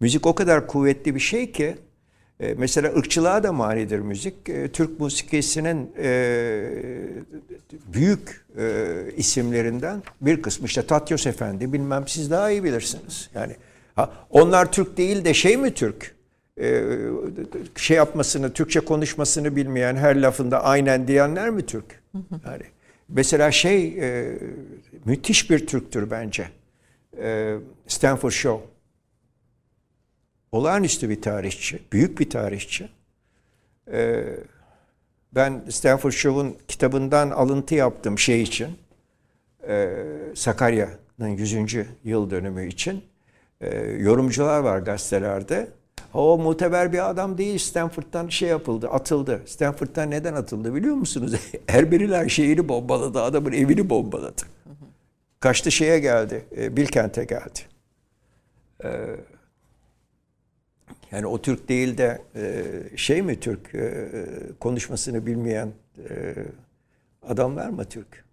Müzik 0.00 0.26
o 0.26 0.34
kadar 0.34 0.66
kuvvetli 0.66 1.14
bir 1.14 1.20
şey 1.20 1.52
ki 1.52 1.76
E, 2.40 2.54
mesela 2.54 2.94
ırkçılığa 2.94 3.42
da 3.42 3.52
manidir 3.52 3.98
müzik. 3.98 4.48
E, 4.48 4.68
Türk 4.68 5.00
musikisinin 5.00 5.90
e, 5.98 6.68
büyük 7.92 8.44
isimlerinden 9.16 10.02
bir 10.20 10.42
kısmı 10.42 10.66
işte 10.66 10.86
Tatyos 10.86 11.26
Efendi 11.26 11.72
bilmem 11.72 12.04
siz 12.08 12.30
daha 12.30 12.50
iyi 12.50 12.64
bilirsiniz. 12.64 13.30
Yani 13.34 13.56
onlar 14.30 14.72
Türk 14.72 14.96
değil 14.96 15.24
de 15.24 15.34
şey 15.34 15.56
mi 15.56 15.74
Türk? 15.74 16.14
Şey 17.76 17.96
yapmasını, 17.96 18.52
Türkçe 18.52 18.80
konuşmasını 18.80 19.56
bilmeyen 19.56 19.96
her 19.96 20.22
lafında 20.22 20.64
aynen 20.64 21.08
diyenler 21.08 21.50
mi 21.50 21.66
Türk? 21.66 22.02
Yani 22.30 22.62
mesela 23.08 23.50
şey 23.50 24.00
müthiş 25.04 25.50
bir 25.50 25.66
Türktür 25.66 26.10
bence. 26.10 26.48
Stanford 27.86 28.30
Show. 28.30 28.73
Olağanüstü 30.54 31.08
bir 31.08 31.22
tarihçi, 31.22 31.82
büyük 31.92 32.18
bir 32.20 32.30
tarihçi. 32.30 32.88
Ee, 33.92 34.24
ben 35.32 35.62
Stanford 35.70 36.12
Show'un 36.12 36.56
kitabından 36.68 37.30
alıntı 37.30 37.74
yaptım 37.74 38.18
şey 38.18 38.42
için. 38.42 38.68
Ee, 39.68 39.96
Sakarya'nın 40.34 41.28
100. 41.28 41.76
yıl 42.04 42.30
dönümü 42.30 42.68
için. 42.68 43.04
Ee, 43.60 43.78
yorumcular 43.80 44.58
var 44.58 44.78
gazetelerde. 44.78 45.68
O 46.12 46.38
muteber 46.38 46.92
bir 46.92 47.10
adam 47.10 47.38
değil 47.38 47.58
Stanford'dan 47.58 48.28
şey 48.28 48.48
yapıldı, 48.48 48.88
atıldı. 48.88 49.42
Stanford'dan 49.46 50.10
neden 50.10 50.34
atıldı 50.34 50.74
biliyor 50.74 50.94
musunuz? 50.94 51.34
Erberiler 51.68 52.28
şehri 52.28 52.68
bombaladı, 52.68 53.22
adamın 53.22 53.52
evini 53.52 53.90
bombaladı. 53.90 54.42
Kaçtı 55.40 55.72
şeye 55.72 55.98
geldi, 55.98 56.44
e, 56.56 56.76
Bilkent'e 56.76 57.24
geldi. 57.24 57.60
Ee, 58.84 59.16
yani 61.14 61.26
o 61.26 61.42
Türk 61.42 61.68
değil 61.68 61.98
de 61.98 62.22
e, 62.36 62.62
şey 62.96 63.22
mi 63.22 63.40
Türk 63.40 63.74
e, 63.74 64.08
konuşmasını 64.60 65.26
bilmeyen 65.26 65.68
e, 66.10 66.34
adamlar 67.28 67.68
mı 67.68 67.84
Türk? 67.84 68.24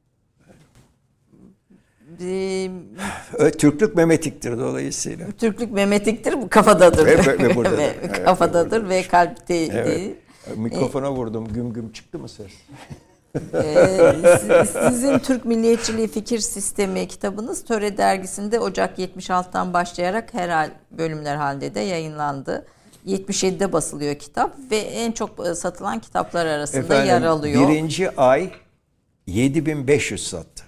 Türklük 3.58 3.96
memetiktir 3.96 4.58
dolayısıyla. 4.58 5.32
Türklük 5.32 5.72
memetiktir, 5.72 6.50
kafadadır. 6.50 7.06
Ve- 7.06 7.18
ve- 7.18 7.40
ve 7.50 7.56
buradadır. 7.56 7.78
Ve 7.78 7.94
Evet, 8.04 8.24
kafadadır 8.26 8.90
ve 8.90 9.04
kalpte 9.08 9.56
Evet. 9.56 9.88
değil. 9.88 10.16
Mikrofona 10.56 11.12
vurdum 11.12 11.48
güm 11.48 11.74
güm 11.74 11.92
çıktı 11.92 12.20
mı 12.20 12.30
ses? 12.30 12.52
Ee, 13.54 14.14
siz- 14.40 14.70
sizin 14.90 15.20
Türk 15.20 15.46
Milliyetçiliği 15.46 16.08
Fikir 16.08 16.40
Sistemi 16.40 17.08
kitabınız 17.08 17.64
Töre 17.64 17.98
dergisinde 17.98 18.60
Ocak 18.60 19.00
76'dan 19.00 19.74
başlayarak 19.74 20.34
her 20.34 20.50
hal- 20.50 20.72
bölümler 20.92 21.36
halinde 21.36 21.76
de 21.76 21.80
yayınlandı. 21.80 22.66
77'de 23.06 23.74
basılıyor 23.74 24.16
kitap 24.16 24.56
ve 24.72 24.78
en 24.78 25.12
çok 25.12 25.48
e, 25.48 25.56
satılan 25.56 26.00
kitaplar 26.00 26.46
arasında 26.46 27.04
yer 27.04 27.22
alıyor. 27.22 27.70
birinci 27.70 28.16
ay 28.16 28.52
7500 29.28 30.28
sattı. 30.28 30.64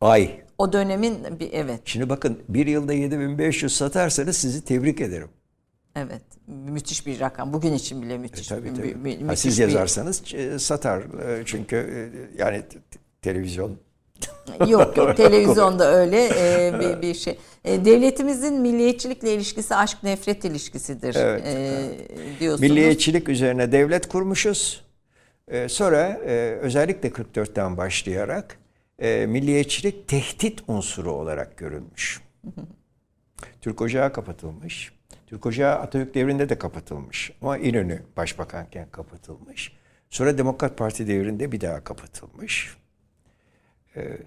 Ay. 0.00 0.40
O 0.58 0.72
dönemin 0.72 1.40
bir 1.40 1.52
evet 1.52 1.80
Şimdi 1.84 2.08
bakın 2.08 2.38
bir 2.48 2.66
yılda 2.66 2.92
7500 2.92 3.76
satarsanız 3.76 4.36
sizi 4.36 4.64
tebrik 4.64 5.00
ederim. 5.00 5.28
Evet 5.96 6.22
müthiş 6.46 7.06
bir 7.06 7.20
rakam. 7.20 7.52
Bugün 7.52 7.72
için 7.72 8.02
bile 8.02 8.14
E, 8.14 8.18
müthiş. 8.18 8.46
tabii 8.48 8.64
bir- 8.64 8.74
tabii. 8.74 9.04
bir- 9.04 9.16
Ha, 9.18 9.22
müthiş 9.24 9.38
siz 9.40 9.58
yazarsanız 9.58 10.34
e, 10.34 10.58
satar. 10.58 11.00
E, 11.38 11.42
Çünkü 11.46 11.76
e, 11.76 11.98
yani 12.42 12.62
televizyon 13.22 13.76
Yok 14.68 14.96
yok 14.96 15.16
televizyonda 15.16 15.94
öyle 15.94 16.26
e, 16.26 16.72
bir, 16.80 17.02
bir 17.02 17.14
şey. 17.14 17.38
E, 17.64 17.84
devletimizin 17.84 18.54
milliyetçilikle 18.54 19.34
ilişkisi 19.34 19.74
aşk 19.74 20.02
nefret 20.02 20.44
ilişkisidir 20.44 21.14
Evet, 21.14 21.42
e, 21.46 21.88
diyorsunuz. 22.40 22.70
Milliyetçilik 22.70 23.28
üzerine 23.28 23.72
devlet 23.72 24.08
kurmuşuz. 24.08 24.84
Ee, 25.48 25.68
sonra 25.68 26.20
e, 26.26 26.58
özellikle 26.60 27.08
44'ten 27.08 27.76
başlayarak 27.76 28.58
e, 28.98 29.26
milliyetçilik 29.26 30.08
tehdit 30.08 30.60
unsuru 30.68 31.12
olarak 31.12 31.56
görülmüş. 31.56 32.20
Türk 33.60 33.80
Ocağı 33.82 34.12
kapatılmış. 34.12 34.92
Türk 35.28 35.46
Ocağı 35.46 35.74
Atatürk 35.74 36.14
devrinde 36.14 36.48
de 36.48 36.58
kapatılmış. 36.58 37.32
Ama 37.42 37.58
İnönü 37.58 38.02
başbakanken 38.16 38.88
kapatılmış. 38.90 39.72
Sonra 40.10 40.38
Demokrat 40.38 40.78
Parti 40.78 41.08
devrinde 41.08 41.52
bir 41.52 41.60
daha 41.60 41.84
kapatılmış. 41.84 42.76
Ee, 43.96 44.18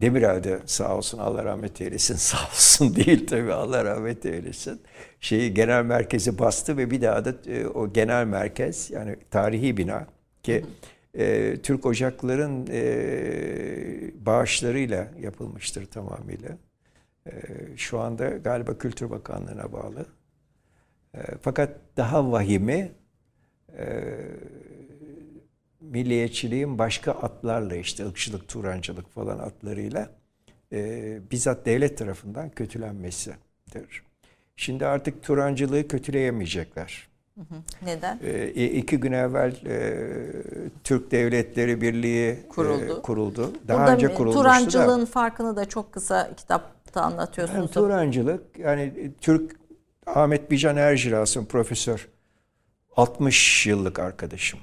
Demirel 0.00 0.44
de 0.44 0.60
sağ 0.66 0.96
olsun 0.96 1.18
Allah 1.18 1.44
rahmet 1.44 1.80
eylesin 1.80 2.14
sağ 2.16 2.46
olsun 2.48 2.96
değil 2.96 3.26
tabii 3.26 3.52
Allah 3.52 3.84
rahmet 3.84 4.26
eylesin. 4.26 4.80
Şeyi 5.20 5.54
genel 5.54 5.84
merkezi 5.84 6.38
bastı 6.38 6.76
ve 6.76 6.90
bir 6.90 7.02
daha 7.02 7.24
da 7.24 7.34
e, 7.46 7.66
o 7.66 7.92
genel 7.92 8.26
merkez 8.26 8.90
yani 8.90 9.16
tarihi 9.30 9.76
bina 9.76 10.06
ki 10.42 10.64
e, 11.14 11.56
Türk 11.62 11.86
Ocakların 11.86 12.66
e, 12.70 14.26
bağışlarıyla 14.26 15.08
yapılmıştır 15.20 15.86
tamamıyla. 15.86 16.50
E, 17.26 17.32
şu 17.76 18.00
anda 18.00 18.28
galiba 18.28 18.78
Kültür 18.78 19.10
Bakanlığı'na 19.10 19.72
bağlı. 19.72 20.15
E, 21.16 21.20
fakat 21.42 21.70
daha 21.96 22.32
vahimi 22.32 22.92
e, 23.78 23.84
milliyetçiliğin 25.80 26.78
başka 26.78 27.12
atlarla 27.12 27.76
işte 27.76 28.06
ırkçılık, 28.06 28.48
turancılık 28.48 29.10
falan 29.14 29.38
atlarıyla 29.38 30.10
e, 30.72 31.18
bizzat 31.30 31.66
devlet 31.66 31.98
tarafından 31.98 32.50
kötülenmesidir. 32.50 34.02
Şimdi 34.56 34.86
artık 34.86 35.22
turancılığı 35.22 35.88
kötüleyemeyecekler. 35.88 37.08
Neden? 37.82 38.18
E, 38.22 38.48
iki 38.66 39.00
gün 39.00 39.12
evvel 39.12 39.56
e, 39.66 40.06
Türk 40.84 41.10
Devletleri 41.10 41.80
Birliği 41.80 42.30
e, 42.30 42.48
Kuruldu. 42.48 43.02
kuruldu. 43.02 43.52
Daha 43.68 43.78
Burada 43.78 43.94
önce 43.94 44.14
kurulmuştu 44.14 44.42
Turancılığın 44.42 45.00
da. 45.00 45.06
farkını 45.06 45.56
da 45.56 45.64
çok 45.64 45.92
kısa 45.92 46.34
kitapta 46.36 47.00
Yani 47.00 47.06
anlatıyorsunuz. 47.06 47.70
Turancılık 47.70 48.58
yani 48.58 49.12
Türk 49.20 49.56
Ahmet 50.06 50.50
Bican 50.50 50.76
Erjiras'ın 50.76 51.44
profesör 51.44 52.08
60 52.96 53.66
yıllık 53.66 53.98
arkadaşım. 53.98 54.60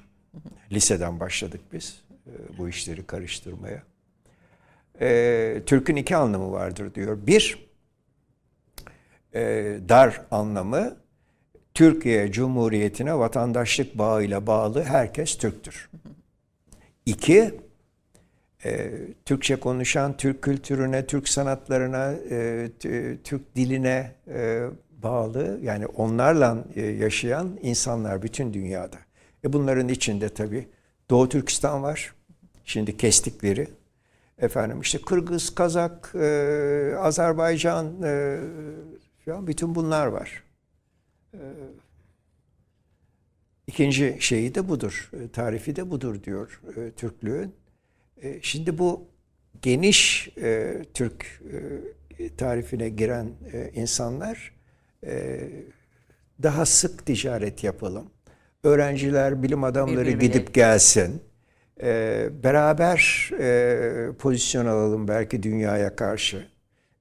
Liseden 0.71 1.19
başladık 1.19 1.61
biz 1.73 2.01
e, 2.27 2.57
bu 2.57 2.69
işleri 2.69 3.05
karıştırmaya. 3.05 3.83
E, 5.01 5.61
Türk'ün 5.65 5.95
iki 5.95 6.15
anlamı 6.15 6.51
vardır 6.51 6.95
diyor. 6.95 7.17
Bir, 7.27 7.69
e, 9.33 9.41
dar 9.89 10.21
anlamı 10.31 10.97
Türkiye 11.73 12.31
Cumhuriyeti'ne 12.31 13.17
vatandaşlık 13.17 13.97
bağıyla 13.97 14.47
bağlı 14.47 14.83
herkes 14.83 15.37
Türktür. 15.37 15.89
İki, 17.05 17.59
e, 18.65 18.91
Türkçe 19.25 19.55
konuşan, 19.55 20.17
Türk 20.17 20.41
kültürüne, 20.41 21.05
Türk 21.07 21.29
sanatlarına, 21.29 22.13
Türk 23.23 23.55
diline 23.55 24.11
bağlı 25.03 25.59
yani 25.63 25.85
onlarla 25.85 26.65
e, 26.75 26.81
yaşayan 26.81 27.59
insanlar 27.61 28.21
bütün 28.21 28.53
dünyada. 28.53 28.97
E 29.43 29.53
bunların 29.53 29.87
içinde 29.87 30.29
tabii 30.29 30.67
Doğu 31.09 31.29
Türkistan 31.29 31.83
var. 31.83 32.15
Şimdi 32.65 32.97
kestikleri. 32.97 33.67
Efendim 34.37 34.81
işte 34.81 35.01
Kırgız, 35.01 35.55
Kazak, 35.55 36.11
e, 36.15 36.95
Azerbaycan 36.99 38.03
e, 38.03 38.39
falan 39.25 39.47
bütün 39.47 39.75
bunlar 39.75 40.07
var. 40.07 40.43
E, 41.33 41.39
İkinci 43.67 44.17
şeyi 44.19 44.55
de 44.55 44.69
budur. 44.69 45.11
e, 45.13 45.27
Tarifi 45.31 45.75
de 45.75 45.89
budur 45.91 46.23
diyor 46.23 46.61
e, 46.77 46.91
Türklüğün. 46.91 47.55
E, 48.21 48.39
Şimdi 48.41 48.77
bu 48.77 49.07
geniş 49.61 50.29
e, 50.37 50.81
Türk 50.93 51.41
e, 52.19 52.35
tarifine 52.35 52.89
giren 52.89 53.31
e, 53.53 53.71
insanlar 53.75 54.53
e, 55.05 55.49
daha 56.43 56.65
sık 56.65 57.05
ticaret 57.05 57.63
yapalım. 57.63 58.05
Öğrenciler, 58.63 59.43
bilim 59.43 59.63
adamları 59.63 60.07
Birbirine- 60.07 60.21
gidip 60.21 60.53
gelsin. 60.53 61.21
E, 61.81 62.29
beraber 62.43 63.29
e, 63.39 64.11
pozisyon 64.19 64.65
alalım 64.65 65.07
belki 65.07 65.43
dünyaya 65.43 65.95
karşı. 65.95 66.47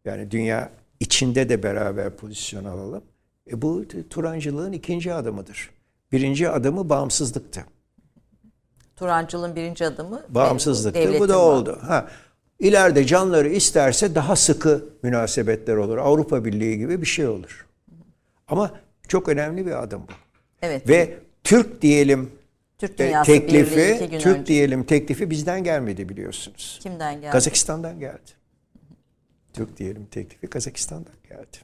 Yani 0.04 0.30
dünya 0.30 0.70
içinde 1.00 1.48
de 1.48 1.62
beraber 1.62 2.16
pozisyon 2.16 2.64
alalım. 2.64 3.04
E, 3.50 3.62
bu 3.62 3.84
Turancılığın 4.10 4.72
ikinci 4.72 5.14
adımıdır. 5.14 5.70
Birinci 6.12 6.48
adımı 6.48 6.88
bağımsızlıktı. 6.88 7.64
Turancılığın 8.96 9.56
birinci 9.56 9.86
adımı 9.86 10.22
Bağımsızlıktı. 10.28 11.00
devletin 11.00 11.20
Bu 11.20 11.28
da 11.28 11.38
oldu. 11.38 11.78
Ha. 11.82 12.08
İleride 12.58 13.06
canları 13.06 13.48
isterse 13.48 14.14
daha 14.14 14.36
sıkı 14.36 14.84
münasebetler 15.02 15.76
olur. 15.76 15.98
Avrupa 15.98 16.44
Birliği 16.44 16.78
gibi 16.78 17.00
bir 17.00 17.06
şey 17.06 17.26
olur. 17.26 17.66
Ama 18.52 18.70
çok 19.08 19.28
önemli 19.28 19.66
bir 19.66 19.82
adım 19.82 20.02
bu. 20.02 20.12
Evet. 20.62 20.88
Ve 20.88 21.18
Türk 21.44 21.82
diyelim 21.82 22.30
Türk 22.78 23.00
e, 23.00 23.04
Birliği 23.04 23.22
teklifi, 23.24 24.08
gün 24.10 24.18
Türk 24.18 24.36
önce. 24.36 24.46
diyelim 24.46 24.84
teklifi 24.84 25.30
bizden 25.30 25.64
gelmedi 25.64 26.08
biliyorsunuz. 26.08 26.78
Kimden 26.82 27.20
geldi? 27.20 27.32
Kazakistan'dan 27.32 28.00
geldi. 28.00 28.30
Türk 29.52 29.76
diyelim 29.76 30.06
teklifi 30.06 30.46
Kazakistan'dan 30.46 31.12
geldi. 31.28 31.56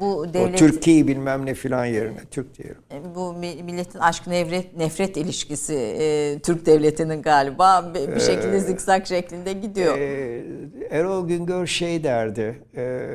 Bu 0.00 0.16
O 0.16 0.34
devlet 0.34 0.58
Türkiye 0.58 1.06
bilmem 1.06 1.46
ne 1.46 1.54
filan 1.54 1.84
yerine 1.86 2.20
Türk 2.30 2.58
diyelim. 2.58 2.76
bu 3.14 3.32
mi- 3.32 3.62
milletin 3.62 3.98
aşk 3.98 4.26
nefret 4.26 4.76
nefret 4.76 5.16
ilişkisi 5.16 5.74
e, 5.74 6.38
Türk 6.42 6.66
devletinin 6.66 7.22
galiba 7.22 7.92
bir 7.94 8.14
bir 8.14 8.20
şekilde 8.20 8.60
zikzak 8.60 9.06
şeklinde 9.06 9.52
gidiyor. 9.52 9.98
Ee, 9.98 10.42
Erol 10.90 11.28
Güngör 11.28 11.66
şey 11.66 12.04
derdi. 12.04 12.62
e, 12.76 13.08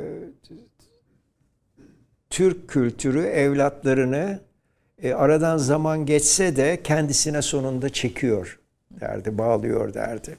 Türk 2.36 2.68
kültürü 2.68 3.22
evlatlarını 3.24 4.40
e, 5.04 5.14
aradan 5.14 5.58
zaman 5.58 6.06
geçse 6.06 6.56
de 6.56 6.84
kendisine 6.84 7.42
sonunda 7.42 7.90
çekiyor 7.90 8.60
derdi, 9.02 9.38
bağlıyor 9.38 9.94
derdi. 9.94 10.38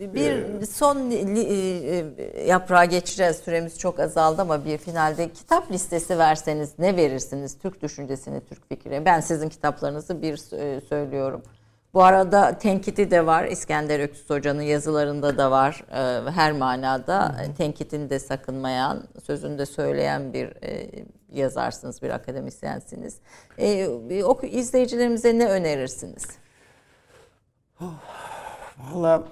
Bir 0.00 0.66
son 0.66 1.10
li- 1.10 1.40
e, 1.40 2.04
e, 2.18 2.46
yaprağa 2.46 2.84
geçeceğiz. 2.84 3.36
Süremiz 3.36 3.78
çok 3.78 4.00
azaldı 4.00 4.42
ama 4.42 4.64
bir 4.64 4.78
finalde 4.78 5.28
kitap 5.32 5.72
listesi 5.72 6.18
verseniz 6.18 6.70
ne 6.78 6.96
verirsiniz? 6.96 7.58
Türk 7.58 7.82
düşüncesini, 7.82 8.40
Türk 8.48 8.68
fikri. 8.68 9.02
Ben 9.04 9.20
sizin 9.20 9.48
kitaplarınızı 9.48 10.22
bir 10.22 10.36
sö- 10.36 10.80
söylüyorum. 10.80 11.42
Bu 11.94 12.02
arada 12.04 12.58
tenkiti 12.58 13.10
de 13.10 13.26
var. 13.26 13.44
İskender 13.44 14.00
Öksüz 14.00 14.30
Hoca'nın 14.30 14.62
yazılarında 14.62 15.38
da 15.38 15.50
var. 15.50 15.84
Ee, 15.90 16.30
Her 16.30 16.52
manada 16.52 17.36
tenkitini 17.58 18.10
de 18.10 18.18
sakınmayan, 18.18 19.04
sözünü 19.26 19.58
de 19.58 19.66
söyleyen 19.66 20.32
bir 20.32 20.46
e, 20.62 20.90
yazarsınız, 21.32 22.02
bir 22.02 22.10
akademisyensiniz. 22.10 23.16
Oku- 24.24 24.46
izleyicilerimize 24.46 25.38
ne 25.38 25.46
önerirsiniz? 25.48 26.26
Valla 28.78 29.22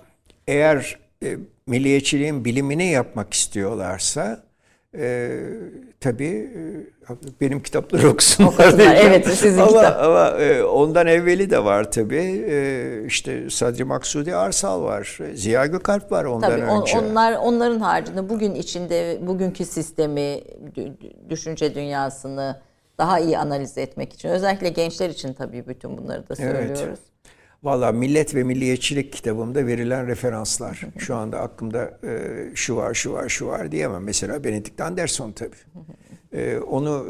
eğer 0.47 0.99
e, 1.25 1.37
milliyetçiliğin 1.67 2.45
bilimini 2.45 2.85
yapmak 2.85 3.35
istiyorlarsa 3.35 4.43
e, 4.99 5.39
tabii 6.01 6.51
benim 7.41 7.63
kitapları 7.63 8.09
okusunlar. 8.13 8.79
Diyeceğim. 8.79 8.93
evet, 9.07 9.27
sizin 9.29 9.59
ama, 9.59 9.69
kitap. 9.69 10.03
Ama 10.03 10.29
e, 10.31 10.63
ondan 10.65 11.07
evveli 11.07 11.51
de 11.51 11.65
var 11.65 11.91
tabii. 11.93 12.45
E, 12.51 13.05
işte 13.07 13.51
Sadri 13.51 13.85
Maksudi 13.85 14.35
Arsal 14.35 14.83
var. 14.83 15.19
Ziya 15.35 15.67
Gökalp 15.67 16.13
var 16.13 16.25
ondan 16.25 16.51
Tabii 16.51 16.65
on- 16.65 16.81
önce. 16.83 16.99
onlar 16.99 17.33
onların 17.33 17.81
haricinde 17.81 18.29
bugün 18.29 18.55
içinde 18.55 19.19
bugünkü 19.23 19.65
sistemi, 19.65 20.21
dü- 20.21 20.41
dü- 20.77 21.31
düşünce 21.31 21.75
dünyasını 21.75 22.61
daha 22.99 23.19
iyi 23.21 23.39
analiz 23.39 23.79
etmek 23.79 24.13
için 24.13 24.29
özellikle 24.29 24.69
gençler 24.69 25.11
için 25.11 25.33
tabii 25.33 25.65
bütün 25.69 25.99
bunları 25.99 26.29
da 26.29 26.35
Evet. 26.39 26.89
Valla 27.63 27.93
Millet 27.93 28.35
ve 28.35 28.43
Milliyetçilik 28.43 29.13
kitabımda 29.13 29.67
verilen 29.67 30.07
referanslar. 30.07 30.81
Şu 30.99 31.15
anda 31.17 31.41
aklımda 31.41 31.99
e, 32.05 32.31
şu 32.55 32.77
var, 32.77 32.95
şu 32.95 33.13
var, 33.13 33.29
şu 33.29 33.47
var 33.47 33.73
diyemem. 33.73 34.03
Mesela 34.05 34.45
Benedict 34.45 34.81
Anderson 34.81 35.33
tabii. 35.33 35.57
E, 36.33 36.59
onu 36.59 37.07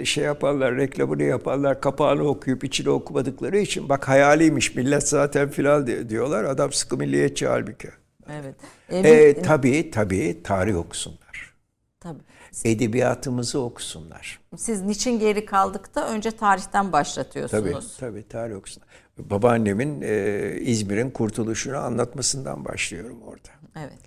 e, 0.00 0.04
şey 0.04 0.24
yaparlar, 0.24 0.76
reklamını 0.76 1.22
yaparlar, 1.22 1.80
kapağını 1.80 2.22
okuyup 2.22 2.64
içini 2.64 2.90
okumadıkları 2.90 3.58
için 3.58 3.88
bak 3.88 4.08
hayaliymiş 4.08 4.74
millet 4.74 5.08
zaten 5.08 5.48
filan 5.50 5.86
di- 5.86 6.08
diyorlar. 6.08 6.44
Adam 6.44 6.72
sıkı 6.72 6.96
milliyetçi 6.96 7.46
halbuki. 7.46 7.88
Evet. 8.32 8.54
Bir- 8.90 9.04
E, 9.04 9.42
tabii 9.42 9.90
tabii 9.90 10.42
tarih 10.44 10.76
okusunlar. 10.76 11.54
tabii. 12.00 12.22
Edebiyatımızı 12.64 13.60
okusunlar. 13.60 14.40
Siz 14.56 14.82
niçin 14.82 15.18
geri 15.18 15.46
kaldık 15.46 15.94
da 15.94 16.08
önce 16.10 16.30
tarihten 16.30 16.82
Tabii, 16.82 16.92
başlatıyorsunuz. 16.92 17.96
tabii 18.00 18.28
tarih 18.28 18.56
okusunlar. 18.56 18.88
Babaannemin 19.18 20.02
e, 20.02 20.56
İzmir'in 20.60 21.10
kurtuluşunu 21.10 21.76
anlatmasından 21.76 22.64
başlıyorum 22.64 23.22
orada. 23.22 23.48
Evet. 23.76 23.98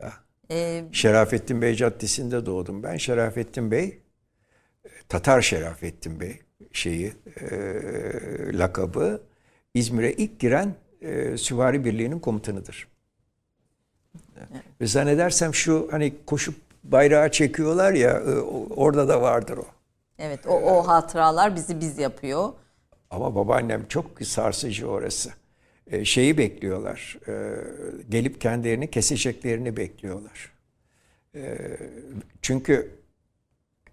Ya. 0.00 0.12
Ee, 0.50 0.84
Şerafettin 0.92 1.62
Bey 1.62 1.74
Caddesi'nde 1.74 2.46
doğdum 2.46 2.82
ben. 2.82 2.96
Şerafettin 2.96 3.70
Bey, 3.70 3.98
Tatar 5.08 5.42
Şerafettin 5.42 6.20
Bey 6.20 6.40
şeyi, 6.72 7.12
e, 7.40 7.48
lakabı 8.58 9.22
İzmir'e 9.74 10.12
ilk 10.12 10.40
giren 10.40 10.74
e, 11.00 11.36
Süvari 11.36 11.84
Birliği'nin 11.84 12.18
komutanıdır. 12.18 12.88
Ve 14.80 14.86
zannedersem 14.86 15.54
şu 15.54 15.88
hani 15.90 16.14
koşup 16.26 16.54
bayrağı 16.84 17.30
çekiyorlar 17.30 17.92
ya 17.92 18.10
e, 18.10 18.30
orada 18.76 19.08
da 19.08 19.22
vardır 19.22 19.58
o. 19.58 19.66
evet 20.18 20.46
o, 20.46 20.50
o 20.50 20.88
hatıralar 20.88 21.56
bizi 21.56 21.80
biz 21.80 21.98
yapıyor. 21.98 22.52
Ama 23.10 23.34
babaannem 23.34 23.86
çok 23.88 24.22
sarsıcı 24.22 24.88
orası. 24.88 25.30
E, 25.86 26.04
şeyi 26.04 26.38
bekliyorlar. 26.38 27.18
e, 27.28 27.32
gelip 28.08 28.40
kendilerini 28.40 28.90
keseceklerini 28.90 29.76
bekliyorlar. 29.76 30.52
E, 31.34 31.58
çünkü 32.42 32.90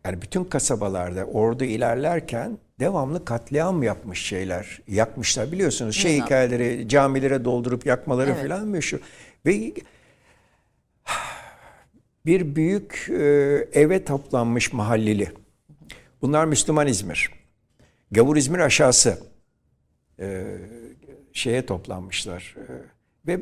yani 0.05 0.21
bütün 0.21 0.43
kasabalarda 0.43 1.25
ordu 1.25 1.63
ilerlerken 1.63 2.57
devamlı 2.79 3.25
katliam 3.25 3.83
yapmış 3.83 4.21
şeyler. 4.21 4.81
Yakmışlar 4.87 5.51
biliyorsunuz. 5.51 5.95
Şey 5.95 6.21
hikayeleri 6.21 6.89
camilere 6.89 7.45
doldurup 7.45 7.85
yakmaları 7.85 8.31
Evet. 8.31 8.41
falan 8.47 8.67
meşhur. 8.67 8.99
Ve 9.45 9.73
bir 12.25 12.55
büyük 12.55 13.07
e, 13.09 13.23
eve 13.73 14.05
toplanmış 14.05 14.73
mahalleli. 14.73 15.31
Bunlar 16.21 16.45
Müslüman 16.45 16.87
İzmir. 16.87 17.44
Gavur 18.11 18.35
İzmir 18.35 18.59
aşağısı 18.59 19.17
e, 20.19 20.57
şeye 21.33 21.65
toplanmışlar. 21.65 22.55
E, 22.57 22.71
ve 23.27 23.33
e, 23.33 23.41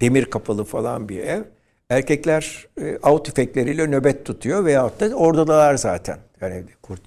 demir 0.00 0.24
kapalı 0.24 0.64
falan 0.64 1.08
bir 1.08 1.18
ev. 1.18 1.42
Erkekler 1.90 2.66
e, 2.80 2.98
av 3.02 3.18
tüfekleriyle 3.18 3.86
nöbet 3.86 4.26
tutuyor 4.26 4.64
veyahut 4.64 5.00
da 5.00 5.14
oradalar 5.14 5.74
zaten. 5.74 6.18
Yani 6.40 6.64
kurt, 6.82 7.00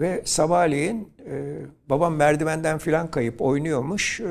ve 0.00 0.22
sabahleyin 0.24 1.12
e, 1.30 1.56
babam 1.88 2.16
merdivenden 2.16 2.78
filan 2.78 3.10
kayıp 3.10 3.42
oynuyormuş. 3.42 4.20
E, 4.20 4.24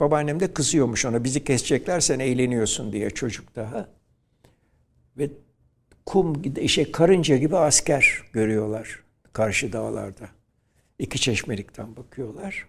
babaannem 0.00 0.40
de 0.40 0.54
kızıyormuş 0.54 1.06
ona 1.06 1.24
bizi 1.24 1.44
kesecekler 1.44 2.00
sen 2.00 2.18
eğleniyorsun 2.18 2.92
diye 2.92 3.10
çocuk 3.10 3.56
daha. 3.56 3.88
Ve 5.18 5.30
kum 6.06 6.42
şey 6.68 6.92
karınca 6.92 7.36
gibi 7.36 7.56
asker 7.56 8.22
görüyorlar 8.32 9.02
karşı 9.32 9.72
dağlarda. 9.72 10.28
İki 10.98 11.20
çeşmelikten 11.20 11.96
bakıyorlar. 11.96 12.66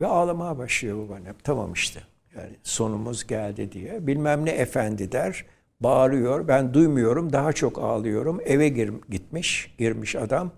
Ve 0.00 0.06
ağlamaya 0.06 0.58
başlıyor 0.58 0.98
babaannem. 1.08 1.34
Tamam 1.44 1.72
işte. 1.72 2.00
Yani 2.36 2.56
sonumuz 2.62 3.26
geldi 3.26 3.72
diye. 3.72 4.06
Bilmem 4.06 4.44
ne 4.44 4.50
efendi 4.50 5.12
der. 5.12 5.44
Bağırıyor. 5.80 6.48
Ben 6.48 6.74
duymuyorum. 6.74 7.32
Daha 7.32 7.52
çok 7.52 7.78
ağlıyorum. 7.78 8.40
Eve 8.44 8.68
gir, 8.68 8.92
gitmiş. 9.10 9.74
Girmiş 9.78 10.16
adam. 10.16 10.50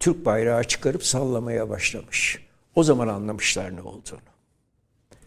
Türk 0.00 0.24
bayrağı 0.24 0.64
çıkarıp 0.64 1.04
sallamaya 1.04 1.68
başlamış. 1.70 2.46
O 2.74 2.82
zaman 2.82 3.08
anlamışlar 3.08 3.76
ne 3.76 3.80
olduğunu. 3.82 4.20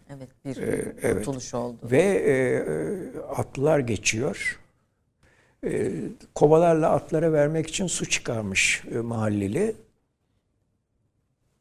Evet 0.09 0.29
bir 0.45 0.57
Ee, 0.57 0.95
evet. 1.01 1.25
kurtuluş 1.25 1.53
oldu. 1.53 1.77
Ve 1.83 2.01
e, 2.01 2.31
e, 2.31 3.19
atlılar 3.35 3.79
geçiyor. 3.79 4.59
E, 5.65 5.91
kovalarla 6.35 6.89
atlara 6.89 7.33
vermek 7.33 7.67
için 7.67 7.87
su 7.87 8.09
çıkarmış 8.09 8.83
e, 8.91 8.97
mahalleli. 8.97 9.75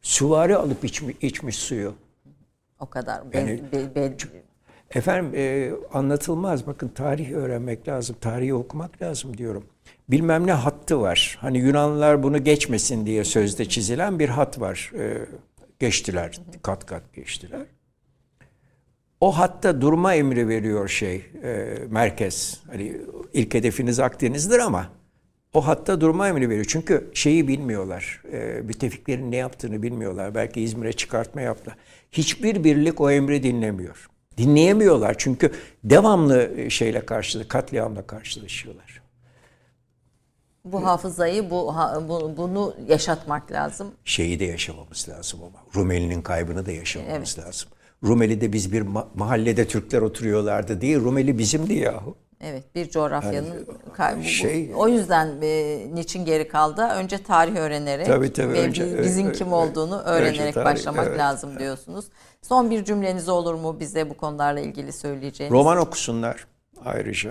Süvari 0.02 0.56
alıp 0.56 0.84
içmiş, 0.84 1.16
içmiş 1.20 1.56
suyu. 1.56 1.94
O 2.80 2.86
kadar. 2.86 3.22
Yani- 3.32 3.62
Ben, 3.72 3.80
be- 3.80 3.94
be- 3.94 4.16
Efendim 4.94 5.32
e, 5.34 5.70
anlatılmaz. 5.92 6.66
Bakın 6.66 6.88
tarih 6.88 7.32
öğrenmek 7.32 7.88
lazım. 7.88 8.16
Tarihi 8.20 8.54
okumak 8.54 9.02
lazım 9.02 9.38
diyorum. 9.38 9.64
Bilmem 10.08 10.46
ne 10.46 10.52
hattı 10.52 11.00
var. 11.00 11.38
Hani 11.40 11.58
Yunanlılar 11.58 12.22
bunu 12.22 12.44
geçmesin 12.44 13.06
diye 13.06 13.24
sözde 13.24 13.64
çizilen 13.68 14.18
bir 14.18 14.28
hat 14.28 14.60
var. 14.60 14.92
E, 14.98 15.26
geçtiler. 15.78 16.40
Kat 16.62 16.86
kat 16.86 17.14
geçtiler. 17.14 17.60
O 19.20 19.38
hatta 19.38 19.80
durma 19.80 20.14
emri 20.14 20.48
veriyor 20.48 20.88
şey 20.88 21.16
e, 21.42 21.74
merkez. 21.90 22.62
Hani 22.66 23.00
ilk 23.32 23.54
hedefiniz 23.54 24.00
Akdeniz'dir 24.00 24.58
ama 24.58 24.88
o 25.54 25.66
hatta 25.66 26.00
durma 26.00 26.28
emri 26.28 26.48
veriyor. 26.48 26.64
Çünkü 26.68 27.10
şeyi 27.14 27.48
bilmiyorlar. 27.48 28.22
E, 28.32 28.38
müttefiklerin 28.64 29.32
ne 29.32 29.36
yaptığını 29.36 29.82
bilmiyorlar. 29.82 30.34
Belki 30.34 30.60
İzmir'e 30.60 30.92
çıkartma 30.92 31.40
yaptılar. 31.40 31.76
Hiçbir 32.12 32.64
birlik 32.64 33.00
o 33.00 33.10
emri 33.10 33.42
dinlemiyor. 33.42 34.08
Dinleyemiyorlar 34.38 35.14
çünkü 35.18 35.52
devamlı 35.84 36.50
şeyle 36.70 37.06
karşı 37.06 37.48
katliamla 37.48 38.06
karşılaşıyorlar. 38.06 39.02
bu 40.64 40.84
hafızayı 40.86 41.50
bu, 41.50 41.74
bu- 42.08 42.34
bunu 42.36 42.74
yaşatmak 42.88 43.52
lazım. 43.52 43.90
Şeyi 44.04 44.40
de 44.40 44.44
yaşamamız 44.44 45.08
lazım 45.08 45.40
ama. 45.42 45.58
Rumeli'nin 45.76 46.22
kaybını 46.22 46.66
da 46.66 46.72
yaşamamız 46.72 47.38
lazım. 47.38 47.68
Rumeli'de 48.04 48.52
biz 48.52 48.72
bir 48.72 48.82
ma- 48.82 49.06
mahallede 49.14 49.68
Türkler 49.68 50.02
oturuyorlardı 50.02 50.80
diye 50.80 50.96
Rumeli 50.96 51.38
bizimdi 51.38 51.74
yahu. 51.74 52.16
Evet 52.40 52.74
bir 52.74 52.90
coğrafyanın 52.90 53.66
kaybı. 53.94 54.18
bu. 54.20 54.24
şey- 54.24 54.70
o 54.76 54.88
yüzden 54.88 55.38
e, 55.42 55.86
niçin 55.94 56.24
geri 56.24 56.48
kaldı? 56.48 56.82
Önce 56.82 57.22
tarih 57.22 57.56
öğrenerek 57.56 58.06
Tabii, 58.06 58.32
tabii, 58.32 58.52
ve 58.52 58.60
önce- 58.60 58.98
bi- 58.98 59.02
bizim 59.02 59.26
ö- 59.28 59.32
kim 59.32 59.52
olduğunu 59.52 60.00
önce 60.00 60.10
öğrenerek 60.10 60.54
tarih, 60.54 60.66
başlamak 60.66 61.06
evet. 61.08 61.18
lazım 61.18 61.58
diyorsunuz. 61.58 62.04
Son 62.42 62.70
bir 62.70 62.84
cümleniz 62.84 63.28
olur 63.28 63.54
mu 63.54 63.80
bize 63.80 64.10
bu 64.10 64.16
konularla 64.16 64.60
ilgili 64.60 64.92
söyleyeceğiniz? 64.92 65.52
Roman 65.54 65.78
okusunlar 65.78 66.46
ayrıca. 66.84 67.30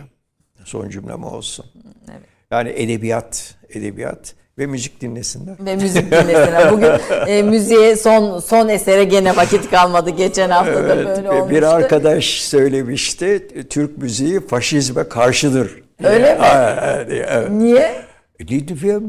Son 0.65 0.89
cümlem 0.89 1.23
olsun. 1.23 1.65
Evet. 2.11 2.21
Yani 2.51 2.69
edebiyat, 2.69 3.55
edebiyat 3.69 4.35
ve 4.57 4.65
müzik 4.65 5.01
dinlesinler. 5.01 5.55
Ve 5.59 5.75
müzik 5.75 6.11
dinlesinler. 6.11 6.71
Bugün 6.71 6.91
e, 7.27 7.43
müziğe 7.43 7.95
son 7.95 8.39
son 8.39 8.67
esere 8.69 9.03
gene 9.03 9.35
vakit 9.35 9.69
kalmadı. 9.69 10.09
Geçen 10.09 10.49
hafta 10.49 10.73
da 10.73 10.89
böyle 10.89 11.23
ve 11.23 11.29
olmuştu. 11.29 11.49
bir 11.49 11.63
arkadaş 11.63 12.25
söylemişti, 12.25 13.47
Türk 13.69 13.97
müziği 13.97 14.39
faşizme 14.47 15.03
karşıdır. 15.09 15.83
Öyle 16.03 16.33
mi? 16.33 16.39
Ha, 16.39 16.79
evet, 16.83 17.25
evet. 17.29 17.51
Niye? 17.51 18.07
E, 18.39 18.47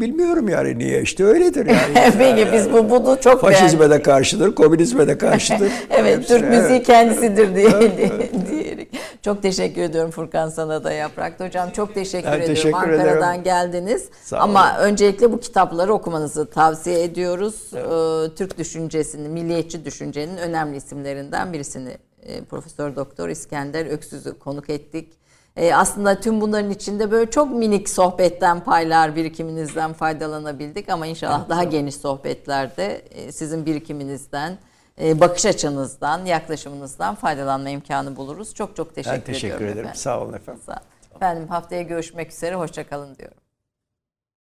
Bilmiyorum 0.01 0.49
yani 0.49 0.79
niye 0.79 1.03
işte 1.03 1.25
öyledir 1.25 1.67
yani. 1.67 2.13
Peki 2.19 2.53
biz 2.53 2.73
bu 2.73 2.91
bunu 2.91 3.19
çok 3.21 3.43
beğendik. 3.43 3.61
Faşizme 3.61 3.91
de 3.91 4.03
karşıdır, 4.03 4.55
komünizme 4.55 5.09
de 5.09 5.19
karşıdır. 5.19 5.73
Evet, 5.91 6.17
Hepsi, 6.17 6.29
Türk 6.29 6.51
müziği 6.51 6.77
evet. 6.77 6.87
kendisidir 6.87 7.55
diye, 7.55 7.71
diyerek. 8.51 8.89
Çok 9.23 9.43
teşekkür 9.43 9.83
ediyorum 9.83 10.11
Furkan 10.11 10.49
sana 10.49 10.85
da 10.85 10.93
Yaprak 10.93 11.41
Hocam. 11.41 11.71
Çok 11.71 11.95
teşekkür 11.95 12.27
Ben 12.29 12.33
ediyorum. 12.33 12.55
teşekkür 12.55 12.77
Ankara'dan 12.79 13.31
ederim. 13.35 13.45
geldiniz. 13.45 14.09
Sağ 14.23 14.39
Ama 14.39 14.75
olun. 14.75 14.85
öncelikle 14.85 15.33
bu 15.33 15.41
kitapları 15.41 15.93
okumanızı 15.95 16.51
tavsiye 16.51 17.03
ediyoruz. 17.03 17.71
Ee, 17.75 18.35
Türk 18.35 18.59
düşüncesinin, 18.59 19.31
milliyetçi 19.31 19.85
düşüncenin 19.85 20.37
önemli 20.37 20.77
isimlerinden 20.77 21.53
birisini 21.53 21.99
e, 22.23 22.45
Profesör 22.45 22.97
Doktor 22.97 23.29
İskender 23.29 23.87
Öksüz'ü 23.87 24.39
konuk 24.39 24.71
ettik. 24.71 25.13
E, 25.57 25.75
aslında 25.75 26.21
tüm 26.21 26.41
bunların 26.41 26.71
içinde 26.71 27.11
böyle 27.11 27.31
çok 27.31 27.51
minik 27.51 27.89
sohbetten 27.89 28.61
paylar, 28.61 29.17
birikiminizden 29.17 29.93
faydalanabildik 29.93 30.89
ama 30.89 31.07
inşallah 31.07 31.49
daha 31.49 31.65
geniş 31.65 31.95
sohbetlerde 31.97 33.03
e, 33.11 33.33
sizin 33.33 33.67
birikiminizden, 33.67 34.59
bakış 35.01 35.47
açınızdan, 35.47 36.25
yaklaşımınızdan 36.25 37.15
faydalanma 37.15 37.69
imkanı 37.71 38.17
buluruz. 38.17 38.55
Çok 38.55 38.77
çok 38.77 38.95
teşekkür, 38.95 39.17
Ben 39.19 39.25
teşekkür 39.25 39.57
ederim. 39.65 39.79
efendim. 39.79 39.95
Sağ 39.95 40.21
olun 40.21 40.33
efendim. 40.33 40.63
Sağ 40.67 40.73
olun. 40.73 41.17
Efendim 41.17 41.49
haftaya 41.49 41.83
görüşmek 41.83 42.33
üzere, 42.33 42.55
hoşçakalın 42.55 43.17
diyorum. 43.17 43.37